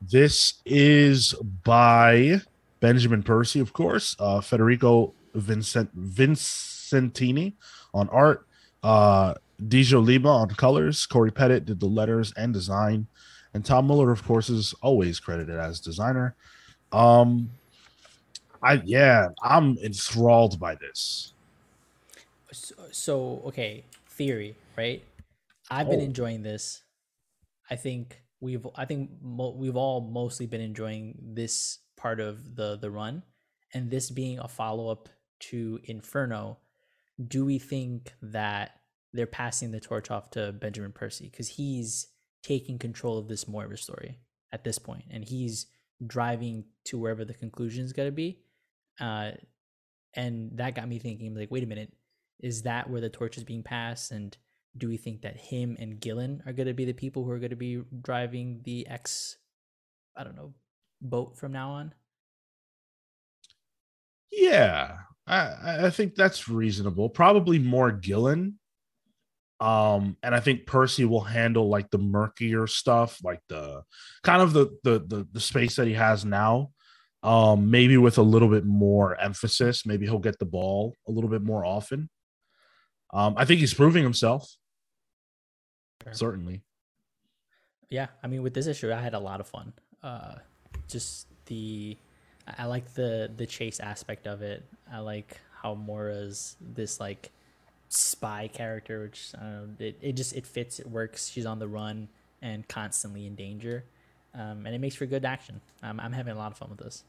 this 0.00 0.54
is 0.64 1.34
by 1.64 2.40
Benjamin 2.80 3.22
Percy, 3.22 3.60
of 3.60 3.72
course. 3.72 4.16
Uh, 4.18 4.40
Federico 4.40 5.14
Vincent 5.34 5.90
Vicentini 5.96 7.54
on 7.94 8.08
art. 8.08 8.46
Uh, 8.82 9.34
Dijjo 9.68 10.04
Lima 10.04 10.28
on 10.28 10.48
colors. 10.48 11.06
Cory 11.06 11.30
Petit 11.30 11.60
did 11.60 11.78
the 11.78 11.86
letters 11.86 12.32
and 12.36 12.52
design, 12.52 13.06
and 13.54 13.64
Tom 13.64 13.86
Muller, 13.86 14.10
of 14.10 14.24
course, 14.24 14.50
is 14.50 14.74
always 14.82 15.20
credited 15.20 15.56
as 15.56 15.78
designer. 15.78 16.34
Um, 16.90 17.50
I 18.62 18.82
yeah, 18.84 19.28
I'm 19.42 19.78
enthralled 19.78 20.58
by 20.58 20.74
this. 20.74 21.34
So, 22.50 22.74
so 22.90 23.42
okay, 23.46 23.84
theory, 24.08 24.56
right? 24.76 25.02
I've 25.72 25.88
been 25.88 26.00
Oh. 26.00 26.04
enjoying 26.04 26.42
this. 26.42 26.82
I 27.70 27.76
think 27.76 28.22
we've 28.40 28.66
I 28.74 28.84
think 28.84 29.10
mo- 29.22 29.54
we've 29.56 29.76
all 29.76 30.00
mostly 30.00 30.46
been 30.46 30.60
enjoying 30.60 31.18
this 31.34 31.78
part 31.96 32.20
of 32.20 32.56
the 32.56 32.76
the 32.76 32.90
run 32.90 33.22
and 33.74 33.90
this 33.90 34.10
being 34.10 34.38
a 34.38 34.48
follow-up 34.48 35.08
to 35.40 35.80
Inferno, 35.84 36.58
do 37.26 37.44
we 37.44 37.58
think 37.58 38.12
that 38.20 38.80
they're 39.12 39.26
passing 39.26 39.70
the 39.70 39.80
torch 39.80 40.10
off 40.10 40.30
to 40.30 40.52
Benjamin 40.52 40.92
Percy 40.92 41.30
cuz 41.30 41.48
he's 41.48 42.08
taking 42.42 42.78
control 42.78 43.18
of 43.18 43.28
this 43.28 43.46
Moira 43.48 43.78
story 43.78 44.18
at 44.50 44.64
this 44.64 44.78
point 44.78 45.04
and 45.10 45.24
he's 45.24 45.66
driving 46.06 46.64
to 46.84 46.98
wherever 46.98 47.24
the 47.24 47.34
conclusion 47.34 47.84
is 47.84 47.92
going 47.92 48.08
to 48.08 48.12
be. 48.12 48.42
Uh 49.00 49.32
and 50.14 50.58
that 50.58 50.74
got 50.74 50.88
me 50.88 50.98
thinking 50.98 51.34
like 51.34 51.50
wait 51.50 51.62
a 51.64 51.66
minute 51.66 51.92
is 52.40 52.62
that 52.62 52.90
where 52.90 53.00
the 53.00 53.08
torch 53.08 53.38
is 53.38 53.44
being 53.44 53.62
passed 53.62 54.10
and 54.10 54.36
do 54.76 54.88
we 54.88 54.96
think 54.96 55.22
that 55.22 55.36
him 55.36 55.76
and 55.78 56.00
Gillen 56.00 56.42
are 56.46 56.52
going 56.52 56.66
to 56.68 56.74
be 56.74 56.84
the 56.86 56.92
people 56.94 57.24
who 57.24 57.30
are 57.30 57.38
going 57.38 57.50
to 57.50 57.56
be 57.56 57.82
driving 58.02 58.60
the 58.64 58.86
X 58.86 59.36
I 60.16 60.24
don't 60.24 60.36
know 60.36 60.54
boat 61.00 61.36
from 61.36 61.52
now 61.52 61.70
on 61.72 61.94
Yeah, 64.30 64.98
I 65.26 65.86
I- 65.86 65.90
think 65.90 66.14
that's 66.14 66.48
reasonable. 66.48 67.08
Probably 67.10 67.58
more 67.58 67.92
Gillen. 67.92 68.58
Um, 69.60 70.16
and 70.24 70.34
I 70.34 70.40
think 70.40 70.66
Percy 70.66 71.04
will 71.04 71.20
handle 71.20 71.68
like 71.68 71.88
the 71.90 71.98
murkier 71.98 72.66
stuff, 72.66 73.18
like 73.22 73.40
the 73.48 73.82
kind 74.24 74.42
of 74.42 74.52
the 74.52 74.76
the 74.82 74.98
the, 75.06 75.28
the 75.32 75.40
space 75.40 75.76
that 75.76 75.86
he 75.86 75.94
has 75.94 76.24
now. 76.24 76.70
Um, 77.22 77.70
maybe 77.70 77.96
with 77.98 78.18
a 78.18 78.22
little 78.22 78.48
bit 78.48 78.64
more 78.64 79.16
emphasis. 79.20 79.86
Maybe 79.86 80.06
he'll 80.06 80.18
get 80.18 80.40
the 80.40 80.44
ball 80.46 80.96
a 81.06 81.12
little 81.12 81.30
bit 81.30 81.42
more 81.42 81.64
often. 81.64 82.10
Um, 83.14 83.34
I 83.36 83.44
think 83.44 83.60
he's 83.60 83.74
proving 83.74 84.02
himself. 84.02 84.50
Sure. 86.04 86.14
Certainly. 86.14 86.62
yeah 87.90 88.06
i 88.22 88.26
mean 88.26 88.42
with 88.42 88.54
this 88.54 88.66
issue 88.66 88.92
i 88.92 89.00
had 89.00 89.14
a 89.14 89.18
lot 89.18 89.40
of 89.40 89.46
fun. 89.46 89.72
Uh 90.02 90.34
just 90.88 91.26
the 91.46 91.96
i 92.48 92.54
I 92.58 92.64
like 92.64 92.92
the 92.94 93.30
the 93.36 93.46
chase 93.46 93.78
aspect 93.80 94.26
of 94.26 94.42
it. 94.42 94.64
I 94.92 94.98
like 94.98 95.38
how 95.62 95.74
Moira's 95.76 96.56
this 96.74 96.98
like 96.98 97.30
spy 97.88 98.48
character 98.52 99.02
which 99.02 99.32
i 99.38 99.42
don't 99.44 99.52
know 99.78 99.86
it, 99.86 99.96
it 100.00 100.12
just 100.16 100.34
it 100.34 100.46
fits 100.46 100.80
it 100.80 100.88
works. 100.88 101.28
She's 101.28 101.46
on 101.46 101.58
the 101.58 101.68
run 101.68 102.08
and 102.40 102.66
constantly 102.66 103.26
in 103.26 103.34
danger. 103.36 103.84
Um, 104.34 104.64
and 104.66 104.74
it 104.74 104.80
makes 104.80 104.96
for 104.96 105.06
good 105.06 105.24
action. 105.24 105.60
Um, 105.82 106.00
i'm 106.00 106.12
having 106.12 106.32
a 106.34 106.38
lot 106.38 106.50
of 106.52 106.58
fun 106.58 106.70
with 106.70 106.78
this. 106.80 107.04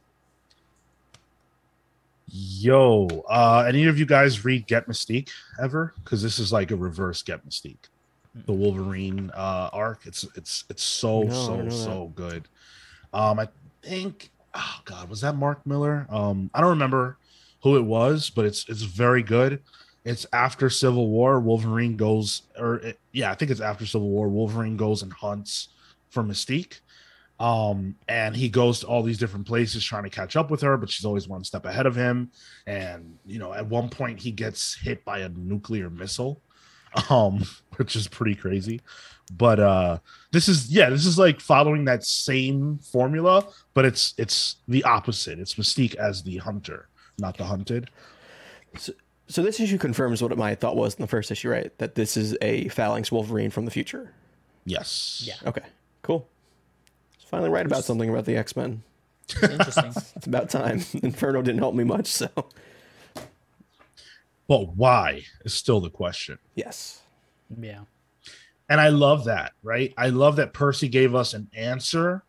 Yo, 2.28 3.08
uh, 3.30 3.66
any 3.68 3.86
of 3.86 4.00
you 4.00 4.06
guys 4.06 4.46
read 4.46 4.66
Get 4.68 4.88
Mystique 4.88 5.30
ever? 5.62 5.94
Because 6.04 6.22
this 6.24 6.40
is 6.40 6.52
like 6.54 6.72
a 6.72 6.76
reverse 6.76 7.22
Get 7.22 7.46
Mystique, 7.48 7.90
the 8.34 8.54
Wolverine 8.54 9.32
uh, 9.34 9.70
arc. 9.74 10.06
It's 10.06 10.26
it's 10.36 10.66
it's 10.70 10.84
so 10.84 11.24
No, 11.24 11.30
so 11.32 11.70
so 11.70 12.12
good. 12.16 12.48
Um, 13.14 13.40
I 13.40 13.48
think 13.82 14.32
oh 14.54 14.80
god, 14.86 15.10
was 15.10 15.22
that 15.22 15.36
Mark 15.36 15.66
Millar? 15.66 16.08
Um, 16.10 16.50
I 16.54 16.62
don't 16.62 16.72
remember 16.72 17.18
who 17.62 17.78
it 17.78 17.84
was, 17.84 18.30
but 18.30 18.46
it's 18.46 18.68
it's 18.70 18.84
very 18.84 19.24
good. 19.24 19.62
It's 20.06 20.26
after 20.34 20.70
Civil 20.70 21.10
War. 21.10 21.40
Wolverine 21.40 21.96
goes, 21.96 22.44
or 22.58 22.76
it, 22.78 23.00
yeah, 23.14 23.32
I 23.32 23.36
think 23.36 23.52
it's 23.52 23.62
after 23.62 23.86
Civil 23.86 24.10
War. 24.10 24.28
Wolverine 24.28 24.76
goes 24.76 25.02
and 25.02 25.14
hunts 25.14 25.70
for 26.10 26.24
Mystique 26.24 26.80
um 27.40 27.96
and 28.08 28.36
he 28.36 28.48
goes 28.48 28.80
to 28.80 28.88
all 28.88 29.02
these 29.02 29.18
different 29.18 29.46
places 29.46 29.84
trying 29.84 30.04
to 30.04 30.10
catch 30.10 30.36
up 30.36 30.52
with 30.52 30.62
her 30.62 30.78
but 30.78 30.90
she's 30.90 31.06
always 31.06 31.28
one 31.28 31.44
step 31.44 31.66
ahead 31.66 31.86
of 31.86 31.96
him 31.96 32.32
and 32.68 33.18
you 33.26 33.40
know 33.40 33.52
at 33.54 33.66
one 33.66 33.90
point 33.90 34.20
he 34.20 34.32
gets 34.32 34.76
hit 34.76 35.04
by 35.04 35.20
a 35.20 35.30
nuclear 35.30 35.90
missile 35.90 36.42
um 37.10 37.44
which 37.78 37.96
is 37.96 38.08
pretty 38.08 38.36
crazy 38.36 38.82
but 39.32 39.60
uh 39.60 39.98
this 40.32 40.48
is 40.48 40.70
yeah 40.70 40.90
this 40.90 41.06
is 41.06 41.18
like 41.18 41.40
following 41.40 41.86
that 41.86 42.04
same 42.04 42.78
formula 42.80 43.46
but 43.74 43.86
it's 43.86 44.14
it's 44.18 44.58
the 44.68 44.84
opposite 44.84 45.40
it's 45.40 45.56
mystique 45.56 45.96
as 45.96 46.24
the 46.24 46.38
hunter 46.38 46.88
not 47.20 47.38
the 47.38 47.46
hunted 47.46 47.90
So 49.28 49.42
this 49.42 49.60
issue 49.60 49.78
confirms 49.78 50.22
what 50.22 50.38
my 50.38 50.54
thought 50.56 50.76
was 50.76 50.96
in 50.96 51.02
the 51.02 51.08
first 51.08 51.32
issue, 51.32 51.50
right? 51.50 51.76
That 51.78 51.96
this 51.96 52.18
is 52.18 52.36
a 52.42 52.68
Phalanx 52.70 53.12
Wolverine 53.12 53.50
from 53.52 53.66
the 53.66 53.72
future. 53.72 54.12
yes 54.66 55.24
Yeah. 55.26 55.50
Okay, 55.50 55.64
cool. 56.02 56.28
It's 57.16 57.24
finally 57.24 57.50
right 57.50 57.66
about 57.66 57.86
something 57.86 58.10
about 58.10 58.26
the 58.26 58.36
X 58.36 58.56
Men. 58.56 58.84
interesting 59.42 59.94
It's 60.16 60.28
about 60.28 60.50
time. 60.50 60.84
Inferno 61.02 61.42
didn't 61.42 61.60
help 61.60 61.74
me 61.76 61.84
much, 61.84 62.08
so 62.08 62.28
but 64.54 64.76
why 64.76 65.24
is 65.46 65.54
still 65.54 65.82
the 65.82 65.90
question 65.90 66.38
yes. 66.54 67.02
yeah 67.60 67.82
And 68.70 68.80
I 68.80 68.90
love 68.90 69.26
that, 69.26 69.54
right? 69.64 69.94
I 69.98 70.10
love 70.10 70.36
that 70.36 70.54
Percy 70.54 70.88
gave 70.88 71.16
us 71.16 71.34
an 71.34 71.48
answer 71.56 72.24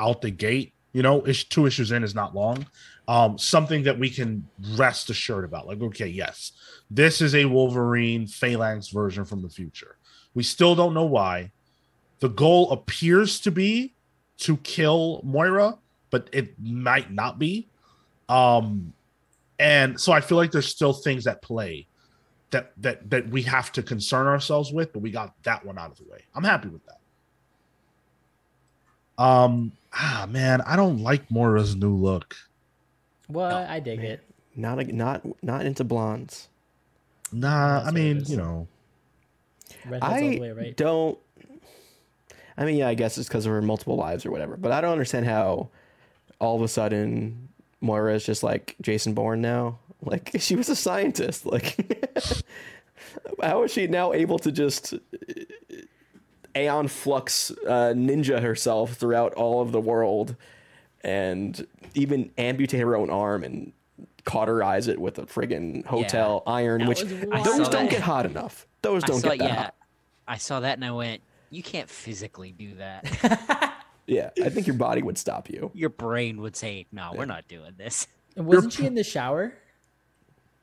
out 0.00 0.20
the 0.20 0.30
gate. 0.30 0.72
You 0.92 1.02
know, 1.02 1.24
ish, 1.26 1.48
two 1.48 1.66
issues 1.66 1.92
in 1.92 2.02
is 2.02 2.16
not 2.16 2.34
long. 2.34 2.66
Um, 3.06 3.38
something 3.38 3.84
that 3.84 3.96
we 3.96 4.10
can 4.10 4.46
rest 4.76 5.08
assured 5.08 5.44
about. 5.44 5.68
Like, 5.68 5.80
okay, 5.80 6.08
yes, 6.08 6.52
this 6.90 7.20
is 7.20 7.34
a 7.36 7.44
Wolverine 7.44 8.26
phalanx 8.26 8.88
version 8.88 9.24
from 9.24 9.42
the 9.42 9.48
future. 9.48 9.96
We 10.34 10.42
still 10.42 10.74
don't 10.74 10.94
know 10.94 11.06
why. 11.06 11.52
The 12.18 12.28
goal 12.28 12.72
appears 12.72 13.38
to 13.40 13.52
be 13.52 13.94
to 14.38 14.56
kill 14.58 15.20
Moira, 15.22 15.78
but 16.10 16.28
it 16.32 16.58
might 16.60 17.12
not 17.12 17.38
be. 17.38 17.68
Um, 18.28 18.92
and 19.58 20.00
so 20.00 20.12
I 20.12 20.20
feel 20.20 20.38
like 20.38 20.52
there's 20.52 20.68
still 20.68 20.92
things 20.92 21.26
at 21.26 21.42
play 21.42 21.86
that 22.50 22.72
that 22.78 23.10
that 23.10 23.28
we 23.28 23.42
have 23.42 23.72
to 23.72 23.82
concern 23.82 24.26
ourselves 24.26 24.72
with, 24.72 24.92
but 24.92 25.00
we 25.00 25.10
got 25.10 25.34
that 25.42 25.64
one 25.64 25.78
out 25.78 25.90
of 25.90 25.98
the 25.98 26.04
way. 26.04 26.20
I'm 26.34 26.44
happy 26.44 26.68
with 26.68 26.82
that. 26.86 29.22
Um 29.22 29.72
ah 29.92 30.26
man, 30.28 30.60
I 30.62 30.76
don't 30.76 31.02
like 31.02 31.30
Moira's 31.30 31.74
new 31.74 31.94
look. 31.94 32.36
well 33.28 33.66
i 33.68 33.80
dig 33.80 33.98
man. 33.98 34.12
it 34.12 34.24
Not 34.56 34.80
a, 34.80 34.84
not 34.84 35.42
not 35.42 35.66
into 35.66 35.84
blondes. 35.84 36.48
Nah, 37.32 37.80
That's 37.80 37.88
I 37.88 37.90
mean, 37.90 38.22
you 38.26 38.36
know, 38.36 38.68
redheads 39.86 40.12
all 40.12 40.18
the 40.18 40.40
way 40.40 40.48
I 40.48 40.52
right 40.52 40.76
don't. 40.76 41.18
I 42.56 42.64
mean, 42.64 42.76
yeah, 42.76 42.88
I 42.88 42.94
guess 42.94 43.18
it's 43.18 43.28
because 43.28 43.46
of 43.46 43.52
her 43.52 43.62
multiple 43.62 43.96
lives 43.96 44.26
or 44.26 44.30
whatever. 44.30 44.56
But 44.56 44.72
I 44.72 44.80
don't 44.80 44.92
understand 44.92 45.26
how 45.26 45.68
all 46.40 46.56
of 46.56 46.62
a 46.62 46.68
sudden 46.68 47.48
Moira 47.80 48.14
is 48.14 48.24
just 48.24 48.42
like 48.42 48.76
Jason 48.80 49.14
Bourne 49.14 49.40
now. 49.40 49.78
Like 50.02 50.30
she 50.38 50.56
was 50.56 50.68
a 50.68 50.76
scientist. 50.76 51.46
Like 51.46 52.12
how 53.42 53.62
is 53.62 53.72
she 53.72 53.86
now 53.86 54.12
able 54.12 54.38
to 54.40 54.52
just 54.52 54.94
aeon 56.56 56.88
flux 56.88 57.50
uh, 57.66 57.92
ninja 57.94 58.40
herself 58.40 58.94
throughout 58.94 59.32
all 59.34 59.60
of 59.60 59.70
the 59.70 59.80
world 59.80 60.34
and 61.02 61.66
even 61.94 62.30
amputate 62.38 62.80
her 62.80 62.96
own 62.96 63.10
arm 63.10 63.44
and 63.44 63.72
cauterize 64.24 64.88
it 64.88 65.00
with 65.00 65.18
a 65.18 65.22
friggin' 65.22 65.84
hotel 65.86 66.42
iron, 66.46 66.80
That 66.80 66.88
which 66.88 67.00
those 67.00 67.68
don't 67.68 67.84
that. 67.84 67.90
get 67.90 68.02
hot 68.02 68.26
enough. 68.26 68.66
Those 68.82 69.02
don't 69.04 69.20
saw, 69.20 69.30
get 69.30 69.38
that 69.38 69.44
yeah, 69.44 69.54
hot. 69.54 69.74
I 70.26 70.36
saw 70.36 70.60
that 70.60 70.74
and 70.76 70.84
I 70.84 70.90
went, 70.90 71.22
you 71.50 71.62
can't 71.62 71.88
physically 71.88 72.52
do 72.52 72.74
that. 72.74 73.74
Yeah, 74.08 74.30
I 74.42 74.48
think 74.48 74.66
your 74.66 74.76
body 74.76 75.02
would 75.02 75.18
stop 75.18 75.50
you. 75.50 75.70
Your 75.74 75.90
brain 75.90 76.40
would 76.40 76.56
say, 76.56 76.86
no, 76.90 77.12
we're 77.14 77.26
not 77.26 77.46
doing 77.46 77.74
this. 77.76 78.06
And 78.36 78.46
wasn't 78.46 78.72
she 78.72 78.86
in 78.86 78.94
the 78.94 79.04
shower? 79.04 79.52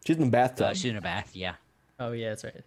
She's 0.06 0.18
in 0.18 0.24
the 0.24 0.30
bathtub. 0.30 0.68
Uh, 0.68 0.74
she's 0.74 0.92
in 0.92 0.98
a 0.98 1.02
bath, 1.02 1.32
yeah. 1.34 1.54
Oh 2.00 2.12
yeah, 2.12 2.30
that's 2.30 2.44
right. 2.44 2.64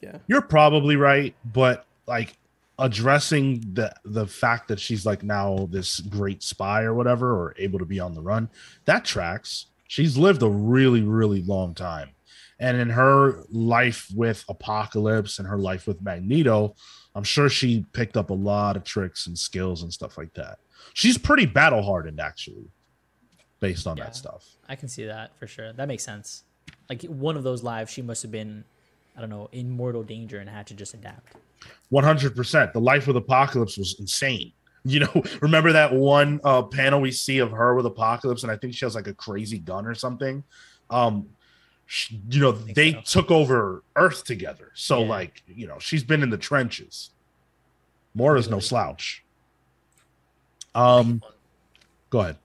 yeah. 0.00 0.18
You're 0.26 0.42
probably 0.42 0.96
right, 0.96 1.34
but 1.44 1.86
like 2.06 2.36
addressing 2.78 3.60
the 3.74 3.92
the 4.04 4.26
fact 4.26 4.68
that 4.68 4.78
she's 4.78 5.06
like 5.06 5.22
now 5.22 5.68
this 5.70 6.00
great 6.00 6.42
spy 6.42 6.82
or 6.82 6.94
whatever, 6.94 7.32
or 7.32 7.54
able 7.58 7.78
to 7.78 7.84
be 7.86 7.98
on 7.98 8.14
the 8.14 8.20
run, 8.20 8.50
that 8.84 9.04
tracks. 9.04 9.66
She's 9.88 10.16
lived 10.16 10.42
a 10.42 10.48
really, 10.48 11.02
really 11.02 11.42
long 11.42 11.74
time. 11.74 12.10
And 12.60 12.76
in 12.76 12.90
her 12.90 13.42
life 13.50 14.08
with 14.14 14.44
Apocalypse 14.48 15.38
and 15.38 15.48
her 15.48 15.58
life 15.58 15.86
with 15.86 16.02
Magneto, 16.02 16.76
I'm 17.14 17.24
sure 17.24 17.48
she 17.48 17.84
picked 17.92 18.16
up 18.16 18.30
a 18.30 18.34
lot 18.34 18.76
of 18.76 18.84
tricks 18.84 19.26
and 19.26 19.36
skills 19.38 19.82
and 19.82 19.92
stuff 19.92 20.16
like 20.16 20.32
that. 20.34 20.58
She's 20.94 21.18
pretty 21.18 21.44
battle 21.46 21.82
hardened, 21.82 22.20
actually, 22.20 22.70
based 23.58 23.86
on 23.86 23.96
Yeah. 23.96 24.04
that 24.04 24.16
stuff. 24.16 24.44
I 24.68 24.76
can 24.76 24.88
see 24.88 25.04
that 25.04 25.36
for 25.38 25.46
sure. 25.46 25.72
That 25.72 25.88
makes 25.88 26.04
sense. 26.04 26.44
Like 26.88 27.02
one 27.02 27.36
of 27.36 27.42
those 27.42 27.62
lives, 27.62 27.92
she 27.92 28.02
must 28.02 28.22
have 28.22 28.30
been, 28.30 28.64
I 29.16 29.20
don't 29.20 29.30
know, 29.30 29.48
in 29.52 29.70
mortal 29.70 30.02
danger 30.02 30.38
and 30.38 30.48
had 30.48 30.66
to 30.68 30.74
just 30.74 30.94
adapt. 30.94 31.34
100%. 31.92 32.72
The 32.72 32.80
life 32.80 33.06
with 33.06 33.16
Apocalypse 33.16 33.76
was 33.76 33.96
insane. 33.98 34.52
You 34.84 35.00
know, 35.00 35.22
remember 35.42 35.72
that 35.72 35.92
one 35.92 36.40
uh, 36.44 36.62
panel 36.62 37.00
we 37.00 37.10
see 37.10 37.38
of 37.38 37.50
her 37.50 37.74
with 37.74 37.86
Apocalypse, 37.86 38.44
and 38.44 38.52
I 38.52 38.56
think 38.56 38.74
she 38.74 38.84
has 38.86 38.94
like 38.94 39.08
a 39.08 39.14
crazy 39.14 39.58
gun 39.58 39.86
or 39.86 39.94
something. 39.94 40.42
Um, 40.88 41.26
you 42.28 42.40
know, 42.40 42.52
they 42.52 42.92
so. 42.92 43.00
took 43.04 43.30
over 43.30 43.82
Earth 43.96 44.24
together. 44.24 44.70
So, 44.74 45.00
Yeah. 45.00 45.08
like, 45.08 45.42
you 45.46 45.66
know, 45.66 45.78
she's 45.78 46.04
been 46.04 46.22
in 46.22 46.30
the 46.30 46.38
trenches. 46.38 47.10
Moira's 48.14 48.48
no 48.48 48.60
slouch. 48.60 49.24
Um, 50.74 51.22
go 52.10 52.20
ahead. 52.20 52.36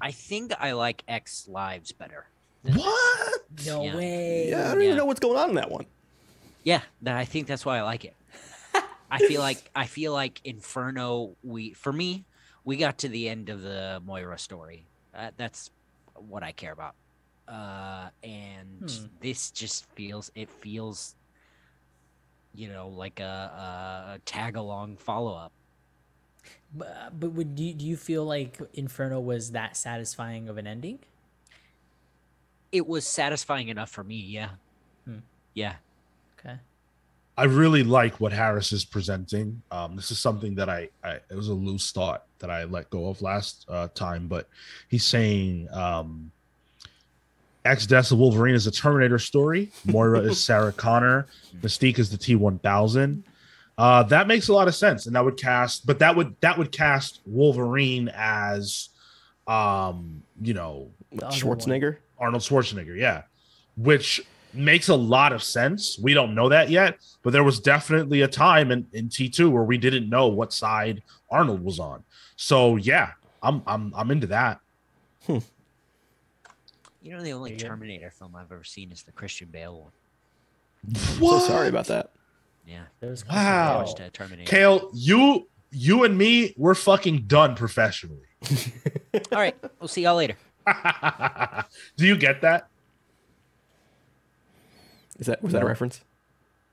I 0.00 0.12
think 0.12 0.52
I 0.58 0.72
like 0.72 1.02
X 1.08 1.46
Lives 1.48 1.92
better. 1.92 2.26
What? 2.62 3.42
No 3.66 3.82
Yeah. 3.84 3.96
way. 3.96 4.48
Yeah, 4.50 4.70
I 4.70 4.74
don't 4.74 4.80
Yeah. 4.80 4.86
even 4.88 4.96
know 4.98 5.04
what's 5.06 5.20
going 5.20 5.38
on 5.38 5.50
in 5.50 5.54
that 5.56 5.70
one. 5.70 5.86
Yeah, 6.62 6.82
I 7.06 7.24
think 7.24 7.46
that's 7.46 7.64
why 7.64 7.78
I 7.78 7.82
like 7.82 8.04
it. 8.04 8.14
I 9.10 9.18
feel 9.18 9.40
like 9.40 9.70
I 9.74 9.86
feel 9.86 10.12
like 10.12 10.40
Inferno. 10.44 11.36
We 11.42 11.72
for 11.72 11.92
me, 11.92 12.24
we 12.64 12.76
got 12.76 12.98
to 12.98 13.08
the 13.08 13.28
end 13.28 13.48
of 13.48 13.62
the 13.62 14.00
Moira 14.04 14.38
story. 14.38 14.86
Uh, 15.14 15.30
that's 15.36 15.70
what 16.14 16.42
I 16.42 16.52
care 16.52 16.72
about. 16.72 16.94
Uh, 17.50 18.10
and 18.22 18.80
Hmm. 18.80 19.06
this 19.20 19.50
just 19.50 19.84
feels 19.96 20.30
it 20.36 20.48
feels, 20.48 21.16
you 22.54 22.68
know, 22.68 22.88
like 22.88 23.18
a, 23.18 24.14
a 24.14 24.18
tag 24.24 24.56
along 24.56 24.96
follow 24.98 25.34
up. 25.34 25.52
But, 26.72 27.18
but 27.18 27.32
would 27.32 27.58
you, 27.58 27.74
do 27.74 27.84
you 27.84 27.96
feel 27.96 28.24
like 28.24 28.60
Inferno 28.74 29.18
was 29.20 29.50
that 29.50 29.76
satisfying 29.76 30.48
of 30.48 30.56
an 30.58 30.66
ending? 30.68 31.00
It 32.70 32.86
was 32.86 33.04
satisfying 33.04 33.68
enough 33.68 33.90
for 33.90 34.04
me. 34.04 34.16
Yeah, 34.16 34.50
Hmm. 35.04 35.18
yeah. 35.54 35.74
Okay. 36.38 36.56
I 37.36 37.44
really 37.44 37.82
like 37.82 38.20
what 38.20 38.32
Harris 38.32 38.70
is 38.72 38.84
presenting. 38.84 39.62
Um, 39.70 39.96
this 39.96 40.10
is 40.10 40.18
something 40.20 40.54
that 40.54 40.68
I, 40.68 40.88
I 41.02 41.14
it 41.30 41.34
was 41.34 41.48
a 41.48 41.54
loose 41.54 41.90
thought 41.90 42.26
that 42.38 42.50
I 42.50 42.64
let 42.64 42.90
go 42.90 43.08
of 43.08 43.22
last 43.22 43.64
uh, 43.68 43.88
time, 43.94 44.28
but 44.28 44.48
he's 44.88 45.04
saying 45.04 45.68
um, 45.72 46.30
X 47.64 47.86
Deaths 47.86 48.10
of 48.10 48.18
Wolverine 48.18 48.54
is 48.54 48.66
a 48.66 48.70
Terminator 48.70 49.18
story. 49.18 49.70
Moira 49.84 50.20
is 50.20 50.42
Sarah 50.44 50.72
Connor. 50.72 51.26
Mystique 51.60 51.98
is 51.98 52.10
the 52.10 52.16
T 52.16 52.34
one 52.34 52.58
thousand. 52.58 53.24
Uh, 53.76 54.02
that 54.04 54.26
makes 54.26 54.48
a 54.48 54.52
lot 54.52 54.68
of 54.68 54.74
sense, 54.74 55.06
and 55.06 55.16
that 55.16 55.24
would 55.24 55.38
cast, 55.38 55.86
but 55.86 55.98
that 55.98 56.14
would 56.14 56.36
that 56.40 56.58
would 56.58 56.70
cast 56.70 57.20
Wolverine 57.24 58.10
as, 58.14 58.90
um, 59.46 60.22
you 60.40 60.52
know, 60.52 60.90
The 61.12 61.26
other 61.26 61.46
one. 61.46 61.58
Schwarzenegger. 61.58 61.96
Arnold 62.18 62.42
Schwarzenegger, 62.42 62.96
yeah, 62.98 63.22
which 63.78 64.20
makes 64.52 64.88
a 64.88 64.94
lot 64.94 65.32
of 65.32 65.42
sense. 65.42 65.98
We 65.98 66.12
don't 66.12 66.34
know 66.34 66.50
that 66.50 66.68
yet, 66.68 66.98
but 67.22 67.32
there 67.32 67.44
was 67.44 67.58
definitely 67.60 68.20
a 68.20 68.28
time 68.28 68.70
in, 68.70 68.86
in 68.92 69.08
T2 69.08 69.50
where 69.50 69.62
we 69.62 69.78
didn't 69.78 70.10
know 70.10 70.26
what 70.26 70.52
side 70.52 71.02
Arnold 71.30 71.64
was 71.64 71.78
on. 71.78 72.04
So 72.36 72.76
yeah, 72.76 73.12
I'm 73.42 73.62
I'm 73.66 73.92
I'm 73.96 74.10
into 74.10 74.26
that. 74.26 74.60
You 77.02 77.12
know, 77.12 77.22
the 77.22 77.32
only 77.32 77.50
There 77.50 77.58
you 77.58 77.62
go. 77.64 77.68
Terminator 77.68 78.10
film 78.10 78.36
I've 78.36 78.52
ever 78.52 78.64
seen 78.64 78.92
is 78.92 79.02
the 79.02 79.12
Christian 79.12 79.48
Bale 79.50 79.80
one. 79.80 79.92
So 81.18 81.38
sorry 81.40 81.68
about 81.68 81.86
that. 81.86 82.10
Yeah, 82.66 82.84
There 83.00 83.10
was 83.10 83.26
Wow. 83.26 83.78
watched 83.78 84.00
uh, 84.00 84.10
Terminator. 84.12 84.48
Cale, 84.48 84.90
you 84.94 85.48
you 85.72 86.04
and 86.04 86.18
me, 86.18 86.52
we're 86.56 86.74
fucking 86.74 87.24
done 87.26 87.54
professionally. 87.54 88.26
All 89.32 89.38
right, 89.38 89.56
we'll 89.78 89.88
see 89.88 90.02
y'all 90.02 90.16
later. 90.16 90.36
Do 91.96 92.06
you 92.06 92.16
get 92.16 92.40
that? 92.42 92.68
Is 95.18 95.26
that 95.26 95.42
was 95.42 95.52
that 95.52 95.62
a 95.62 95.66
reference? 95.66 96.00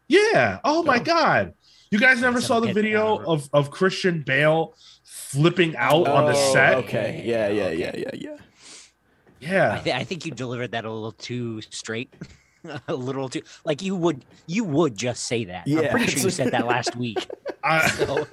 Yeah. 0.08 0.60
Oh 0.64 0.84
my 0.84 1.00
god. 1.00 1.54
You 1.92 2.00
guys 2.00 2.20
never 2.22 2.42
saw 2.42 2.60
the 2.60 2.74
video 2.74 3.18
of, 3.26 3.50
of 3.54 3.72
Christian 3.72 4.22
Bale 4.22 4.74
flipping 5.04 5.76
out 5.78 6.08
on 6.08 6.26
the 6.26 6.34
Oh, 6.38 6.54
set? 6.54 6.76
Okay. 6.80 7.24
Yeah. 7.26 7.48
Yeah. 7.50 7.64
Okay. 7.66 7.78
Yeah. 7.78 7.96
Yeah. 7.96 8.10
Yeah. 8.14 8.38
Yeah. 9.40 9.74
I, 9.74 9.80
th- 9.80 9.96
I 9.96 10.04
think 10.04 10.26
you 10.26 10.32
delivered 10.32 10.72
that 10.72 10.86
a 10.86 10.92
little 10.92 11.12
too 11.12 11.62
straight, 11.70 12.14
a 12.88 12.94
little 12.94 13.30
too 13.30 13.42
like 13.66 13.82
you 13.82 13.96
would 13.96 14.26
you 14.48 14.64
would 14.64 14.96
just 14.98 15.24
say 15.26 15.46
that. 15.46 15.64
I'm 15.68 15.72
Yeah, 15.74 15.92
pretty 15.92 16.08
sure 16.12 16.24
you 16.24 16.30
said 16.30 16.52
that 16.52 16.66
last 16.74 16.96
week. 16.96 17.28
I- 17.64 17.88
So 17.90 18.28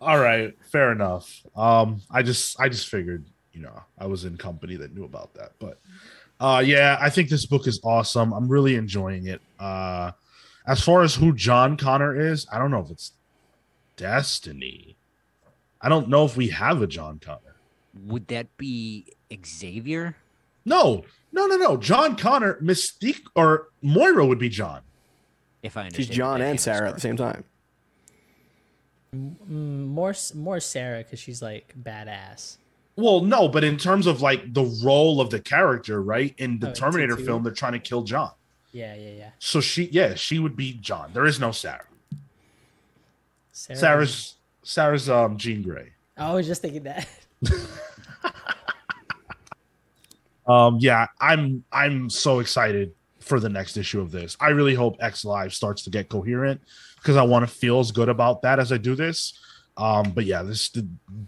all 0.00 0.18
right, 0.18 0.52
fair 0.70 0.92
enough. 0.92 1.42
Um, 1.56 2.02
I 2.10 2.22
just 2.22 2.60
I 2.60 2.68
just 2.68 2.88
figured, 2.88 3.24
you 3.52 3.60
know, 3.62 3.82
I 3.98 4.06
was 4.06 4.24
in 4.24 4.36
company 4.36 4.76
that 4.76 4.94
knew 4.94 5.04
about 5.04 5.32
that. 5.34 5.52
But 5.58 5.78
uh 6.40 6.62
yeah, 6.64 6.98
I 7.00 7.08
think 7.10 7.28
this 7.30 7.46
book 7.46 7.66
is 7.66 7.80
awesome. 7.84 8.32
I'm 8.32 8.48
really 8.48 8.74
enjoying 8.74 9.28
it. 9.28 9.40
Uh 9.58 10.10
as 10.66 10.82
far 10.82 11.02
as 11.02 11.14
who 11.14 11.32
John 11.34 11.76
Connor 11.76 12.18
is, 12.18 12.46
I 12.52 12.58
don't 12.58 12.70
know 12.70 12.80
if 12.80 12.90
it's 12.90 13.12
Destiny. 13.96 14.96
I 15.80 15.88
don't 15.88 16.08
know 16.08 16.24
if 16.24 16.36
we 16.36 16.48
have 16.48 16.82
a 16.82 16.86
John 16.86 17.18
Connor. 17.18 17.54
would 18.06 18.26
that 18.28 18.54
be 18.56 19.06
Xavier? 19.46 20.16
No, 20.64 21.04
no, 21.32 21.46
no, 21.46 21.56
no. 21.56 21.76
John 21.76 22.16
Connor, 22.16 22.54
Mystique, 22.62 23.22
or 23.34 23.68
Moira 23.82 24.24
would 24.26 24.38
be 24.38 24.48
John. 24.48 24.80
If 25.62 25.76
I 25.76 25.82
understand. 25.86 26.06
She's 26.06 26.16
John 26.16 26.40
and 26.40 26.50
famous 26.50 26.62
Sarah 26.62 26.88
at 26.88 26.94
the 26.94 27.00
same 27.00 27.16
time. 27.16 27.44
More 29.48 30.14
more 30.34 30.60
Sarah 30.60 30.98
because 30.98 31.20
she's 31.20 31.40
like 31.40 31.74
badass. 31.80 32.56
Well, 32.96 33.20
no, 33.22 33.48
but 33.48 33.62
in 33.64 33.76
terms 33.76 34.06
of 34.06 34.20
like 34.22 34.52
the 34.54 34.64
role 34.84 35.20
of 35.20 35.30
the 35.30 35.40
character, 35.40 36.02
right? 36.02 36.34
In 36.38 36.58
the 36.58 36.70
Oh, 36.70 36.72
Terminator 36.74 37.16
T2? 37.16 37.24
film, 37.26 37.42
they're 37.42 37.52
trying 37.52 37.72
to 37.72 37.78
kill 37.78 38.02
John. 38.02 38.30
Yeah, 38.72 38.94
yeah, 38.94 39.10
yeah. 39.10 39.30
So 39.38 39.60
she, 39.60 39.84
yeah, 39.92 40.14
she 40.14 40.38
would 40.40 40.56
be 40.56 40.72
John. 40.74 41.10
There 41.12 41.26
is 41.26 41.38
no 41.38 41.52
Sarah. 41.52 41.84
Sarah. 43.52 43.78
Sarah's 43.78 44.34
Sarah's 44.62 45.08
um 45.08 45.36
Jean 45.36 45.62
Grey. 45.62 45.92
I 46.16 46.32
was 46.34 46.46
just 46.46 46.60
thinking 46.62 46.82
that. 46.84 47.06
Um, 50.46 50.78
yeah, 50.80 51.06
I'm 51.20 51.64
I'm 51.72 52.10
so 52.10 52.40
excited 52.40 52.92
for 53.20 53.40
the 53.40 53.48
next 53.48 53.76
issue 53.76 54.00
of 54.00 54.10
this. 54.10 54.36
I 54.40 54.50
really 54.50 54.74
hope 54.74 54.96
X 55.00 55.24
Live 55.24 55.54
starts 55.54 55.82
to 55.84 55.90
get 55.90 56.08
coherent 56.08 56.60
because 56.96 57.16
I 57.16 57.22
want 57.22 57.48
to 57.48 57.54
feel 57.54 57.80
as 57.80 57.90
good 57.92 58.08
about 58.08 58.42
that 58.42 58.58
as 58.58 58.70
I 58.72 58.76
do 58.76 58.94
this. 58.94 59.38
Um, 59.76 60.12
but 60.12 60.24
yeah, 60.24 60.42
this 60.42 60.70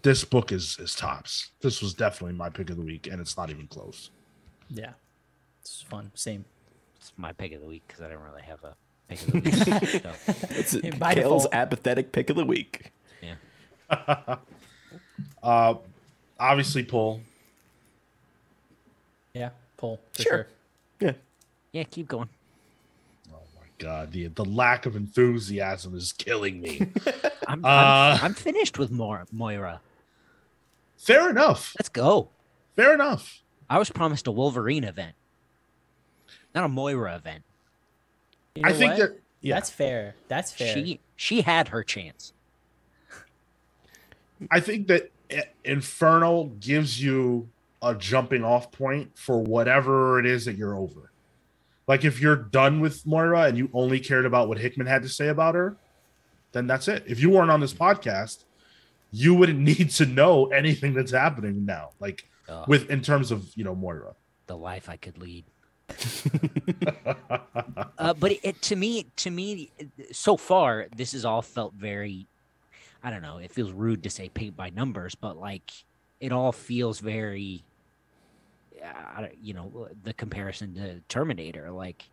this 0.03 0.25
book 0.25 0.53
is 0.53 0.79
is 0.79 0.95
tops. 0.95 1.51
This 1.61 1.83
was 1.83 1.95
definitely 1.95 2.37
my 2.37 2.49
pick 2.51 2.71
of 2.71 2.77
the 2.77 2.83
week, 2.83 3.09
and 3.11 3.21
it's 3.21 3.37
not 3.37 3.51
even 3.51 3.67
close. 3.67 4.11
Yeah, 4.71 4.93
it's 5.61 5.83
fun. 5.83 6.11
Same. 6.15 6.45
It's 6.97 7.13
my 7.17 7.33
pick 7.33 7.53
of 7.53 7.61
the 7.61 7.67
week 7.67 7.85
because 7.87 8.03
I 8.03 8.09
don't 8.09 8.23
really 8.23 8.43
have 8.43 8.63
a 8.65 8.77
pick 9.09 9.23
of 9.23 9.33
the 9.33 9.41
week. 9.41 10.03
so, 10.03 10.13
It's 10.51 10.77
By 10.99 11.15
Cale's 11.15 11.47
apathetic 11.53 12.13
pick 12.13 12.31
of 12.31 12.37
the 12.37 12.45
week. 12.45 12.93
yeah. 13.23 14.37
Uh, 15.43 15.75
obviously, 16.39 16.83
Paul. 16.83 17.21
Yeah, 19.37 19.51
pull 19.77 20.01
for 20.13 20.23
Sure. 20.23 20.33
sure. 20.33 20.47
Yeah. 21.01 21.13
Yeah, 21.73 21.83
keep 21.85 22.09
going. 22.09 22.29
Oh 23.33 23.37
my 23.57 23.67
god, 23.79 24.13
the 24.13 24.29
the 24.29 24.45
lack 24.45 24.87
of 24.87 24.97
enthusiasm 24.97 25.95
is 25.95 26.13
killing 26.13 26.61
me. 26.61 26.89
I'm, 27.47 27.65
Uh, 27.65 27.69
I'm, 28.19 28.25
I'm 28.25 28.35
finished 28.35 28.79
with 28.79 28.91
Moira. 28.91 29.27
Moira. 29.31 29.81
Fair 30.97 31.29
enough. 31.29 31.75
Let's 31.79 31.91
go. 31.91 32.31
Fair 32.77 32.95
enough. 32.95 33.43
I 33.69 33.79
was 33.79 33.91
promised 33.91 34.27
a 34.27 34.31
Wolverine 34.31 34.85
event, 34.85 35.15
not 36.55 36.65
a 36.65 36.69
Moira 36.69 37.15
event. 37.17 37.43
You 38.55 38.63
I 38.65 38.73
think 38.73 38.93
what? 38.93 38.99
that- 38.99 39.21
yeah. 39.43 39.55
that's 39.57 39.69
fair. 39.71 40.15
That's 40.29 40.51
fair. 40.53 40.73
She 40.75 41.01
she 41.17 41.43
had 41.43 41.69
her 41.69 41.85
chance. 41.85 42.33
I 44.51 44.61
think 44.61 44.87
that 44.89 45.11
Inferno 45.65 46.45
gives 46.61 47.03
you 47.03 47.49
a 47.83 47.95
jumping 47.95 48.45
off 48.45 48.73
point 48.73 49.17
for 49.17 49.41
whatever 49.43 50.19
it 50.19 50.27
is 50.27 50.45
that 50.47 50.57
you're 50.57 50.77
over. 50.77 51.13
Like 51.87 52.05
if 52.05 52.21
you're 52.21 52.37
done 52.37 52.81
with 52.81 53.07
Moira 53.07 53.43
and 53.43 53.57
you 53.57 53.71
only 53.73 54.01
cared 54.01 54.27
about 54.27 54.49
what 54.49 54.59
Hickman 54.59 54.87
had 54.87 55.03
to 55.03 55.09
say 55.09 55.29
about 55.29 55.55
her, 55.55 55.77
then 56.53 56.67
that's 56.67 56.89
it. 56.89 57.05
If 57.07 57.21
you 57.21 57.31
weren't 57.31 57.51
on 57.51 57.61
this 57.61 57.75
podcast, 57.75 58.45
you 59.13 59.35
wouldn't 59.35 59.59
need 59.79 59.91
to 59.91 60.07
know 60.07 60.47
anything 60.47 60.95
that's 60.95 61.13
happening 61.13 61.65
now. 61.65 61.91
Like 62.01 62.29
Ugh, 62.49 62.67
with 62.69 62.91
in 62.91 63.03
terms 63.03 63.31
of 63.31 63.51
you 63.57 63.65
know 63.65 63.75
Moira. 63.75 64.15
the 64.47 64.57
life 64.57 64.89
I 64.89 64.97
could 64.97 65.19
lead. 65.19 65.45
uh, 67.99 68.13
but 68.15 68.33
it, 68.33 68.41
it 68.43 68.61
to 68.63 68.75
me 68.75 69.07
to 69.15 69.31
me 69.31 69.71
so 70.11 70.37
far 70.37 70.87
this 70.97 71.13
has 71.13 71.25
all 71.25 71.43
felt 71.43 71.75
very 71.75 72.27
i 73.05 73.11
don't 73.11 73.23
know 73.23 73.39
it 73.39 73.53
feels 73.53 73.71
rude 73.71 74.03
to 74.03 74.11
say 74.11 74.29
paint 74.29 74.57
by 74.57 74.69
numbers 74.71 75.15
but 75.15 75.37
like 75.37 75.71
it 76.21 76.33
all 76.33 76.53
feels 76.53 77.01
very 77.01 77.63
uh, 78.85 79.27
you 79.41 79.55
know 79.55 79.89
the 80.05 80.13
comparison 80.15 80.75
to 80.75 81.01
terminator 81.09 81.71
like 81.71 82.05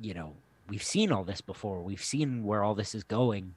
you 0.00 0.14
know 0.14 0.34
we've 0.68 0.82
seen 0.82 1.12
all 1.12 1.24
this 1.24 1.40
before 1.40 1.82
we've 1.82 2.02
seen 2.02 2.44
where 2.44 2.62
all 2.62 2.74
this 2.74 2.94
is 2.94 3.04
going 3.04 3.54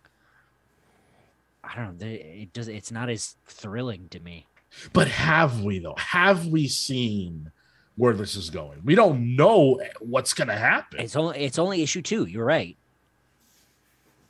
i 1.63 1.75
don't 1.75 1.99
know 1.99 2.07
it 2.07 2.51
does 2.53 2.67
it's 2.67 2.91
not 2.91 3.09
as 3.09 3.35
thrilling 3.45 4.07
to 4.09 4.19
me 4.19 4.45
But 4.93 5.07
have 5.07 5.61
we 5.63 5.79
though? 5.79 5.95
Have 5.97 6.47
we 6.47 6.67
seen 6.67 7.51
where 7.95 8.13
this 8.13 8.35
is 8.35 8.51
going? 8.51 8.81
We 8.83 8.93
don't 8.93 9.35
know 9.35 9.81
what's 9.99 10.33
going 10.33 10.49
to 10.49 10.55
happen. 10.57 10.99
it's 10.99 11.15
only 11.15 11.39
it's 11.39 11.57
only 11.57 11.81
issue 11.81 12.01
two 12.01 12.25
you're 12.25 12.45
right 12.45 12.77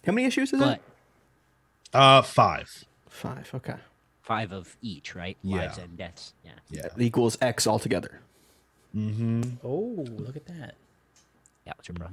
How 0.06 0.14
many 0.14 0.26
issues 0.28 0.54
is 0.54 0.60
but 0.60 0.78
it? 0.78 0.82
Uh, 1.94 2.22
five. 2.22 2.86
Five. 3.10 3.50
Okay. 3.56 3.76
Five 4.28 4.52
of 4.52 4.76
each 4.82 5.16
right 5.16 5.38
Yeah. 5.42 5.58
lives 5.58 5.78
and 5.78 5.98
deaths 5.98 6.34
yeah 6.44 6.52
Yeah. 6.70 6.82
That 6.84 7.02
equals 7.02 7.38
X 7.42 7.66
altogether. 7.66 8.20
Mm-hmm. 8.96 9.42
Oh, 9.64 10.06
look 10.20 10.36
at 10.36 10.46
that. 10.48 10.76
yeah 11.66 11.74
what's 11.76 11.88
your 11.88 11.96
bro 11.96 12.08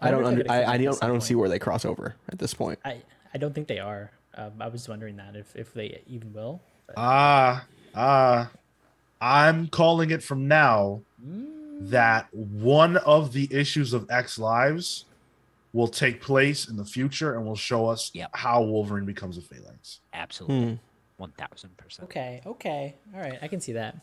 I 0.00 0.10
don't. 0.10 0.24
Under, 0.24 0.40
if 0.40 0.50
I, 0.50 0.64
I 0.64 0.76
don't. 0.78 1.00
I 1.04 1.06
don't 1.06 1.20
see 1.20 1.36
where 1.36 1.48
they 1.48 1.60
cross 1.60 1.84
over 1.84 2.16
at 2.28 2.38
this 2.40 2.52
point. 2.54 2.80
I 2.84 3.02
I 3.32 3.38
don't 3.38 3.54
think 3.54 3.68
they 3.68 3.78
are. 3.78 4.10
Um, 4.34 4.50
I 4.58 4.66
was 4.66 4.88
wondering 4.88 5.14
that 5.16 5.36
if 5.36 5.54
if 5.54 5.72
they 5.74 6.02
even 6.08 6.32
will. 6.32 6.60
but- 6.88 6.94
Ah, 6.98 7.64
ah. 7.94 8.50
I'm 9.20 9.68
calling 9.68 10.10
it 10.10 10.22
from 10.22 10.48
now 10.48 11.02
Mm, 11.24 11.88
that 11.90 12.34
one 12.34 12.96
of 12.96 13.32
the 13.32 13.46
issues 13.52 13.92
of 13.92 14.10
X 14.10 14.40
Lives 14.40 15.04
will 15.72 15.86
take 15.86 16.20
place 16.20 16.68
in 16.68 16.76
the 16.76 16.84
future 16.84 17.36
and 17.36 17.46
will 17.46 17.54
show 17.54 17.86
us 17.86 18.10
Yep. 18.12 18.30
how 18.34 18.60
Wolverine 18.64 19.04
becomes 19.06 19.38
a 19.38 19.40
phalanx. 19.40 20.00
Absolutely. 20.12 20.70
Hmm. 20.70 20.74
1000%. 21.28 22.02
okay, 22.04 22.40
okay, 22.46 22.94
all 23.14 23.20
right, 23.20 23.38
I 23.42 23.48
can 23.48 23.60
see 23.60 23.72
that. 23.72 23.96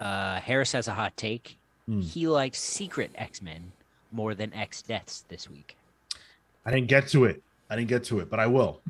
Uh, 0.00 0.40
Harris 0.40 0.72
has 0.72 0.88
a 0.88 0.92
hot 0.94 1.16
take. 1.16 1.56
Hmm. 1.86 2.00
He 2.00 2.26
likes 2.28 2.60
Secret 2.60 3.10
X 3.16 3.42
Men 3.42 3.72
more 4.12 4.34
than 4.34 4.52
X 4.54 4.82
Deaths 4.82 5.24
this 5.28 5.50
week. 5.50 5.76
I 6.64 6.70
didn't 6.70 6.88
get 6.88 7.08
to 7.08 7.24
it. 7.24 7.42
I 7.68 7.76
didn't 7.76 7.88
get 7.88 8.04
to 8.04 8.20
it, 8.20 8.30
but 8.30 8.38
I 8.38 8.46
will. 8.46 8.80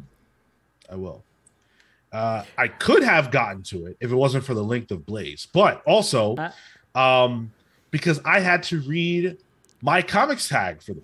I 0.91 0.97
will. 0.97 1.23
Uh, 2.13 2.45
I 2.59 2.69
could 2.69 3.03
have 3.03 3.31
gotten 3.31 3.63
to 3.65 3.87
it 3.87 3.97
if 4.01 4.13
it 4.13 4.15
wasn't 4.15 4.45
for 4.45 4.53
the 4.53 4.63
length 4.63 4.91
of 4.91 5.07
Blaze, 5.07 5.49
but 5.53 5.83
also 5.87 6.37
Uh. 6.37 6.99
um, 6.99 7.53
because 7.91 8.21
I 8.25 8.41
had 8.41 8.63
to 8.65 8.81
read 8.81 9.39
my 9.81 10.03
comics 10.03 10.49
tag 10.49 10.83
for 10.83 10.93
the 10.93 11.01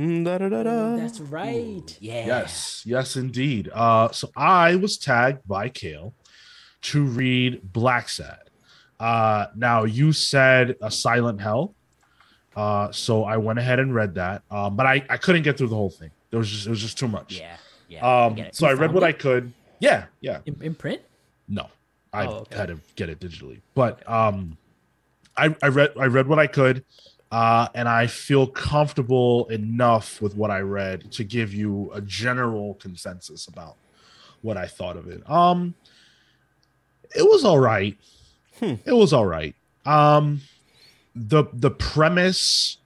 week. 0.00 0.08
Mm, 0.08 0.24
da, 0.24 0.38
da, 0.38 0.48
da, 0.48 0.62
da. 0.62 0.96
That's 0.96 1.20
right. 1.20 1.96
Yeah. 2.00 2.26
Yes, 2.26 2.82
yes, 2.86 3.16
indeed. 3.16 3.70
Uh, 3.72 4.10
so 4.10 4.30
I 4.36 4.76
was 4.76 4.98
tagged 4.98 5.46
by 5.46 5.68
Cale 5.68 6.14
to 6.82 7.04
read 7.04 7.60
Blacksad. 7.72 8.38
Uh, 8.98 9.46
now 9.56 9.84
you 9.84 10.12
said 10.12 10.76
a 10.82 10.90
Silent 10.90 11.40
Hell, 11.40 11.74
uh, 12.54 12.90
so 12.92 13.24
I 13.24 13.36
went 13.38 13.58
ahead 13.58 13.78
and 13.78 13.94
read 13.94 14.14
that. 14.16 14.42
Um, 14.50 14.76
but 14.76 14.86
I, 14.86 15.04
I 15.08 15.16
couldn't 15.16 15.42
get 15.42 15.56
through 15.56 15.68
the 15.68 15.76
whole 15.76 15.90
thing. 15.90 16.10
There 16.30 16.38
was 16.38 16.50
just 16.50 16.66
it 16.66 16.70
was 16.70 16.80
just 16.80 16.98
too 16.98 17.08
much. 17.08 17.38
Yeah. 17.38 17.56
Yeah. 17.88 18.24
Um, 18.24 18.38
it. 18.38 18.54
so 18.54 18.66
I 18.68 18.72
read 18.74 18.92
what 18.92 19.02
it? 19.02 19.06
I 19.06 19.12
could. 19.12 19.52
Yeah, 19.80 20.04
yeah. 20.20 20.40
In, 20.46 20.56
in 20.62 20.74
print? 20.74 21.00
No, 21.48 21.68
I 22.12 22.26
Oh, 22.26 22.30
okay. 22.40 22.56
had 22.56 22.68
to 22.68 22.78
get 22.94 23.08
it 23.08 23.18
digitally. 23.18 23.60
But 23.74 24.08
um, 24.08 24.56
I 25.36 25.54
I 25.62 25.68
read 25.68 25.92
I 25.98 26.04
read 26.06 26.26
what 26.28 26.38
I 26.38 26.46
could, 26.46 26.84
uh, 27.30 27.68
and 27.74 27.88
I 27.88 28.06
feel 28.06 28.46
comfortable 28.46 29.46
enough 29.48 30.20
with 30.20 30.34
what 30.34 30.50
I 30.50 30.60
read 30.60 31.12
to 31.12 31.24
give 31.24 31.54
you 31.54 31.90
a 31.94 32.00
general 32.00 32.74
consensus 32.74 33.46
about 33.46 33.76
what 34.42 34.56
I 34.56 34.66
thought 34.66 34.96
of 34.96 35.06
it. 35.06 35.28
Um, 35.30 35.74
it 37.14 37.22
was 37.22 37.44
all 37.44 37.58
right. 37.58 37.96
Hmm. 38.58 38.74
It 38.84 38.92
was 38.92 39.12
all 39.12 39.26
right. 39.26 39.54
Um, 39.86 40.40
the 41.14 41.44
the 41.52 41.70
premise 41.70 42.78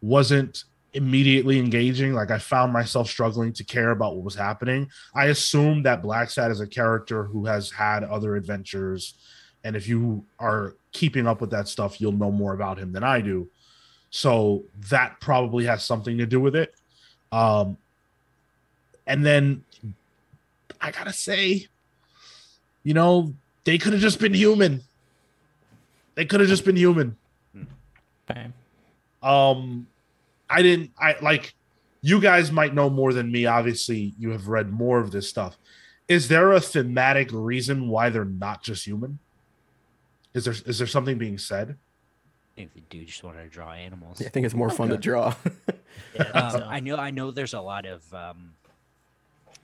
wasn't 0.00 0.64
immediately 0.94 1.58
engaging. 1.58 2.12
Like 2.12 2.30
I 2.30 2.38
found 2.38 2.72
myself 2.72 3.08
struggling 3.08 3.52
to 3.54 3.64
care 3.64 3.90
about 3.90 4.14
what 4.14 4.24
was 4.24 4.34
happening. 4.34 4.88
I 5.14 5.26
assume 5.26 5.82
that 5.82 6.02
Blacksad 6.02 6.50
is 6.50 6.60
a 6.60 6.66
character 6.66 7.24
who 7.24 7.46
has 7.46 7.70
had 7.70 8.04
other 8.04 8.36
adventures, 8.36 9.14
and 9.64 9.74
if 9.74 9.88
you 9.88 10.24
are 10.38 10.76
keeping 10.92 11.26
up 11.26 11.40
with 11.40 11.50
that 11.50 11.68
stuff, 11.68 12.00
you'll 12.00 12.12
know 12.12 12.30
more 12.30 12.54
about 12.54 12.78
him 12.78 12.92
than 12.92 13.04
I 13.04 13.20
do. 13.20 13.48
So 14.16 14.64
that 14.88 15.20
probably 15.20 15.66
has 15.66 15.84
something 15.84 16.16
to 16.16 16.24
do 16.24 16.40
with 16.40 16.56
it. 16.56 16.74
Um, 17.32 17.76
and 19.06 19.26
then 19.26 19.62
I 20.80 20.90
gotta 20.90 21.12
say, 21.12 21.66
you 22.82 22.94
know, 22.94 23.34
they 23.64 23.76
could 23.76 23.92
have 23.92 24.00
just 24.00 24.18
been 24.18 24.32
human. 24.32 24.80
They 26.14 26.24
could 26.24 26.40
have 26.40 26.48
just 26.48 26.64
been 26.64 26.76
human 26.76 27.14
Okay. 28.30 28.46
um 29.22 29.86
i 30.50 30.60
didn't 30.62 30.90
i 30.98 31.14
like 31.20 31.54
you 32.00 32.20
guys 32.20 32.50
might 32.50 32.74
know 32.74 32.88
more 32.90 33.12
than 33.12 33.30
me 33.30 33.44
obviously 33.46 34.14
you 34.18 34.30
have 34.30 34.48
read 34.48 34.72
more 34.72 34.98
of 34.98 35.10
this 35.12 35.28
stuff 35.28 35.56
is 36.08 36.26
there 36.26 36.52
a 36.52 36.60
thematic 36.60 37.28
reason 37.32 37.88
why 37.88 38.08
they're 38.10 38.24
not 38.24 38.62
just 38.64 38.84
human 38.84 39.18
is 40.34 40.46
there 40.46 40.54
is 40.66 40.78
there 40.78 40.88
something 40.88 41.18
being 41.18 41.38
said 41.38 41.76
I 42.56 42.60
think 42.60 42.72
the 42.72 42.80
dude 42.88 43.06
just 43.06 43.22
wanted 43.22 43.42
to 43.42 43.50
draw 43.50 43.72
animals. 43.72 44.18
Yeah, 44.18 44.28
I 44.28 44.30
think 44.30 44.46
it's 44.46 44.54
more 44.54 44.70
fun 44.70 44.88
to 44.88 44.96
draw. 44.96 45.34
Yeah, 46.14 46.30
I 46.34 46.40
Um, 46.40 46.50
so. 46.50 46.64
I 46.64 46.80
know. 46.80 46.96
I 46.96 47.10
know. 47.10 47.30
There's 47.30 47.52
a 47.52 47.60
lot 47.60 47.84
of 47.84 48.14
um, 48.14 48.54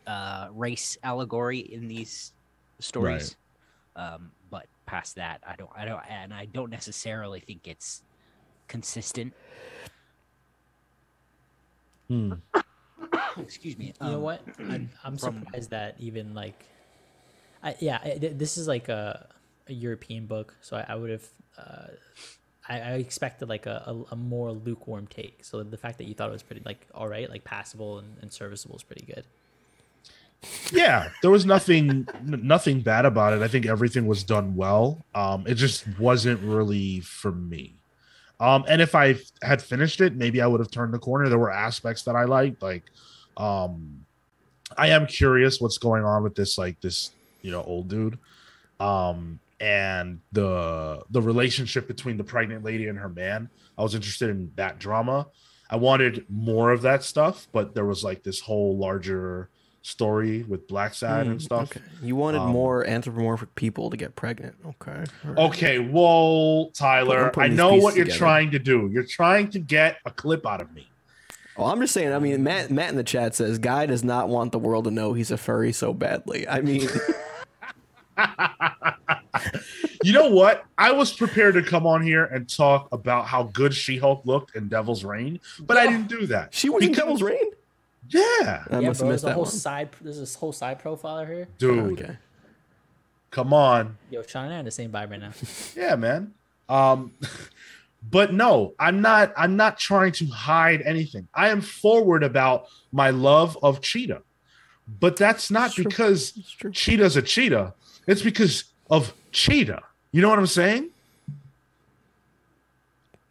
uh, 0.06 0.48
race 0.52 0.98
allegory 1.02 1.60
in 1.60 1.88
these 1.88 2.32
stories, 2.80 3.36
um, 3.96 4.30
but 4.50 4.66
past 4.84 5.16
that, 5.16 5.40
I 5.46 5.56
don't. 5.56 5.70
I 5.74 5.86
don't. 5.86 6.02
And 6.08 6.34
I 6.34 6.44
don't 6.44 6.70
necessarily 6.70 7.40
think 7.40 7.66
it's 7.66 8.02
consistent. 8.68 9.32
Hmm. 12.08 12.32
Excuse 13.38 13.78
me. 13.78 13.94
You 14.00 14.06
know 14.06 14.16
um, 14.16 14.22
what? 14.22 14.42
I'm, 14.58 14.90
I'm 15.04 15.16
from- 15.16 15.44
surprised 15.44 15.70
that 15.70 15.96
even 15.98 16.34
like, 16.34 16.64
I 17.62 17.74
yeah, 17.80 17.98
I, 18.04 18.18
this 18.18 18.58
is 18.58 18.68
like 18.68 18.88
a, 18.90 19.28
a 19.68 19.72
European 19.72 20.26
book, 20.26 20.54
so 20.60 20.76
I, 20.76 20.84
I 20.88 20.94
would 20.94 21.10
have, 21.10 21.26
uh, 21.56 21.86
I, 22.68 22.80
I 22.80 22.90
expected 22.94 23.48
like 23.48 23.66
a, 23.66 23.82
a, 23.86 24.14
a 24.14 24.16
more 24.16 24.52
lukewarm 24.52 25.06
take. 25.08 25.44
So 25.44 25.62
the 25.62 25.76
fact 25.76 25.98
that 25.98 26.04
you 26.04 26.14
thought 26.14 26.28
it 26.28 26.32
was 26.32 26.42
pretty 26.42 26.62
like 26.64 26.86
all 26.94 27.08
right, 27.08 27.28
like 27.28 27.44
passable 27.44 27.98
and, 27.98 28.16
and 28.22 28.32
serviceable 28.32 28.76
is 28.76 28.82
pretty 28.82 29.04
good. 29.06 29.24
yeah 30.72 31.08
there 31.22 31.30
was 31.30 31.46
nothing 31.46 32.06
nothing 32.24 32.80
bad 32.80 33.04
about 33.04 33.32
it. 33.32 33.42
I 33.42 33.48
think 33.48 33.66
everything 33.66 34.06
was 34.06 34.24
done 34.24 34.56
well. 34.56 35.04
Um 35.14 35.44
it 35.46 35.54
just 35.54 35.86
wasn't 35.98 36.40
really 36.40 37.00
for 37.00 37.30
me. 37.32 37.74
Um 38.40 38.64
and 38.68 38.82
if 38.82 38.94
i 38.96 39.16
had 39.42 39.62
finished 39.62 40.00
it 40.00 40.16
maybe 40.16 40.40
i 40.42 40.46
would 40.46 40.58
have 40.60 40.70
turned 40.70 40.92
the 40.92 40.98
corner. 40.98 41.28
There 41.28 41.38
were 41.38 41.52
aspects 41.52 42.02
that 42.04 42.16
i 42.16 42.24
liked 42.24 42.60
like 42.60 42.82
um 43.36 44.04
i 44.76 44.88
am 44.88 45.06
curious 45.06 45.60
what's 45.60 45.78
going 45.78 46.04
on 46.04 46.24
with 46.24 46.34
this 46.34 46.58
like 46.58 46.80
this 46.80 47.12
you 47.42 47.50
know 47.52 47.62
old 47.62 47.88
dude. 47.88 48.18
Um 48.80 49.38
and 49.62 50.18
the 50.32 51.02
the 51.10 51.22
relationship 51.22 51.86
between 51.86 52.16
the 52.18 52.24
pregnant 52.24 52.64
lady 52.64 52.88
and 52.88 52.98
her 52.98 53.08
man 53.08 53.48
i 53.78 53.82
was 53.82 53.94
interested 53.94 54.28
in 54.28 54.50
that 54.56 54.78
drama 54.80 55.26
i 55.70 55.76
wanted 55.76 56.26
more 56.28 56.72
of 56.72 56.82
that 56.82 57.04
stuff 57.04 57.46
but 57.52 57.72
there 57.74 57.84
was 57.84 58.02
like 58.02 58.24
this 58.24 58.40
whole 58.40 58.76
larger 58.76 59.48
story 59.84 60.42
with 60.44 60.68
Blacksad 60.68 61.22
and 61.22 61.38
Mm, 61.40 61.42
stuff 61.42 61.70
Okay. 61.76 61.80
You 62.02 62.14
wanted 62.16 62.38
Um, 62.40 62.50
more 62.50 62.84
anthropomorphic 62.86 63.54
people 63.56 63.90
to 63.90 63.96
get 63.96 64.14
pregnant. 64.14 64.54
Okay. 64.66 65.04
right. 65.24 65.38
okay 65.38 65.78
whoa 65.78 66.70
tyler 66.74 67.32
i 67.36 67.48
know 67.48 67.74
what 67.76 67.94
you're 67.96 68.04
together. 68.04 68.18
trying 68.18 68.50
to 68.52 68.58
do 68.58 68.88
you're 68.92 69.02
trying 69.06 69.48
to 69.50 69.58
get 69.58 69.98
a 70.04 70.10
clip 70.10 70.44
out 70.46 70.60
of 70.60 70.72
me 70.74 70.88
Oh, 71.54 71.66
I'm 71.66 71.82
just 71.82 71.92
saying. 71.92 72.14
I 72.14 72.18
mean, 72.18 72.42
Matt. 72.42 72.70
Matt 72.70 72.88
in 72.88 72.96
the 72.96 73.04
chat 73.04 73.34
says, 73.34 73.58
"Guy 73.58 73.84
does 73.84 74.02
not 74.02 74.30
want 74.30 74.52
the 74.52 74.58
world 74.58 74.84
to 74.86 74.90
know 74.90 75.12
he's 75.12 75.30
a 75.30 75.36
furry 75.36 75.70
so 75.70 75.92
badly." 75.92 76.48
I 76.48 76.62
mean, 76.62 76.88
you 80.02 80.12
know 80.12 80.28
what? 80.28 80.64
I 80.76 80.92
was 80.92 81.12
prepared 81.12 81.54
to 81.54 81.62
come 81.62 81.86
on 81.86 82.02
here 82.02 82.24
and 82.24 82.48
talk 82.48 82.88
about 82.92 83.26
how 83.26 83.44
good 83.44 83.74
She 83.74 83.96
Hulk 83.96 84.22
looked 84.26 84.56
in 84.56 84.68
Devil's 84.68 85.04
Reign, 85.04 85.40
but 85.60 85.76
I 85.76 85.86
didn't 85.86 86.08
do 86.08 86.26
that. 86.26 86.54
she 86.54 86.68
was 86.68 86.84
in 86.84 86.92
Devil's 86.92 87.22
Reign. 87.22 87.50
Yeah, 88.08 88.20
I 88.20 88.80
yeah, 88.80 88.80
must 88.80 88.80
bro, 88.80 88.80
have 88.80 88.98
there's 88.98 89.08
missed 89.08 89.24
a 89.24 89.26
that 89.28 89.34
whole 89.34 89.44
one. 89.44 89.52
side. 89.52 89.88
There's 90.00 90.18
this 90.18 90.34
whole 90.34 90.52
side 90.52 90.78
profile 90.80 91.24
here. 91.24 91.48
dude. 91.58 92.00
Okay. 92.00 92.16
Come 93.30 93.54
on. 93.54 93.96
Yo, 94.10 94.22
Sean 94.22 94.44
and 94.44 94.54
I 94.54 94.60
are 94.60 94.62
the 94.62 94.70
same 94.70 94.90
vibe 94.90 95.10
right 95.10 95.20
now. 95.20 95.32
Yeah, 95.74 95.96
man. 95.96 96.34
Um, 96.68 97.12
but 98.10 98.34
no, 98.34 98.74
I'm 98.78 99.00
not. 99.00 99.32
I'm 99.36 99.56
not 99.56 99.78
trying 99.78 100.12
to 100.12 100.26
hide 100.26 100.82
anything. 100.82 101.28
I 101.32 101.48
am 101.48 101.62
forward 101.62 102.22
about 102.22 102.66
my 102.92 103.08
love 103.08 103.56
of 103.62 103.80
Cheetah, 103.80 104.22
but 105.00 105.16
that's 105.16 105.50
not 105.50 105.68
It's 105.70 105.76
because 105.76 106.32
Cheetah's 106.72 107.16
a 107.16 107.22
cheetah. 107.22 107.72
It's 108.06 108.20
because 108.20 108.64
of 108.90 109.14
Cheetah. 109.32 109.82
You 110.12 110.22
know 110.22 110.28
what 110.28 110.38
I'm 110.38 110.46
saying? 110.46 110.90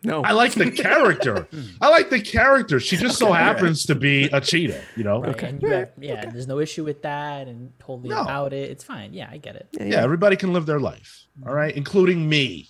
No, 0.03 0.23
I 0.23 0.31
like 0.31 0.53
the 0.53 0.71
character. 0.71 1.47
I 1.81 1.89
like 1.89 2.09
the 2.09 2.19
character. 2.19 2.79
She 2.79 2.97
just 2.97 3.19
so 3.19 3.31
happens 3.31 3.85
to 3.85 3.93
be 3.93 4.23
a 4.33 4.41
cheetah. 4.41 4.81
You 4.95 5.03
know? 5.03 5.21
Right. 5.21 5.35
Okay. 5.35 5.49
And 5.49 5.61
you 5.61 5.69
have, 5.69 5.91
yeah, 5.99 6.25
there's 6.25 6.47
no 6.47 6.57
issue 6.59 6.83
with 6.83 7.03
that 7.03 7.47
and 7.47 7.71
totally 7.77 8.09
No. 8.09 8.21
about 8.21 8.51
it. 8.51 8.71
It's 8.71 8.83
fine. 8.83 9.13
Yeah, 9.13 9.29
I 9.31 9.37
get 9.37 9.55
it. 9.55 9.67
Yeah, 9.73 9.83
Yeah, 9.85 10.03
everybody 10.03 10.35
can 10.37 10.53
live 10.53 10.65
their 10.65 10.79
life. 10.79 11.25
All 11.45 11.53
right, 11.53 11.75
including 11.75 12.27
me 12.27 12.69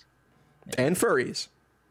and 0.76 0.94
furries. 0.94 1.48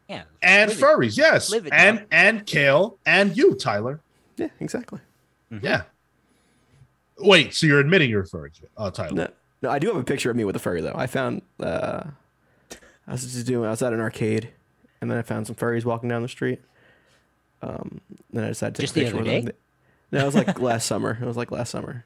Yeah. 0.08 0.22
and 0.42 0.70
live 0.70 0.78
it. 0.78 0.82
furries. 0.84 1.16
Yes, 1.18 1.50
Live 1.50 1.66
it, 1.66 1.72
and 1.72 1.98
dog. 1.98 2.06
and 2.12 2.46
Cale 2.46 2.98
and 3.04 3.36
you, 3.36 3.54
Tyler. 3.56 4.00
Yeah, 4.36 4.48
exactly. 4.60 5.00
Yeah. 5.60 5.82
Wait, 7.18 7.52
so 7.54 7.66
you're 7.66 7.80
admitting 7.80 8.10
you're 8.10 8.22
a 8.22 8.26
furry, 8.26 8.52
uh, 8.76 8.90
Tyler? 8.92 9.12
No, 9.14 9.28
no, 9.62 9.70
I 9.70 9.78
do 9.78 9.88
have 9.88 9.96
a 9.96 10.04
picture 10.04 10.30
of 10.30 10.36
me 10.36 10.44
with 10.44 10.56
a 10.56 10.58
furry 10.58 10.80
though. 10.80 10.94
I 10.94 11.06
found 11.06 11.42
uh, 11.60 12.02
I 13.06 13.12
was 13.12 13.22
just 13.22 13.46
doing. 13.46 13.66
I 13.66 13.70
was 13.70 13.82
at 13.82 13.92
an 13.92 14.00
arcade, 14.00 14.50
and 15.00 15.10
then 15.10 15.18
I 15.18 15.22
found 15.22 15.46
some 15.46 15.56
furries 15.56 15.84
walking 15.84 16.08
down 16.08 16.22
the 16.22 16.28
street. 16.28 16.60
Um, 17.62 18.00
then 18.32 18.44
I 18.44 18.48
decided 18.48 18.74
to 18.74 18.82
take 18.82 18.86
Just 18.86 18.96
a 18.96 19.00
the 19.00 19.04
picture 19.04 19.20
other 19.20 19.32
with 19.32 19.44
them. 19.46 19.54
No, 20.10 20.18
it 20.20 20.24
was 20.24 20.34
like 20.34 20.60
last 20.60 20.86
summer. 20.86 21.16
It 21.20 21.24
was 21.24 21.36
like 21.36 21.50
last 21.50 21.70
summer. 21.70 22.04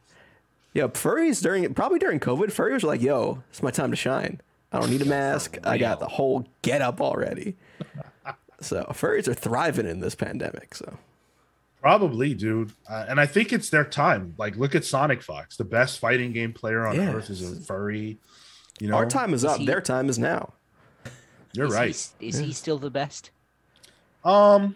Yeah, 0.74 0.88
furries 0.88 1.42
during 1.42 1.72
probably 1.74 1.98
during 1.98 2.20
COVID, 2.20 2.46
furries 2.46 2.82
were 2.82 2.88
like, 2.88 3.00
"Yo, 3.00 3.42
it's 3.50 3.62
my 3.62 3.70
time 3.70 3.90
to 3.90 3.96
shine. 3.96 4.40
I 4.72 4.78
don't 4.80 4.90
need 4.90 5.02
a 5.02 5.07
mask. 5.07 5.57
I 5.64 5.78
got 5.78 6.00
the 6.00 6.09
whole 6.09 6.46
get 6.62 6.82
up 6.82 7.00
already." 7.00 7.57
so 8.61 8.84
furries 8.90 9.28
are 9.28 9.34
thriving 9.34 9.86
in 9.86 10.00
this 10.00 10.14
pandemic. 10.14 10.74
So 10.74 10.98
Probably, 11.87 12.34
dude. 12.34 12.72
Uh, 12.91 13.07
and 13.09 13.20
I 13.20 13.26
think 13.26 13.53
it's 13.53 13.70
their 13.70 13.84
time. 13.84 14.34
Like, 14.39 14.57
look 14.57 14.74
at 14.74 14.82
SonicFox, 14.82 15.57
the 15.57 15.62
best 15.64 16.01
fighting 16.01 16.32
game 16.32 16.53
player 16.53 16.84
on 16.84 16.97
Yeah. 16.97 17.12
earth, 17.14 17.30
is 17.30 17.43
a 17.49 17.61
furry. 17.61 18.18
You 18.80 18.89
know, 18.89 18.97
our 18.97 19.07
time 19.07 19.32
is 19.32 19.45
up. 19.45 19.59
he- 19.61 19.66
Their 19.66 19.80
time 19.80 20.09
is 20.09 20.18
now. 20.18 20.55
You're 21.53 21.66
is 21.68 21.74
right. 21.74 21.91
s- 21.91 22.12
is 22.18 22.39
he 22.39 22.53
still 22.53 22.78
the 22.78 22.91
best? 22.91 23.30
Um, 24.24 24.74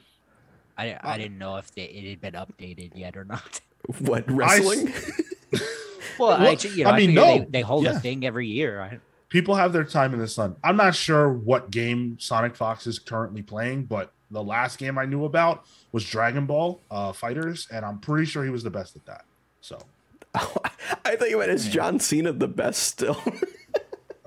I, 0.78 0.96
I 1.02 1.18
didn't 1.18 1.38
know 1.38 1.56
if 1.56 1.74
they, 1.74 1.82
it 1.82 2.08
had 2.10 2.20
been 2.20 2.34
updated 2.40 2.96
yet 2.96 3.16
or 3.16 3.24
not. 3.24 3.60
What 3.98 4.30
wrestling? 4.30 4.92
Well, 6.18 6.30
I, 6.32 6.42
Well, 6.44 6.56
ju- 6.56 6.68
you 6.68 6.84
know, 6.84 6.90
I 6.90 6.92
I, 6.92 6.96
mean, 6.98 7.08
figure 7.08 7.22
no. 7.22 7.38
they, 7.38 7.44
they 7.46 7.60
hold 7.62 7.84
Yeah. 7.84 7.96
a 7.96 7.98
thing 8.00 8.24
every 8.24 8.46
year. 8.46 8.80
I, 8.80 8.98
people 9.30 9.56
have 9.56 9.72
their 9.72 9.84
time 9.84 10.12
in 10.14 10.20
the 10.20 10.28
sun. 10.28 10.54
I'm 10.62 10.76
not 10.76 10.94
sure 10.94 11.28
what 11.32 11.70
game 11.72 12.18
SonicFox 12.20 12.86
is 12.86 12.98
currently 13.00 13.42
playing, 13.42 13.84
but 13.86 14.12
the 14.30 14.42
last 14.42 14.78
game 14.78 14.98
I 14.98 15.04
knew 15.06 15.24
about 15.24 15.64
was 15.92 16.04
Dragon 16.04 16.46
Ball 16.46 16.80
uh, 16.90 17.12
Fighters, 17.12 17.66
and 17.72 17.84
I'm 17.84 17.98
pretty 17.98 18.26
sure 18.26 18.44
he 18.44 18.50
was 18.50 18.62
the 18.62 18.70
best 18.70 18.96
at 18.96 19.04
that. 19.06 19.24
So, 19.60 19.78
I 20.34 21.16
thought 21.16 21.30
you 21.30 21.38
meant 21.38 21.50
is 21.50 21.68
John 21.68 21.98
Cena 21.98 22.32
the 22.32 22.48
best 22.48 22.82
still? 22.82 23.20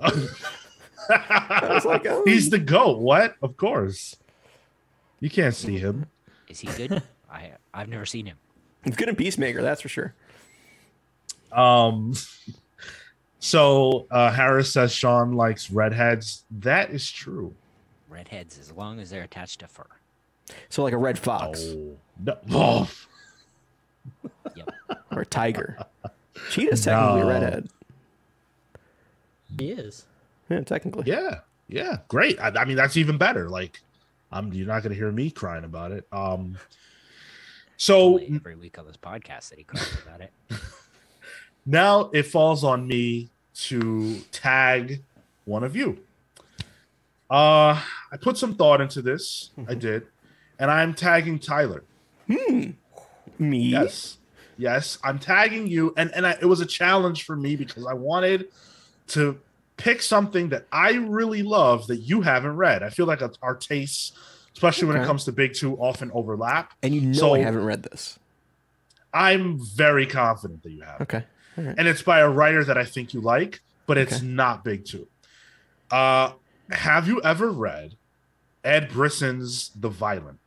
I 0.00 1.68
was 1.70 1.84
like, 1.84 2.06
oh. 2.08 2.22
he's 2.26 2.50
the 2.50 2.58
goat. 2.58 2.98
What? 2.98 3.36
Of 3.42 3.56
course. 3.56 4.16
You 5.20 5.30
can't 5.30 5.54
see 5.54 5.78
him. 5.78 6.06
is 6.48 6.60
he 6.60 6.68
good? 6.68 7.02
I 7.30 7.52
I've 7.72 7.88
never 7.88 8.06
seen 8.06 8.26
him. 8.26 8.36
He's 8.84 8.96
good 8.96 9.08
in 9.08 9.16
Peacemaker, 9.16 9.62
that's 9.62 9.80
for 9.80 9.88
sure. 9.88 10.14
Um. 11.52 12.14
So 13.38 14.06
uh, 14.10 14.30
Harris 14.30 14.72
says 14.72 14.92
Sean 14.92 15.32
likes 15.32 15.70
redheads. 15.70 16.44
That 16.50 16.90
is 16.90 17.10
true. 17.10 17.54
Redheads, 18.14 18.58
as 18.58 18.72
long 18.72 18.98
as 19.00 19.10
they're 19.10 19.22
attached 19.22 19.60
to 19.60 19.66
fur. 19.68 19.86
So 20.68 20.82
like 20.82 20.92
a 20.92 20.98
red 20.98 21.18
fox 21.18 21.60
Oh, 21.64 21.96
no. 22.22 22.36
Oh, 22.52 22.90
Yep. 24.56 24.70
or 25.10 25.22
a 25.22 25.26
tiger. 25.26 25.78
Cheetah's 26.50 26.84
technically 26.84 27.20
a 27.22 27.26
redhead. 27.26 27.68
He 29.58 29.70
is. 29.70 30.04
Yeah, 30.48 30.60
technically. 30.62 31.04
yeah, 31.06 31.40
yeah, 31.68 31.98
great. 32.08 32.38
I, 32.40 32.48
I 32.48 32.64
mean, 32.64 32.76
that's 32.76 32.96
even 32.96 33.16
better. 33.18 33.48
Like, 33.48 33.80
I'm 34.30 34.52
you're 34.52 34.66
not 34.66 34.82
gonna 34.82 34.94
hear 34.94 35.10
me 35.10 35.30
crying 35.30 35.64
about 35.64 35.92
it. 35.92 36.06
Um. 36.12 36.58
So 37.76 38.14
Only 38.14 38.32
every 38.36 38.56
week 38.56 38.78
on 38.78 38.86
this 38.86 38.96
podcast 38.96 39.48
that 39.50 39.58
he 39.58 39.64
cries 39.64 39.96
about 40.06 40.20
it. 40.20 40.32
now 41.66 42.10
it 42.12 42.24
falls 42.24 42.62
on 42.64 42.86
me 42.86 43.30
to 43.54 44.18
tag 44.32 45.02
one 45.44 45.64
of 45.64 45.74
you. 45.76 45.98
Uh, 47.30 47.80
I 48.14 48.16
put 48.16 48.38
some 48.38 48.54
thought 48.54 48.80
into 48.80 49.02
this. 49.02 49.50
I 49.68 49.74
did, 49.74 50.06
and 50.60 50.70
I'm 50.70 50.94
tagging 50.94 51.38
Tyler. 51.40 51.82
Hmm. 52.32 52.70
Me? 53.38 53.58
Yes. 53.58 54.18
Yes, 54.56 54.98
I'm 55.02 55.18
tagging 55.18 55.66
you 55.66 55.92
and 55.96 56.12
and 56.14 56.24
I, 56.24 56.38
it 56.40 56.44
was 56.44 56.60
a 56.60 56.66
challenge 56.66 57.24
for 57.24 57.34
me 57.34 57.56
because 57.56 57.84
I 57.84 57.92
wanted 57.94 58.46
to 59.08 59.40
pick 59.76 60.00
something 60.00 60.50
that 60.50 60.66
I 60.70 60.92
really 60.92 61.42
love 61.42 61.88
that 61.88 61.96
you 61.96 62.20
haven't 62.22 62.54
read. 62.56 62.84
I 62.84 62.90
feel 62.90 63.06
like 63.06 63.20
our 63.42 63.56
tastes, 63.56 64.12
especially 64.52 64.86
when 64.86 64.96
it 64.98 65.04
comes 65.06 65.24
to 65.24 65.32
big 65.32 65.54
2 65.54 65.74
often 65.78 66.12
overlap. 66.14 66.72
And 66.84 66.94
you 66.94 67.00
know 67.00 67.12
So- 67.18 67.34
I 67.34 67.40
haven't 67.40 67.64
read 67.64 67.82
this. 67.82 68.16
I'm 69.12 69.58
very 69.58 70.06
confident 70.06 70.62
that 70.62 70.70
you 70.70 70.82
have. 70.82 71.00
Okay. 71.00 71.24
Right. 71.56 71.74
And 71.76 71.88
it's 71.88 72.02
by 72.02 72.20
a 72.20 72.28
writer 72.28 72.62
that 72.64 72.78
I 72.78 72.84
think 72.84 73.12
you 73.12 73.20
like, 73.20 73.60
but 73.86 73.98
it's 73.98 74.18
Okay. 74.18 74.24
not 74.26 74.62
big 74.62 74.84
2. 74.84 75.08
Uh 75.90 76.32
have 76.70 77.08
you 77.08 77.20
ever 77.22 77.50
read 77.50 77.96
Ed 78.64 78.90
Brisson's 78.90 79.70
The 79.78 79.88
Violent? 79.90 80.38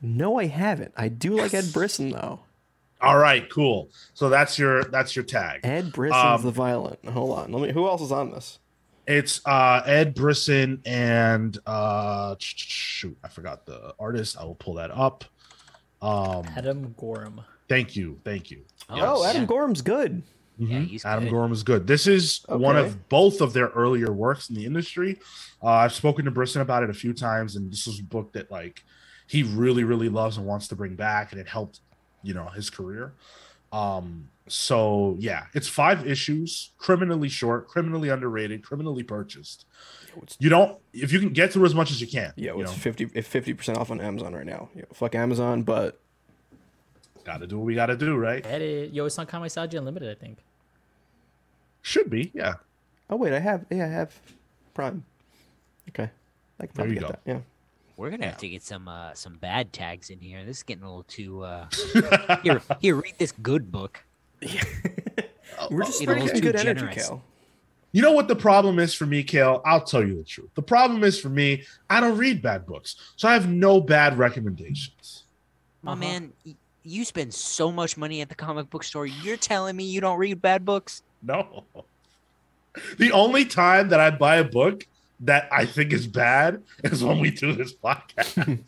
No, 0.00 0.38
I 0.38 0.46
haven't. 0.46 0.92
I 0.96 1.08
do 1.08 1.30
like 1.36 1.54
Ed 1.54 1.72
Brisson 1.72 2.10
though. 2.10 2.40
All 3.00 3.18
right, 3.18 3.48
cool. 3.50 3.88
So 4.14 4.28
that's 4.28 4.58
your 4.58 4.84
that's 4.84 5.16
your 5.16 5.24
tag. 5.24 5.60
Ed 5.64 5.92
Brisson's 5.92 6.40
Um, 6.40 6.42
the 6.42 6.50
violent. 6.50 7.04
Hold 7.06 7.38
on. 7.38 7.52
Let 7.52 7.62
me 7.68 7.72
who 7.72 7.86
else 7.86 8.02
is 8.02 8.12
on 8.12 8.30
this? 8.30 8.58
It's 9.06 9.40
uh 9.46 9.82
Ed 9.86 10.14
Brisson 10.14 10.80
and 10.86 11.56
uh 11.66 12.36
sh- 12.38 12.54
sh- 12.56 12.66
shoot, 12.66 13.18
I 13.24 13.28
forgot 13.28 13.66
the 13.66 13.94
artist. 13.98 14.36
I 14.38 14.44
will 14.44 14.54
pull 14.54 14.74
that 14.74 14.90
up. 14.90 15.24
Um 16.02 16.44
Adam 16.56 16.94
Gorham. 16.98 17.40
thank 17.68 17.96
you, 17.96 18.20
thank 18.24 18.50
you. 18.50 18.62
Oh, 18.90 18.96
Yes. 19.22 19.30
Adam 19.30 19.42
yeah. 19.42 19.48
Gorham's 19.48 19.82
good. 19.82 20.22
Yeah, 20.58 20.78
Mhm. 20.78 20.86
he's 20.86 21.04
Adam 21.04 21.24
good. 21.24 21.30
Gorham 21.30 21.52
is 21.52 21.62
good. 21.62 21.86
This 21.86 22.06
is 22.06 22.44
one 22.48 22.76
of 22.76 23.08
both 23.08 23.40
of 23.40 23.52
their 23.52 23.68
earlier 23.68 24.12
works 24.12 24.48
in 24.48 24.54
the 24.54 24.64
industry. 24.66 25.18
Uh, 25.62 25.68
I've 25.68 25.92
spoken 25.92 26.24
to 26.26 26.30
Brisson 26.30 26.62
about 26.62 26.82
it 26.82 26.90
a 26.90 26.94
few 26.94 27.12
times, 27.12 27.56
and 27.56 27.72
this 27.72 27.86
is 27.86 27.98
a 28.00 28.04
book 28.04 28.32
that 28.34 28.50
like 28.50 28.84
he 29.26 29.42
really, 29.42 29.84
really 29.84 30.08
loves 30.08 30.36
and 30.36 30.46
wants 30.46 30.68
to 30.68 30.76
bring 30.76 30.94
back, 30.94 31.32
and 31.32 31.40
it 31.40 31.48
helped, 31.48 31.80
you 32.22 32.34
know, 32.34 32.46
his 32.48 32.70
career. 32.70 33.14
Um, 33.72 34.28
so 34.46 35.16
yeah, 35.18 35.46
it's 35.54 35.66
five 35.66 36.06
issues, 36.06 36.70
criminally 36.78 37.28
short, 37.28 37.66
criminally 37.66 38.08
underrated, 38.10 38.62
criminally 38.62 39.02
purchased. 39.02 39.64
You 40.38 40.48
don't 40.50 40.78
if 40.92 41.12
you 41.12 41.18
can 41.18 41.30
get 41.30 41.52
through 41.52 41.64
as 41.66 41.74
much 41.74 41.90
as 41.90 42.00
you 42.00 42.06
can. 42.06 42.32
Yeah, 42.36 42.52
it's 42.56 42.70
know, 42.70 42.76
fifty 42.76 43.10
if 43.14 43.26
fifty 43.26 43.54
percent 43.54 43.78
off 43.78 43.90
on 43.90 44.00
Amazon 44.00 44.34
right 44.34 44.46
now. 44.46 44.68
Yeah, 44.76 44.84
fuck 44.92 45.16
Amazon, 45.16 45.62
but 45.64 46.00
gotta 47.24 47.46
do 47.46 47.58
what 47.58 47.64
we 47.66 47.74
gotta 47.74 47.96
do, 47.96 48.16
right? 48.16 48.44
Edit. 48.46 48.92
Yo, 48.92 49.06
it's 49.06 49.18
on 49.18 49.26
Saji 49.26 49.74
Unlimited, 49.78 50.16
I 50.16 50.20
think. 50.20 50.38
Should 51.82 52.08
be, 52.08 52.30
yeah. 52.34 52.54
oh 53.10 53.16
wait, 53.16 53.32
I 53.32 53.38
have 53.40 53.66
yeah, 53.70 53.84
I 53.84 53.88
have 53.88 54.14
Prime. 54.72 55.04
Okay. 55.90 56.10
I 56.60 56.66
can 56.66 56.74
probably 56.74 56.94
you 56.94 57.00
get 57.00 57.06
go. 57.06 57.08
that. 57.12 57.20
Yeah. 57.26 57.38
We're 57.96 58.10
gonna 58.10 58.26
have 58.26 58.38
to 58.38 58.48
get 58.48 58.62
some 58.62 58.88
uh, 58.88 59.14
some 59.14 59.34
bad 59.34 59.72
tags 59.72 60.10
in 60.10 60.18
here. 60.20 60.44
This 60.44 60.58
is 60.58 60.62
getting 60.62 60.82
a 60.82 60.86
little 60.86 61.04
too. 61.04 61.42
Uh... 61.42 61.66
here, 62.42 62.60
here, 62.80 62.96
read 62.96 63.14
this 63.18 63.32
good 63.32 63.70
book. 63.70 64.02
We're 65.70 65.84
just 65.84 66.00
you 66.00 66.06
know, 66.06 66.14
a 66.14 66.14
little 66.14 66.26
getting 66.26 66.34
too 66.34 66.40
good 66.40 66.56
energy, 66.56 66.80
generous. 66.80 67.08
Cal. 67.08 67.22
You 67.92 68.02
know 68.02 68.10
what 68.12 68.26
the 68.26 68.34
problem 68.34 68.80
is 68.80 68.92
for 68.92 69.06
me, 69.06 69.22
Cale? 69.22 69.62
I'll 69.64 69.84
tell 69.84 70.04
you 70.04 70.16
the 70.16 70.24
truth. 70.24 70.50
The 70.56 70.62
problem 70.62 71.04
is 71.04 71.20
for 71.20 71.28
me, 71.28 71.62
I 71.88 72.00
don't 72.00 72.18
read 72.18 72.42
bad 72.42 72.66
books. 72.66 72.96
So 73.14 73.28
I 73.28 73.34
have 73.34 73.48
no 73.48 73.80
bad 73.80 74.18
recommendations. 74.18 75.24
My 75.82 75.92
Uh-huh. 75.92 76.00
man, 76.00 76.32
y- 76.44 76.56
you 76.84 77.04
spend 77.04 77.32
so 77.34 77.72
much 77.72 77.96
money 77.96 78.20
at 78.20 78.28
the 78.28 78.34
comic 78.34 78.70
book 78.70 78.84
store. 78.84 79.06
You're 79.06 79.36
telling 79.36 79.74
me 79.76 79.84
you 79.84 80.00
don't 80.00 80.18
read 80.18 80.40
bad 80.42 80.64
books? 80.64 81.02
No. 81.22 81.64
The 82.98 83.12
only 83.12 83.44
time 83.44 83.88
that 83.88 84.00
I 84.00 84.10
buy 84.10 84.36
a 84.36 84.44
book 84.44 84.86
that 85.20 85.48
I 85.50 85.64
think 85.64 85.92
is 85.92 86.06
bad 86.06 86.62
is 86.82 87.02
when 87.02 87.20
we 87.20 87.30
do 87.30 87.52
this 87.54 87.72
podcast. 87.72 88.36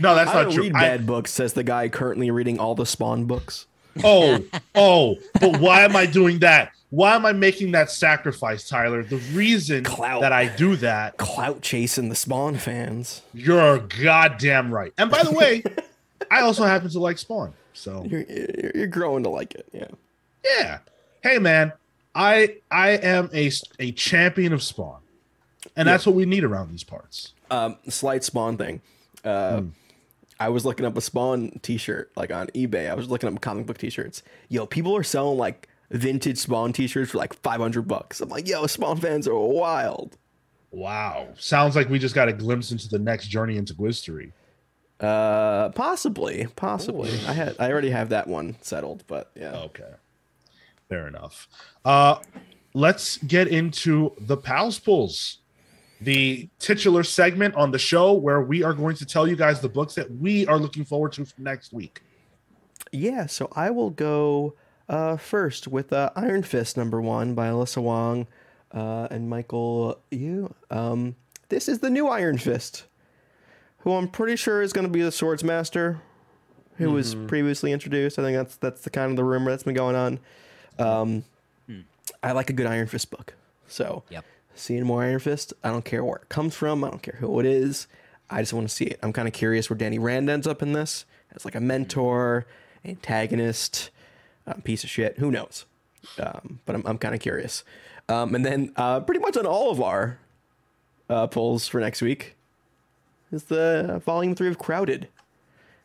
no, 0.00 0.14
that's 0.14 0.30
I 0.30 0.34
not 0.34 0.42
don't 0.44 0.52
true. 0.52 0.62
read 0.64 0.74
I- 0.74 0.80
bad 0.80 1.06
books, 1.06 1.30
says 1.32 1.52
the 1.52 1.62
guy 1.64 1.88
currently 1.88 2.30
reading 2.30 2.58
all 2.58 2.74
the 2.74 2.86
Spawn 2.86 3.24
books. 3.26 3.66
oh, 4.04 4.42
oh, 4.74 5.16
but 5.40 5.60
why 5.60 5.82
am 5.82 5.94
I 5.96 6.06
doing 6.06 6.38
that? 6.40 6.72
Why 6.90 7.14
am 7.14 7.24
I 7.24 7.32
making 7.32 7.70
that 7.72 7.90
sacrifice, 7.90 8.68
Tyler? 8.68 9.04
The 9.04 9.18
reason 9.32 9.84
Clout. 9.84 10.22
that 10.22 10.32
I 10.32 10.48
do 10.56 10.74
that, 10.76 11.18
Clout 11.18 11.60
chasing 11.62 12.08
the 12.08 12.16
Spawn 12.16 12.56
fans. 12.56 13.22
you're 13.32 13.78
goddamn 13.78 14.72
right. 14.74 14.92
And 14.98 15.08
by 15.10 15.22
the 15.22 15.30
way, 15.30 15.62
I 16.30 16.40
also 16.42 16.64
happen 16.64 16.88
to 16.90 16.98
like 17.00 17.18
Spawn. 17.18 17.52
So 17.72 18.04
You're, 18.04 18.24
you're, 18.74 18.86
growing 18.86 19.22
to 19.24 19.30
like 19.30 19.54
it. 19.54 19.66
Yeah. 19.72 19.88
yeah. 20.44 20.78
Hey 21.22 21.38
man, 21.38 21.72
I 22.14 22.56
I 22.70 22.90
am 22.90 23.30
a 23.32 23.50
a 23.78 23.92
champion 23.92 24.52
of 24.52 24.62
Spawn, 24.62 25.00
and 25.76 25.86
Yeah. 25.86 25.92
that's 25.92 26.06
what 26.06 26.14
we 26.14 26.26
need 26.26 26.44
around 26.44 26.70
these 26.70 26.84
parts. 26.84 27.32
Um, 27.50 27.76
slight 27.88 28.24
Spawn 28.24 28.56
thing. 28.56 28.80
Uh, 29.24 29.62
I 30.38 30.48
was 30.48 30.64
looking 30.64 30.86
up 30.86 30.96
a 30.96 31.00
Spawn 31.00 31.58
T-shirt 31.62 32.10
like 32.16 32.32
on 32.32 32.46
eBay. 32.48 32.90
I 32.90 32.94
was 32.94 33.08
looking 33.08 33.32
up 33.32 33.40
comic 33.40 33.66
book 33.66 33.78
T-shirts. 33.78 34.22
Yo, 34.48 34.66
people 34.66 34.96
are 34.96 35.02
selling 35.02 35.36
like 35.38 35.68
vintage 35.90 36.38
Spawn 36.38 36.72
T-shirts 36.72 37.10
for 37.10 37.18
like 37.18 37.34
five 37.34 37.60
hundred 37.60 37.82
bucks. 37.86 38.20
I'm 38.20 38.28
like, 38.30 38.48
yo, 38.48 38.66
Spawn 38.66 38.96
fans 38.98 39.28
are 39.28 39.36
wild. 39.38 40.16
Wow, 40.72 41.28
sounds 41.36 41.74
like 41.76 41.88
we 41.88 41.98
just 41.98 42.14
got 42.14 42.28
a 42.28 42.32
glimpse 42.32 42.70
into 42.72 42.88
the 42.88 42.98
next 42.98 43.26
journey 43.28 43.56
into 43.56 43.74
Gwistery. 43.74 44.32
Uh, 45.00 45.70
possibly, 45.70 46.46
possibly. 46.56 47.10
I 47.26 47.32
had, 47.32 47.56
I 47.58 47.70
already 47.70 47.90
have 47.90 48.10
that 48.10 48.26
one 48.26 48.56
settled, 48.60 49.04
but 49.06 49.30
yeah. 49.34 49.56
Okay, 49.56 49.92
fair 50.88 51.08
enough. 51.08 51.48
Uh, 51.84 52.16
let's 52.74 53.16
get 53.18 53.48
into 53.48 54.12
the 54.18 54.36
pals 54.36 54.78
pulls, 54.78 55.38
the 56.00 56.48
titular 56.58 57.02
segment 57.02 57.54
on 57.54 57.70
the 57.70 57.78
show 57.78 58.12
where 58.12 58.42
we 58.42 58.62
are 58.62 58.74
going 58.74 58.96
to 58.96 59.06
tell 59.06 59.26
you 59.26 59.36
guys 59.36 59.60
the 59.60 59.68
books 59.68 59.94
that 59.94 60.10
we 60.10 60.46
are 60.46 60.58
looking 60.58 60.84
forward 60.84 61.12
to 61.12 61.24
for 61.24 61.40
next 61.40 61.72
week. 61.72 62.02
Yeah, 62.92 63.26
so 63.26 63.48
I 63.52 63.70
will 63.70 63.90
go 63.90 64.54
uh, 64.88 65.16
first 65.16 65.68
with 65.68 65.92
uh, 65.92 66.10
Iron 66.16 66.42
Fist 66.42 66.76
number 66.76 67.00
one 67.00 67.34
by 67.34 67.48
Alyssa 67.48 67.82
Wong 67.82 68.26
uh, 68.72 69.08
and 69.10 69.30
Michael 69.30 70.00
Yu. 70.10 70.54
Um, 70.70 71.16
this 71.48 71.68
is 71.68 71.78
the 71.78 71.90
new 71.90 72.08
Iron 72.08 72.38
Fist, 72.38 72.84
who 73.80 73.92
I'm 73.92 74.08
pretty 74.08 74.36
sure 74.36 74.62
is 74.62 74.72
going 74.72 74.86
to 74.86 74.92
be 74.92 75.02
the 75.02 75.12
Swords 75.12 75.42
Master, 75.44 76.00
who 76.76 76.90
was 76.92 77.14
previously 77.28 77.72
introduced. 77.72 78.18
I 78.18 78.22
think 78.22 78.36
that's 78.36 78.56
that's 78.56 78.80
the 78.82 78.90
kind 78.90 79.10
of 79.10 79.16
the 79.16 79.24
rumor 79.24 79.50
that's 79.50 79.62
been 79.64 79.74
going 79.74 79.96
on. 79.96 80.18
Um, 80.78 81.24
I 82.22 82.32
like 82.32 82.50
a 82.50 82.52
good 82.52 82.66
Iron 82.66 82.86
Fist 82.86 83.10
book, 83.10 83.34
so 83.66 84.02
Yep. 84.10 84.24
seeing 84.54 84.84
more 84.84 85.02
Iron 85.02 85.20
Fist, 85.20 85.52
I 85.64 85.70
don't 85.70 85.84
care 85.84 86.04
where 86.04 86.16
it 86.16 86.28
comes 86.28 86.54
from. 86.54 86.84
I 86.84 86.90
don't 86.90 87.02
care 87.02 87.16
who 87.20 87.40
it 87.40 87.46
is. 87.46 87.86
I 88.28 88.40
just 88.42 88.52
want 88.52 88.68
to 88.68 88.74
see 88.74 88.84
it. 88.84 88.98
I'm 89.02 89.12
kind 89.12 89.26
of 89.28 89.34
curious 89.34 89.68
where 89.70 89.76
Danny 89.76 89.98
Rand 89.98 90.28
ends 90.30 90.46
up 90.46 90.62
in 90.62 90.72
this 90.72 91.04
as 91.34 91.44
like 91.44 91.54
a 91.54 91.60
mentor, 91.60 92.46
antagonist, 92.84 93.90
um, 94.46 94.60
piece 94.62 94.84
of 94.84 94.90
shit. 94.90 95.18
Who 95.18 95.30
knows? 95.30 95.64
Um, 96.18 96.60
but 96.66 96.74
I'm, 96.76 96.82
I'm 96.86 96.98
kind 96.98 97.14
of 97.14 97.20
curious. 97.20 97.64
Um, 98.08 98.34
and 98.34 98.44
then 98.44 98.72
uh, 98.76 99.00
pretty 99.00 99.20
much 99.20 99.36
on 99.36 99.46
all 99.46 99.70
of 99.70 99.80
our 99.80 100.18
uh, 101.08 101.26
polls 101.28 101.66
for 101.68 101.80
next 101.80 102.02
week 102.02 102.34
is 103.32 103.44
the 103.44 104.00
volume 104.04 104.34
three 104.34 104.48
of 104.48 104.58
Crowded 104.58 105.08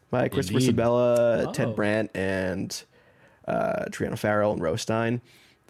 by 0.09 0.27
Christopher 0.29 0.59
Indeed. 0.59 0.75
Sebela, 0.75 1.45
Oh. 1.47 1.51
Ted 1.51 1.75
Brandt, 1.75 2.11
and 2.15 2.83
uh, 3.47 3.85
Triona 3.89 4.17
Farrell 4.17 4.53
and 4.53 4.61
Rose 4.61 4.81
Stein. 4.81 5.21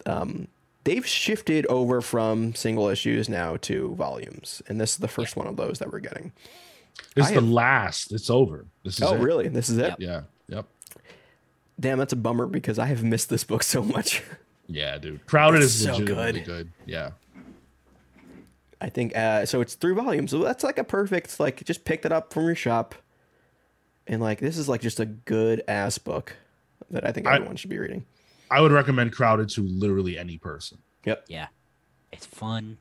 Um, 0.04 0.48
they've 0.84 1.06
shifted 1.06 1.66
over 1.66 2.00
from 2.00 2.54
single 2.54 2.88
issues 2.88 3.28
now 3.28 3.56
to 3.58 3.94
volumes, 3.94 4.62
and 4.68 4.80
this 4.80 4.92
is 4.92 4.96
the 4.98 5.08
first 5.08 5.36
one 5.36 5.46
of 5.46 5.56
those 5.56 5.78
that 5.80 5.90
we're 5.92 6.00
getting. 6.00 6.32
It's 7.14 7.26
I 7.28 7.30
the 7.30 7.34
have- 7.40 7.48
last. 7.48 8.12
It's 8.12 8.30
over. 8.30 8.64
This 8.84 8.96
is 8.96 9.02
Oh, 9.02 9.14
it. 9.14 9.20
really? 9.20 9.48
This 9.48 9.68
is 9.68 9.78
it? 9.78 9.88
Yep. 9.88 10.00
Yeah. 10.00 10.20
Yep. 10.48 10.66
Damn, 11.78 11.98
that's 11.98 12.12
a 12.12 12.16
bummer 12.16 12.46
because 12.46 12.78
I 12.78 12.86
have 12.86 13.02
missed 13.02 13.28
this 13.28 13.44
book 13.44 13.62
so 13.62 13.82
much. 13.82 14.22
Yeah, 14.68 14.96
dude. 14.98 15.24
Crowded 15.26 15.62
It's 15.62 15.74
is 15.74 15.84
so 15.84 15.92
legitimately 15.92 16.40
good. 16.40 16.46
good. 16.46 16.72
Yeah. 16.86 17.10
I 18.80 18.88
think 18.90 19.16
uh, 19.16 19.46
so. 19.46 19.60
It's 19.60 19.74
three 19.74 19.94
volumes, 19.94 20.30
so 20.30 20.38
that's 20.42 20.62
like 20.62 20.78
a 20.78 20.84
perfect 20.84 21.40
like. 21.40 21.64
Just 21.64 21.84
pick 21.84 22.02
that 22.02 22.12
up 22.12 22.32
from 22.32 22.44
your 22.44 22.54
shop, 22.54 22.94
and 24.06 24.20
like 24.20 24.38
this 24.40 24.58
is 24.58 24.68
like 24.68 24.80
just 24.82 25.00
a 25.00 25.06
good 25.06 25.62
ass 25.66 25.96
book 25.98 26.36
that 26.90 27.06
I 27.06 27.12
think 27.12 27.26
I- 27.26 27.36
everyone 27.36 27.56
should 27.56 27.70
be 27.70 27.78
reading. 27.78 28.04
I 28.50 28.60
would 28.60 28.70
recommend 28.72 29.12
Crowded 29.12 29.48
to 29.50 29.62
literally 29.62 30.16
any 30.18 30.38
person. 30.38 30.78
Yep. 31.04 31.24
Yeah. 31.28 31.48
It's 32.12 32.26
fun. 32.26 32.78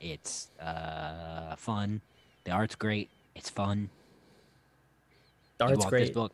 It's 0.00 0.48
uh 0.60 1.56
fun. 1.56 2.02
The 2.44 2.50
art's 2.50 2.74
great. 2.74 3.08
It's 3.34 3.48
fun. 3.48 3.88
The 5.58 5.64
art's 5.64 5.78
want 5.78 5.90
this 5.92 6.00
great. 6.10 6.14
book? 6.14 6.32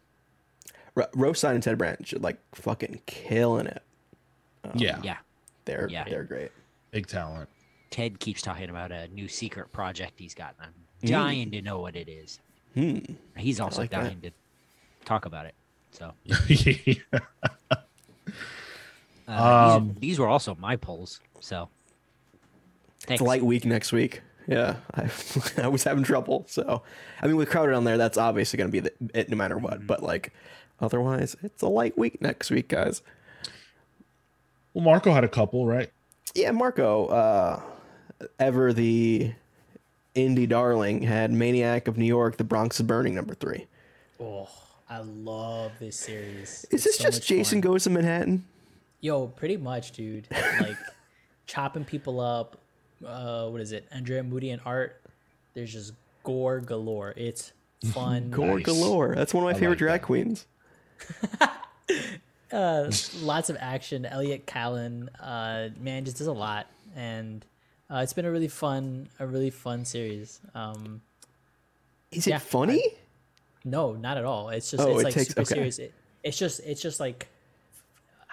R- 0.97 1.09
Rose 1.15 1.39
Stein 1.39 1.55
and 1.55 1.63
Ted 1.63 1.79
Brandt 1.79 2.07
should 2.09 2.23
like 2.23 2.39
fucking 2.55 3.03
killing 3.07 3.67
it. 3.67 3.83
yeah. 4.75 4.99
Yeah. 5.05 5.19
They're 5.65 5.89
Yeah. 5.89 6.05
they're 6.09 6.25
great. 6.25 6.51
Big 6.91 7.07
talent. 7.07 7.49
Ted 7.91 8.21
keeps 8.21 8.43
talking 8.43 8.71
about 8.71 8.93
a 8.93 9.09
new 9.09 9.29
secret 9.29 9.73
project 9.73 10.15
he's 10.17 10.35
got. 10.35 10.55
I'm 10.61 10.73
dying 11.05 11.51
to 11.53 11.63
know 11.63 11.79
what 11.81 11.97
it 11.97 12.09
is. 12.09 12.41
Hmm. 12.75 12.99
He's 13.37 13.61
also 13.61 13.81
like 13.83 13.91
that. 13.91 14.05
dying 14.05 14.21
to 14.23 14.31
talk 15.05 15.25
about 15.27 15.47
it. 15.47 15.55
So 15.91 16.13
uh, 19.29 19.77
Um, 19.77 19.89
these, 19.95 20.01
these 20.01 20.19
were 20.19 20.29
also 20.29 20.57
my 20.61 20.77
polls. 20.77 21.21
So 21.41 21.69
It's 22.97 23.07
thanks. 23.07 23.21
a 23.21 23.25
light 23.25 23.43
week 23.45 23.65
next 23.65 23.93
week. 23.93 24.23
Yeah, 24.47 24.77
I, 24.95 25.11
I 25.63 25.69
was 25.69 25.85
having 25.85 26.05
trouble. 26.05 26.45
So, 26.49 26.83
I 27.21 27.27
mean, 27.27 27.37
with 27.37 27.51
crowded 27.51 27.75
on 27.75 27.85
there, 27.85 27.99
that's 27.99 28.17
obviously 28.17 28.57
going 28.57 28.69
to 28.71 28.73
be 28.73 28.81
the, 28.81 28.93
it 29.19 29.29
no 29.29 29.37
matter 29.37 29.57
Mm-hmm. 29.57 29.65
what. 29.65 29.87
But 29.87 30.03
like, 30.03 30.33
otherwise, 30.81 31.37
it's 31.43 31.63
a 31.63 31.69
light 31.69 31.99
week 31.99 32.21
next 32.23 32.51
week, 32.51 32.69
guys. 32.69 33.03
well, 34.73 34.85
Marco 34.85 35.13
had 35.13 35.25
a 35.25 35.29
couple, 35.29 35.67
right? 35.67 35.91
Yeah, 36.35 36.51
Marco, 36.53 37.07
uh, 37.07 37.61
ever 38.39 38.73
the 38.73 39.33
indie 40.15 40.49
darling, 40.49 41.03
had 41.03 41.31
Maniac 41.33 41.89
of 41.89 41.97
New 41.97 42.07
York, 42.07 42.37
The 42.37 42.45
Bronx 42.45 42.81
is 42.81 42.87
Burning, 42.87 43.15
number 43.15 43.35
three. 43.35 43.67
Oh, 44.21 44.49
I 44.89 44.99
love 45.01 45.73
this 45.79 45.97
series. 45.97 46.65
Is 46.65 46.67
It's 46.71 46.85
this 46.85 46.97
so 46.99 47.05
just 47.05 47.27
Jason 47.27 47.63
fun. 47.63 47.73
Goes 47.73 47.85
to 47.85 47.91
Manhattan? 47.91 48.45
Yo, 49.01 49.29
pretty 49.29 49.57
much, 49.57 49.93
dude. 49.93 50.27
Like 50.61 50.77
chopping 51.47 51.85
people 51.85 52.21
up. 52.21 52.59
Uh, 53.07 53.47
what 53.49 53.61
is 53.61 53.71
it? 53.73 53.87
Andrea 53.93 54.23
Mutti 54.25 54.53
and 54.53 54.61
art. 54.65 55.01
There's 55.55 55.73
just 55.73 55.93
gore 56.25 56.61
galore. 56.61 57.15
It's 57.17 57.53
fun. 57.93 58.31
Gore 58.31 58.57
Nice. 58.57 58.65
galore. 58.65 59.15
That's 59.15 59.33
one 59.33 59.45
of 59.45 59.47
my 59.47 59.51
I 59.51 59.55
favorite 59.55 59.71
like 59.71 59.79
drag 59.79 60.01
that. 60.01 60.07
queens. 60.07 60.47
uh, 62.53 62.91
lots 63.21 63.51
of 63.51 63.57
action. 63.61 64.05
Elliott 64.05 64.47
Kalan, 64.47 65.09
uh, 65.21 65.69
man, 65.81 66.05
just 66.05 66.19
does 66.19 66.27
a 66.27 66.33
lot, 66.33 66.67
and 66.97 67.45
uh, 67.91 67.99
it's 68.03 68.13
been 68.13 68.25
a 68.25 68.31
really 68.31 68.49
fun, 68.49 69.09
a 69.19 69.27
really 69.27 69.51
fun 69.51 69.85
series. 69.85 70.41
Um, 70.55 71.01
Is 72.11 72.27
it 72.27 72.31
Yeah, 72.31 72.39
funny? 72.39 72.83
no, 73.65 73.93
not 73.93 74.17
at 74.17 74.25
all. 74.25 74.49
It's 74.51 74.71
just 74.71 74.83
Oh, 74.83 74.93
it's 74.93 75.01
it 75.01 75.05
like 75.05 75.15
takes- 75.15 75.29
super 75.29 75.41
okay. 75.43 75.55
serious. 75.55 75.79
It, 75.79 75.95
it's 76.23 76.39
just 76.39 76.61
it's 76.61 76.81
just 76.83 77.01
like 77.01 77.29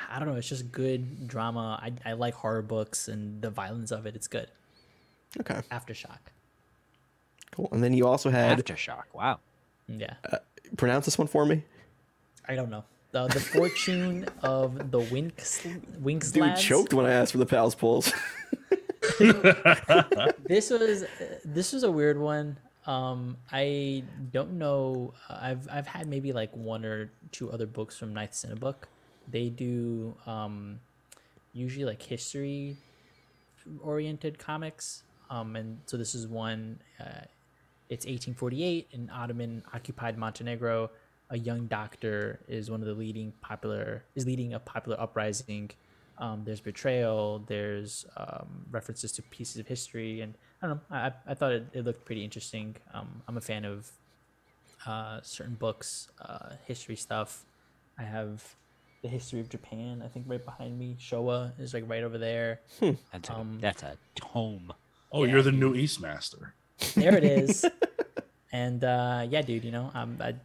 I 0.09 0.19
don't 0.19 0.27
know. 0.27 0.35
It's 0.35 0.49
just 0.49 0.71
good 0.71 1.27
drama. 1.27 1.79
I 1.81 1.93
I 2.09 2.13
like 2.13 2.33
horror 2.33 2.61
books 2.61 3.07
and 3.07 3.41
the 3.41 3.49
violence 3.49 3.91
of 3.91 4.05
it. 4.05 4.15
It's 4.15 4.27
good. 4.27 4.49
okay, 5.39 5.61
Aftershock. 5.71 6.19
cool. 7.51 7.69
And 7.71 7.83
then 7.83 7.93
you 7.93 8.07
also 8.07 8.29
had 8.29 8.57
Aftershock. 8.59 9.03
Wow. 9.13 9.39
Yeah, 9.87 10.15
pronounce 10.77 11.05
this 11.05 11.17
one 11.17 11.27
for 11.27 11.45
me. 11.45 11.63
I 12.47 12.55
don't 12.55 12.69
know. 12.69 12.83
The, 13.11 13.27
the 13.27 13.39
fortune 13.39 14.27
of 14.41 14.91
the 14.91 14.99
Winks 14.99 15.65
Winks 15.99 16.31
Dude 16.31 16.41
lads. 16.43 16.61
choked 16.63 16.93
when 16.93 17.05
I 17.05 17.11
asked 17.11 17.31
for 17.31 17.37
the 17.37 17.45
pals 17.45 17.75
pulls. 17.75 18.11
this 20.45 20.69
was 20.69 21.05
this 21.43 21.73
was 21.73 21.83
a 21.83 21.91
weird 21.91 22.19
one. 22.19 22.57
Um, 22.85 23.37
I 23.51 24.03
don't 24.31 24.53
know. 24.53 25.13
I've 25.29 25.67
I've 25.71 25.87
had 25.87 26.07
maybe 26.07 26.33
like 26.33 26.55
one 26.55 26.85
or 26.85 27.11
two 27.31 27.51
other 27.51 27.65
books 27.65 27.97
from 27.97 28.13
Ninth 28.13 28.31
Cinebook. 28.31 28.75
They 29.27 29.49
do 29.49 30.15
um, 30.25 30.79
usually 31.53 31.85
like 31.85 32.01
history 32.01 32.77
oriented 33.81 34.37
comics. 34.37 35.03
Um, 35.29 35.55
and 35.55 35.79
so 35.85 35.97
this 35.97 36.13
is 36.13 36.27
one. 36.27 36.79
Uh, 36.99 37.25
it's 37.89 38.05
1848 38.05 38.89
in 38.91 39.09
Ottoman 39.09 39.63
occupied 39.73 40.17
Montenegro. 40.17 40.89
A 41.29 41.37
young 41.37 41.65
doctor 41.65 42.39
is 42.47 42.69
one 42.69 42.81
of 42.81 42.87
the 42.87 42.93
leading 42.93 43.33
popular 43.41 44.03
is 44.15 44.25
leading 44.25 44.53
a 44.53 44.59
popular 44.59 44.99
uprising. 44.99 45.71
Um, 46.17 46.43
there's 46.45 46.61
betrayal. 46.61 47.43
There's 47.47 48.05
um, 48.17 48.65
references 48.71 49.11
to 49.13 49.21
pieces 49.23 49.57
of 49.57 49.67
history, 49.67 50.21
and 50.21 50.33
I 50.61 50.67
don't 50.67 50.75
know. 50.77 50.81
I, 50.97 51.07
I- 51.07 51.13
I 51.27 51.33
thought 51.33 51.51
it, 51.51 51.67
it 51.73 51.85
looked 51.85 52.05
pretty 52.05 52.23
interesting. 52.23 52.75
Um, 52.93 53.21
I'm 53.27 53.37
a 53.37 53.41
fan 53.41 53.65
of 53.65 53.91
uh, 54.85 55.19
certain 55.23 55.55
books, 55.55 56.09
uh, 56.21 56.49
history 56.65 56.95
stuff. 56.95 57.43
I 57.97 58.03
have 58.03 58.43
the 59.01 59.07
history 59.09 59.39
of 59.39 59.49
Japan. 59.49 60.01
I 60.03 60.07
think 60.07 60.25
right 60.27 60.43
behind 60.43 60.77
me. 60.79 60.95
Showa 60.99 61.51
is 61.59 61.73
like 61.73 61.87
right 61.89 62.03
over 62.03 62.17
there. 62.17 62.61
That's 63.11 63.29
a, 63.29 63.33
Um, 63.35 63.57
that's 63.61 63.83
a 63.83 63.97
tome. 64.15 64.73
Oh, 65.11 65.23
you're 65.23 65.41
the 65.41 65.51
new 65.51 65.73
Eastmaster. 65.73 66.51
there 66.95 67.15
it 67.15 67.23
is 67.23 67.65
and 68.51 68.83
uh 68.83 69.25
yeah 69.29 69.41
dude 69.41 69.63
you 69.63 69.71
know 69.71 69.89
um 69.93 70.17
I, 70.19 70.35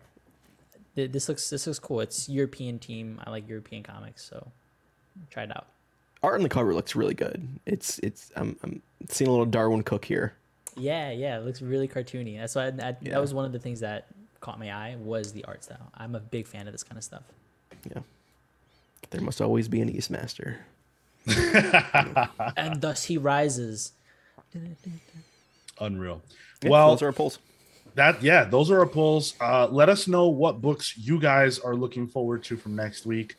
th- 0.95 1.11
this 1.11 1.29
looks 1.29 1.51
this 1.51 1.67
looks 1.67 1.81
cool 1.81 1.99
it's 2.01 2.29
european 2.29 2.79
team 2.79 3.21
i 3.25 3.31
like 3.31 3.49
european 3.49 3.83
comics 3.83 4.23
so 4.31 4.53
try 5.31 5.45
it 5.45 5.51
out 5.57 5.67
Art 6.23 6.35
on 6.35 6.43
the 6.43 6.49
cover 6.51 6.75
looks 6.75 6.95
really 6.95 7.15
good. 7.15 7.49
It's 7.67 7.99
it's 8.01 8.31
I'm 8.37 8.55
I'm 8.63 8.83
seeing 9.09 9.29
a 9.29 9.31
little 9.31 9.47
Darwyn 9.47 9.83
Cooke 9.85 10.05
here. 10.05 10.35
yeah 10.77 11.11
yeah 11.11 11.39
it 11.39 11.45
looks 11.47 11.63
really 11.63 11.89
cartoony 11.89 12.39
that's 12.39 12.55
why 12.55 12.65
I, 12.65 12.69
I, 12.69 12.97
Yeah. 13.01 13.13
that 13.13 13.21
was 13.21 13.33
one 13.35 13.45
of 13.47 13.53
the 13.53 13.59
things 13.59 13.81
that 13.81 14.07
caught 14.41 14.59
my 14.59 14.71
eye 14.71 14.97
was 14.99 15.33
the 15.33 15.45
art 15.47 15.63
style 15.65 15.91
i'm 15.95 16.15
a 16.15 16.21
big 16.21 16.47
fan 16.47 16.67
of 16.67 16.73
this 16.73 16.83
kind 16.83 16.97
of 16.99 17.05
stuff 17.05 17.23
Yeah. 17.95 18.01
There 19.11 19.21
must 19.23 19.41
always 19.41 19.67
be 19.67 19.81
an 19.81 19.91
Eastmaster. 19.93 20.59
and 22.57 22.81
thus 22.81 23.05
he 23.05 23.19
rises. 23.19 23.93
Unreal. 25.81 26.23
Yeah, 26.63 26.71
well, 26.71 26.91
those 26.91 27.03
are 27.03 27.07
our 27.07 27.13
polls. 27.13 27.39
that 27.95 28.23
yeah, 28.23 28.45
those 28.45 28.71
are 28.71 28.79
our 28.81 28.87
polls. 28.87 29.35
Uh, 29.41 29.67
let 29.71 29.89
us 29.89 30.07
know 30.07 30.29
what 30.29 30.61
books 30.61 30.97
you 30.97 31.19
guys 31.19 31.59
are 31.59 31.75
looking 31.75 32.07
forward 32.07 32.45
to 32.45 32.57
from 32.57 32.77
next 32.77 33.07
week. 33.07 33.37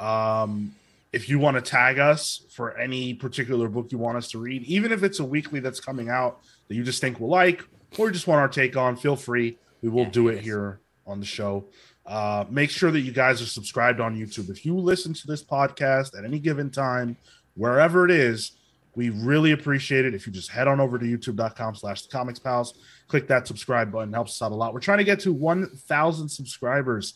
Um, 0.00 0.74
if 1.14 1.28
you 1.28 1.38
want 1.38 1.56
to 1.56 1.60
tag 1.62 1.98
us 1.98 2.44
for 2.50 2.76
any 2.78 3.14
particular 3.14 3.68
book 3.68 3.92
you 3.92 3.98
want 3.98 4.16
us 4.18 4.28
to 4.30 4.38
read, 4.38 4.62
even 4.64 4.92
if 4.92 5.02
it's 5.02 5.20
a 5.20 5.24
weekly 5.24 5.60
that's 5.60 5.80
coming 5.80 6.08
out 6.08 6.40
that 6.68 6.74
you 6.74 6.82
just 6.82 7.00
think 7.00 7.20
we'll 7.20 7.30
like, 7.30 7.62
or 7.98 8.06
you 8.06 8.12
just 8.12 8.26
want 8.26 8.40
our 8.40 8.48
take 8.48 8.76
on, 8.76 8.96
feel 8.96 9.16
free. 9.16 9.56
We 9.82 9.88
will 9.88 10.04
Yeah, 10.04 10.10
do 10.10 10.28
it 10.28 10.40
here 10.40 10.80
on 11.06 11.20
the 11.20 11.26
show. 11.26 11.66
Uh, 12.06 12.44
make 12.50 12.70
sure 12.70 12.90
that 12.90 13.00
you 13.00 13.12
guys 13.12 13.40
are 13.40 13.46
subscribed 13.46 14.00
on 14.00 14.16
YouTube. 14.18 14.50
If 14.50 14.66
you 14.66 14.76
listen 14.76 15.14
to 15.14 15.26
this 15.26 15.42
podcast 15.42 16.18
at 16.18 16.24
any 16.24 16.38
given 16.38 16.70
time, 16.70 17.16
wherever 17.54 18.04
it 18.04 18.10
is, 18.10 18.52
we 18.96 19.10
really 19.10 19.52
appreciate 19.52 20.04
it 20.04 20.14
if 20.14 20.26
you 20.26 20.32
just 20.32 20.50
head 20.50 20.68
on 20.68 20.80
over 20.80 20.98
to 20.98 21.04
youtube.com 21.04 21.74
slash 21.74 22.02
the 22.02 22.08
comics 22.08 22.38
pals 22.38 22.74
click 23.08 23.26
that 23.26 23.44
subscribe 23.44 23.90
button 23.90 24.12
helps 24.12 24.30
us 24.32 24.42
out 24.42 24.52
a 24.52 24.54
lot 24.54 24.72
we're 24.72 24.78
trying 24.78 24.98
to 24.98 25.04
get 25.04 25.18
to 25.18 25.32
1000 25.32 26.28
subscribers 26.28 27.14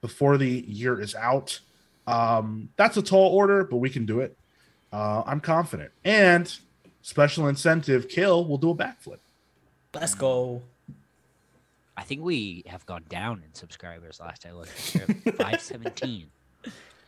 before 0.00 0.36
the 0.36 0.64
year 0.66 1.00
is 1.00 1.14
out 1.14 1.60
um, 2.06 2.68
that's 2.76 2.96
a 2.96 3.02
tall 3.02 3.28
order 3.34 3.64
but 3.64 3.76
we 3.78 3.88
can 3.90 4.04
do 4.06 4.20
it 4.20 4.36
uh, 4.92 5.22
i'm 5.26 5.40
confident 5.40 5.90
and 6.04 6.58
special 7.02 7.48
incentive 7.48 8.08
kill 8.08 8.44
will 8.46 8.58
do 8.58 8.70
a 8.70 8.74
backflip 8.74 9.18
Let's 9.94 10.14
go. 10.16 10.60
I 11.96 12.02
think 12.02 12.22
we 12.22 12.64
have 12.66 12.84
gone 12.84 13.04
down 13.08 13.42
in 13.46 13.54
subscribers 13.54 14.18
last 14.18 14.44
I 14.44 14.50
looked. 14.50 14.72
We're 15.24 15.32
517. 15.34 16.26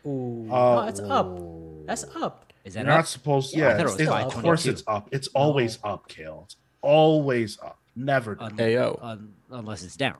Ooh, 0.06 0.46
Uh, 0.48 0.54
no, 0.82 0.82
it's 0.86 1.00
up. 1.00 1.40
That's 1.86 2.04
up. 2.14 2.52
Is 2.64 2.76
you're 2.76 2.84
that 2.84 2.90
not 2.90 3.00
up? 3.00 3.06
supposed 3.06 3.56
Yeah, 3.56 3.70
yeah, 3.70 3.70
thought 3.72 3.80
it 3.80 3.84
was 3.84 4.00
it's- 4.00 4.24
of 4.36 4.42
course 4.42 4.66
it's 4.66 4.82
up 4.86 5.08
it's 5.10 5.26
always 5.34 5.78
up 5.82 6.06
Cale 6.06 6.42
it's 6.46 6.54
always 6.80 7.58
up 7.60 7.78
never 7.96 8.36
down 8.36 8.52
Un- 8.52 8.56
Ayo. 8.58 8.98
un- 9.02 9.34
unless 9.50 9.82
it's 9.82 9.96
down. 9.96 10.18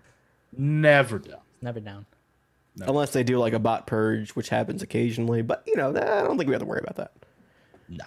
never 0.56 1.20
down 1.20 1.38
Never 1.62 1.78
down. 1.80 2.04
No. 2.76 2.86
Unless 2.88 3.12
they 3.12 3.22
do 3.22 3.38
like 3.38 3.54
a 3.54 3.58
bot 3.58 3.86
purge, 3.86 4.30
which 4.32 4.50
happens 4.50 4.82
occasionally. 4.82 5.42
But 5.42 5.62
you 5.66 5.76
know, 5.76 5.90
I 5.90 6.22
don't 6.22 6.36
think 6.36 6.48
we 6.48 6.52
have 6.52 6.60
to 6.60 6.66
worry 6.66 6.82
about 6.82 6.96
that. 6.96 7.12
No, 7.88 8.04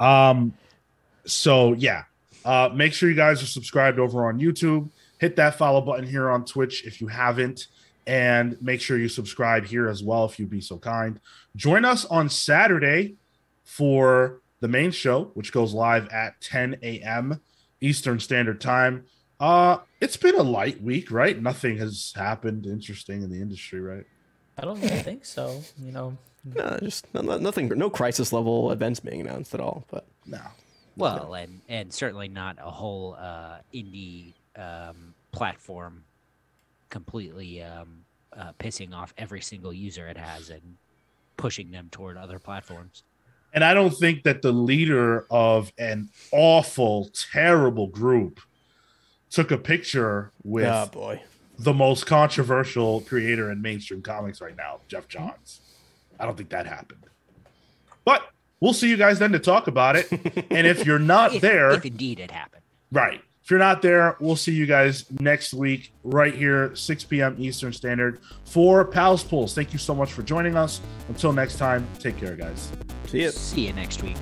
no. 0.00 0.06
Um, 0.06 0.54
so 1.24 1.72
yeah, 1.72 2.04
uh, 2.44 2.70
make 2.72 2.92
sure 2.92 3.08
you 3.08 3.16
guys 3.16 3.42
are 3.42 3.46
subscribed 3.46 3.98
over 3.98 4.28
on 4.28 4.38
YouTube. 4.38 4.90
Hit 5.18 5.36
that 5.36 5.56
follow 5.56 5.80
button 5.80 6.06
here 6.06 6.30
on 6.30 6.44
Twitch 6.44 6.84
if 6.84 7.00
you 7.00 7.08
haven't, 7.08 7.66
and 8.06 8.60
make 8.62 8.80
sure 8.80 8.96
you 8.96 9.08
subscribe 9.08 9.64
here 9.64 9.88
as 9.88 10.02
well 10.02 10.24
if 10.24 10.38
you'd 10.38 10.50
be 10.50 10.60
so 10.60 10.78
kind. 10.78 11.20
Join 11.56 11.84
us 11.84 12.04
on 12.04 12.28
Saturday 12.28 13.16
for 13.64 14.40
the 14.60 14.68
main 14.68 14.92
show, 14.92 15.30
which 15.34 15.52
goes 15.52 15.74
live 15.74 16.08
at 16.10 16.40
10 16.40 16.78
a.m. 16.82 17.40
Eastern 17.80 18.20
Standard 18.20 18.60
Time. 18.60 19.04
Uh, 19.40 19.78
it's 20.00 20.16
been 20.16 20.36
a 20.36 20.42
light 20.42 20.82
week, 20.82 21.10
right? 21.10 21.40
Nothing 21.40 21.78
has 21.78 22.12
happened 22.14 22.66
interesting 22.66 23.22
in 23.22 23.30
the 23.30 23.40
industry, 23.40 23.80
right? 23.80 24.04
I 24.58 24.62
don't 24.64 24.80
really 24.80 25.02
think 25.02 25.24
so. 25.24 25.62
You 25.78 25.92
know, 25.92 26.18
No, 26.44 26.78
just 26.82 27.12
no, 27.14 27.22
no- 27.22 27.38
nothing, 27.38 27.68
no 27.68 27.90
crisis 27.90 28.32
level 28.32 28.70
events 28.70 29.00
being 29.00 29.20
announced 29.20 29.54
at 29.54 29.60
all. 29.60 29.84
But 29.90 30.06
No. 30.26 30.40
Well, 30.96 31.34
and 31.34 31.62
and 31.68 31.92
certainly 31.92 32.28
not 32.28 32.58
a 32.60 32.70
whole 32.70 33.16
uh, 33.18 33.58
indie 33.72 34.34
um, 34.56 35.14
platform 35.32 36.04
completely 36.90 37.62
um, 37.62 38.04
uh, 38.36 38.52
pissing 38.58 38.92
off 38.92 39.14
every 39.16 39.40
single 39.40 39.72
user 39.72 40.06
it 40.08 40.18
has 40.18 40.50
and 40.50 40.76
pushing 41.38 41.70
them 41.70 41.88
toward 41.90 42.18
other 42.18 42.38
platforms. 42.38 43.02
And 43.54 43.64
I 43.64 43.72
don't 43.74 43.90
think 43.94 44.22
that 44.24 44.42
the 44.42 44.52
leader 44.52 45.26
of 45.30 45.72
an 45.78 46.10
awful, 46.30 47.10
terrible 47.32 47.86
group 47.86 48.40
took 49.32 49.50
a 49.50 49.58
picture 49.58 50.30
with 50.44 50.66
oh 50.66 50.86
boy, 50.92 51.22
the 51.58 51.72
most 51.72 52.06
controversial 52.06 53.00
creator 53.00 53.50
in 53.50 53.60
mainstream 53.62 54.02
comics 54.02 54.40
right 54.40 54.56
now, 54.56 54.80
Geoff 54.88 55.08
Johns. 55.08 55.60
I 56.20 56.24
don't 56.26 56.36
think 56.36 56.50
that 56.50 56.66
happened. 56.66 57.04
But 58.04 58.22
we'll 58.60 58.74
see 58.74 58.88
you 58.88 58.96
guys 58.96 59.18
then 59.18 59.32
to 59.32 59.38
talk 59.38 59.66
about 59.66 59.96
it. 59.96 60.10
and 60.50 60.66
if 60.66 60.86
you're 60.86 60.98
not 60.98 61.34
If, 61.34 61.42
there, 61.42 61.70
if 61.72 61.84
indeed 61.84 62.20
it 62.20 62.30
happened. 62.30 62.62
right. 62.92 63.20
If 63.44 63.50
you're 63.50 63.58
not 63.58 63.82
there, 63.82 64.16
we'll 64.20 64.36
see 64.36 64.52
you 64.52 64.66
guys 64.66 65.04
next 65.18 65.52
week, 65.52 65.92
right 66.04 66.32
here, 66.32 66.76
6 66.76 67.04
p.m. 67.04 67.34
Eastern 67.40 67.72
Standard 67.72 68.20
for 68.44 68.84
Pals 68.84 69.24
Pulls. 69.24 69.52
Thank 69.52 69.72
you 69.72 69.80
so 69.80 69.96
much 69.96 70.12
for 70.12 70.22
joining 70.22 70.56
us. 70.56 70.80
Until 71.08 71.32
next 71.32 71.56
time, 71.56 71.84
take 71.98 72.16
care, 72.18 72.36
guys. 72.36 72.70
see 73.08 73.22
you. 73.22 73.30
See 73.32 73.66
you 73.66 73.72
next 73.72 74.00
week. 74.04 74.16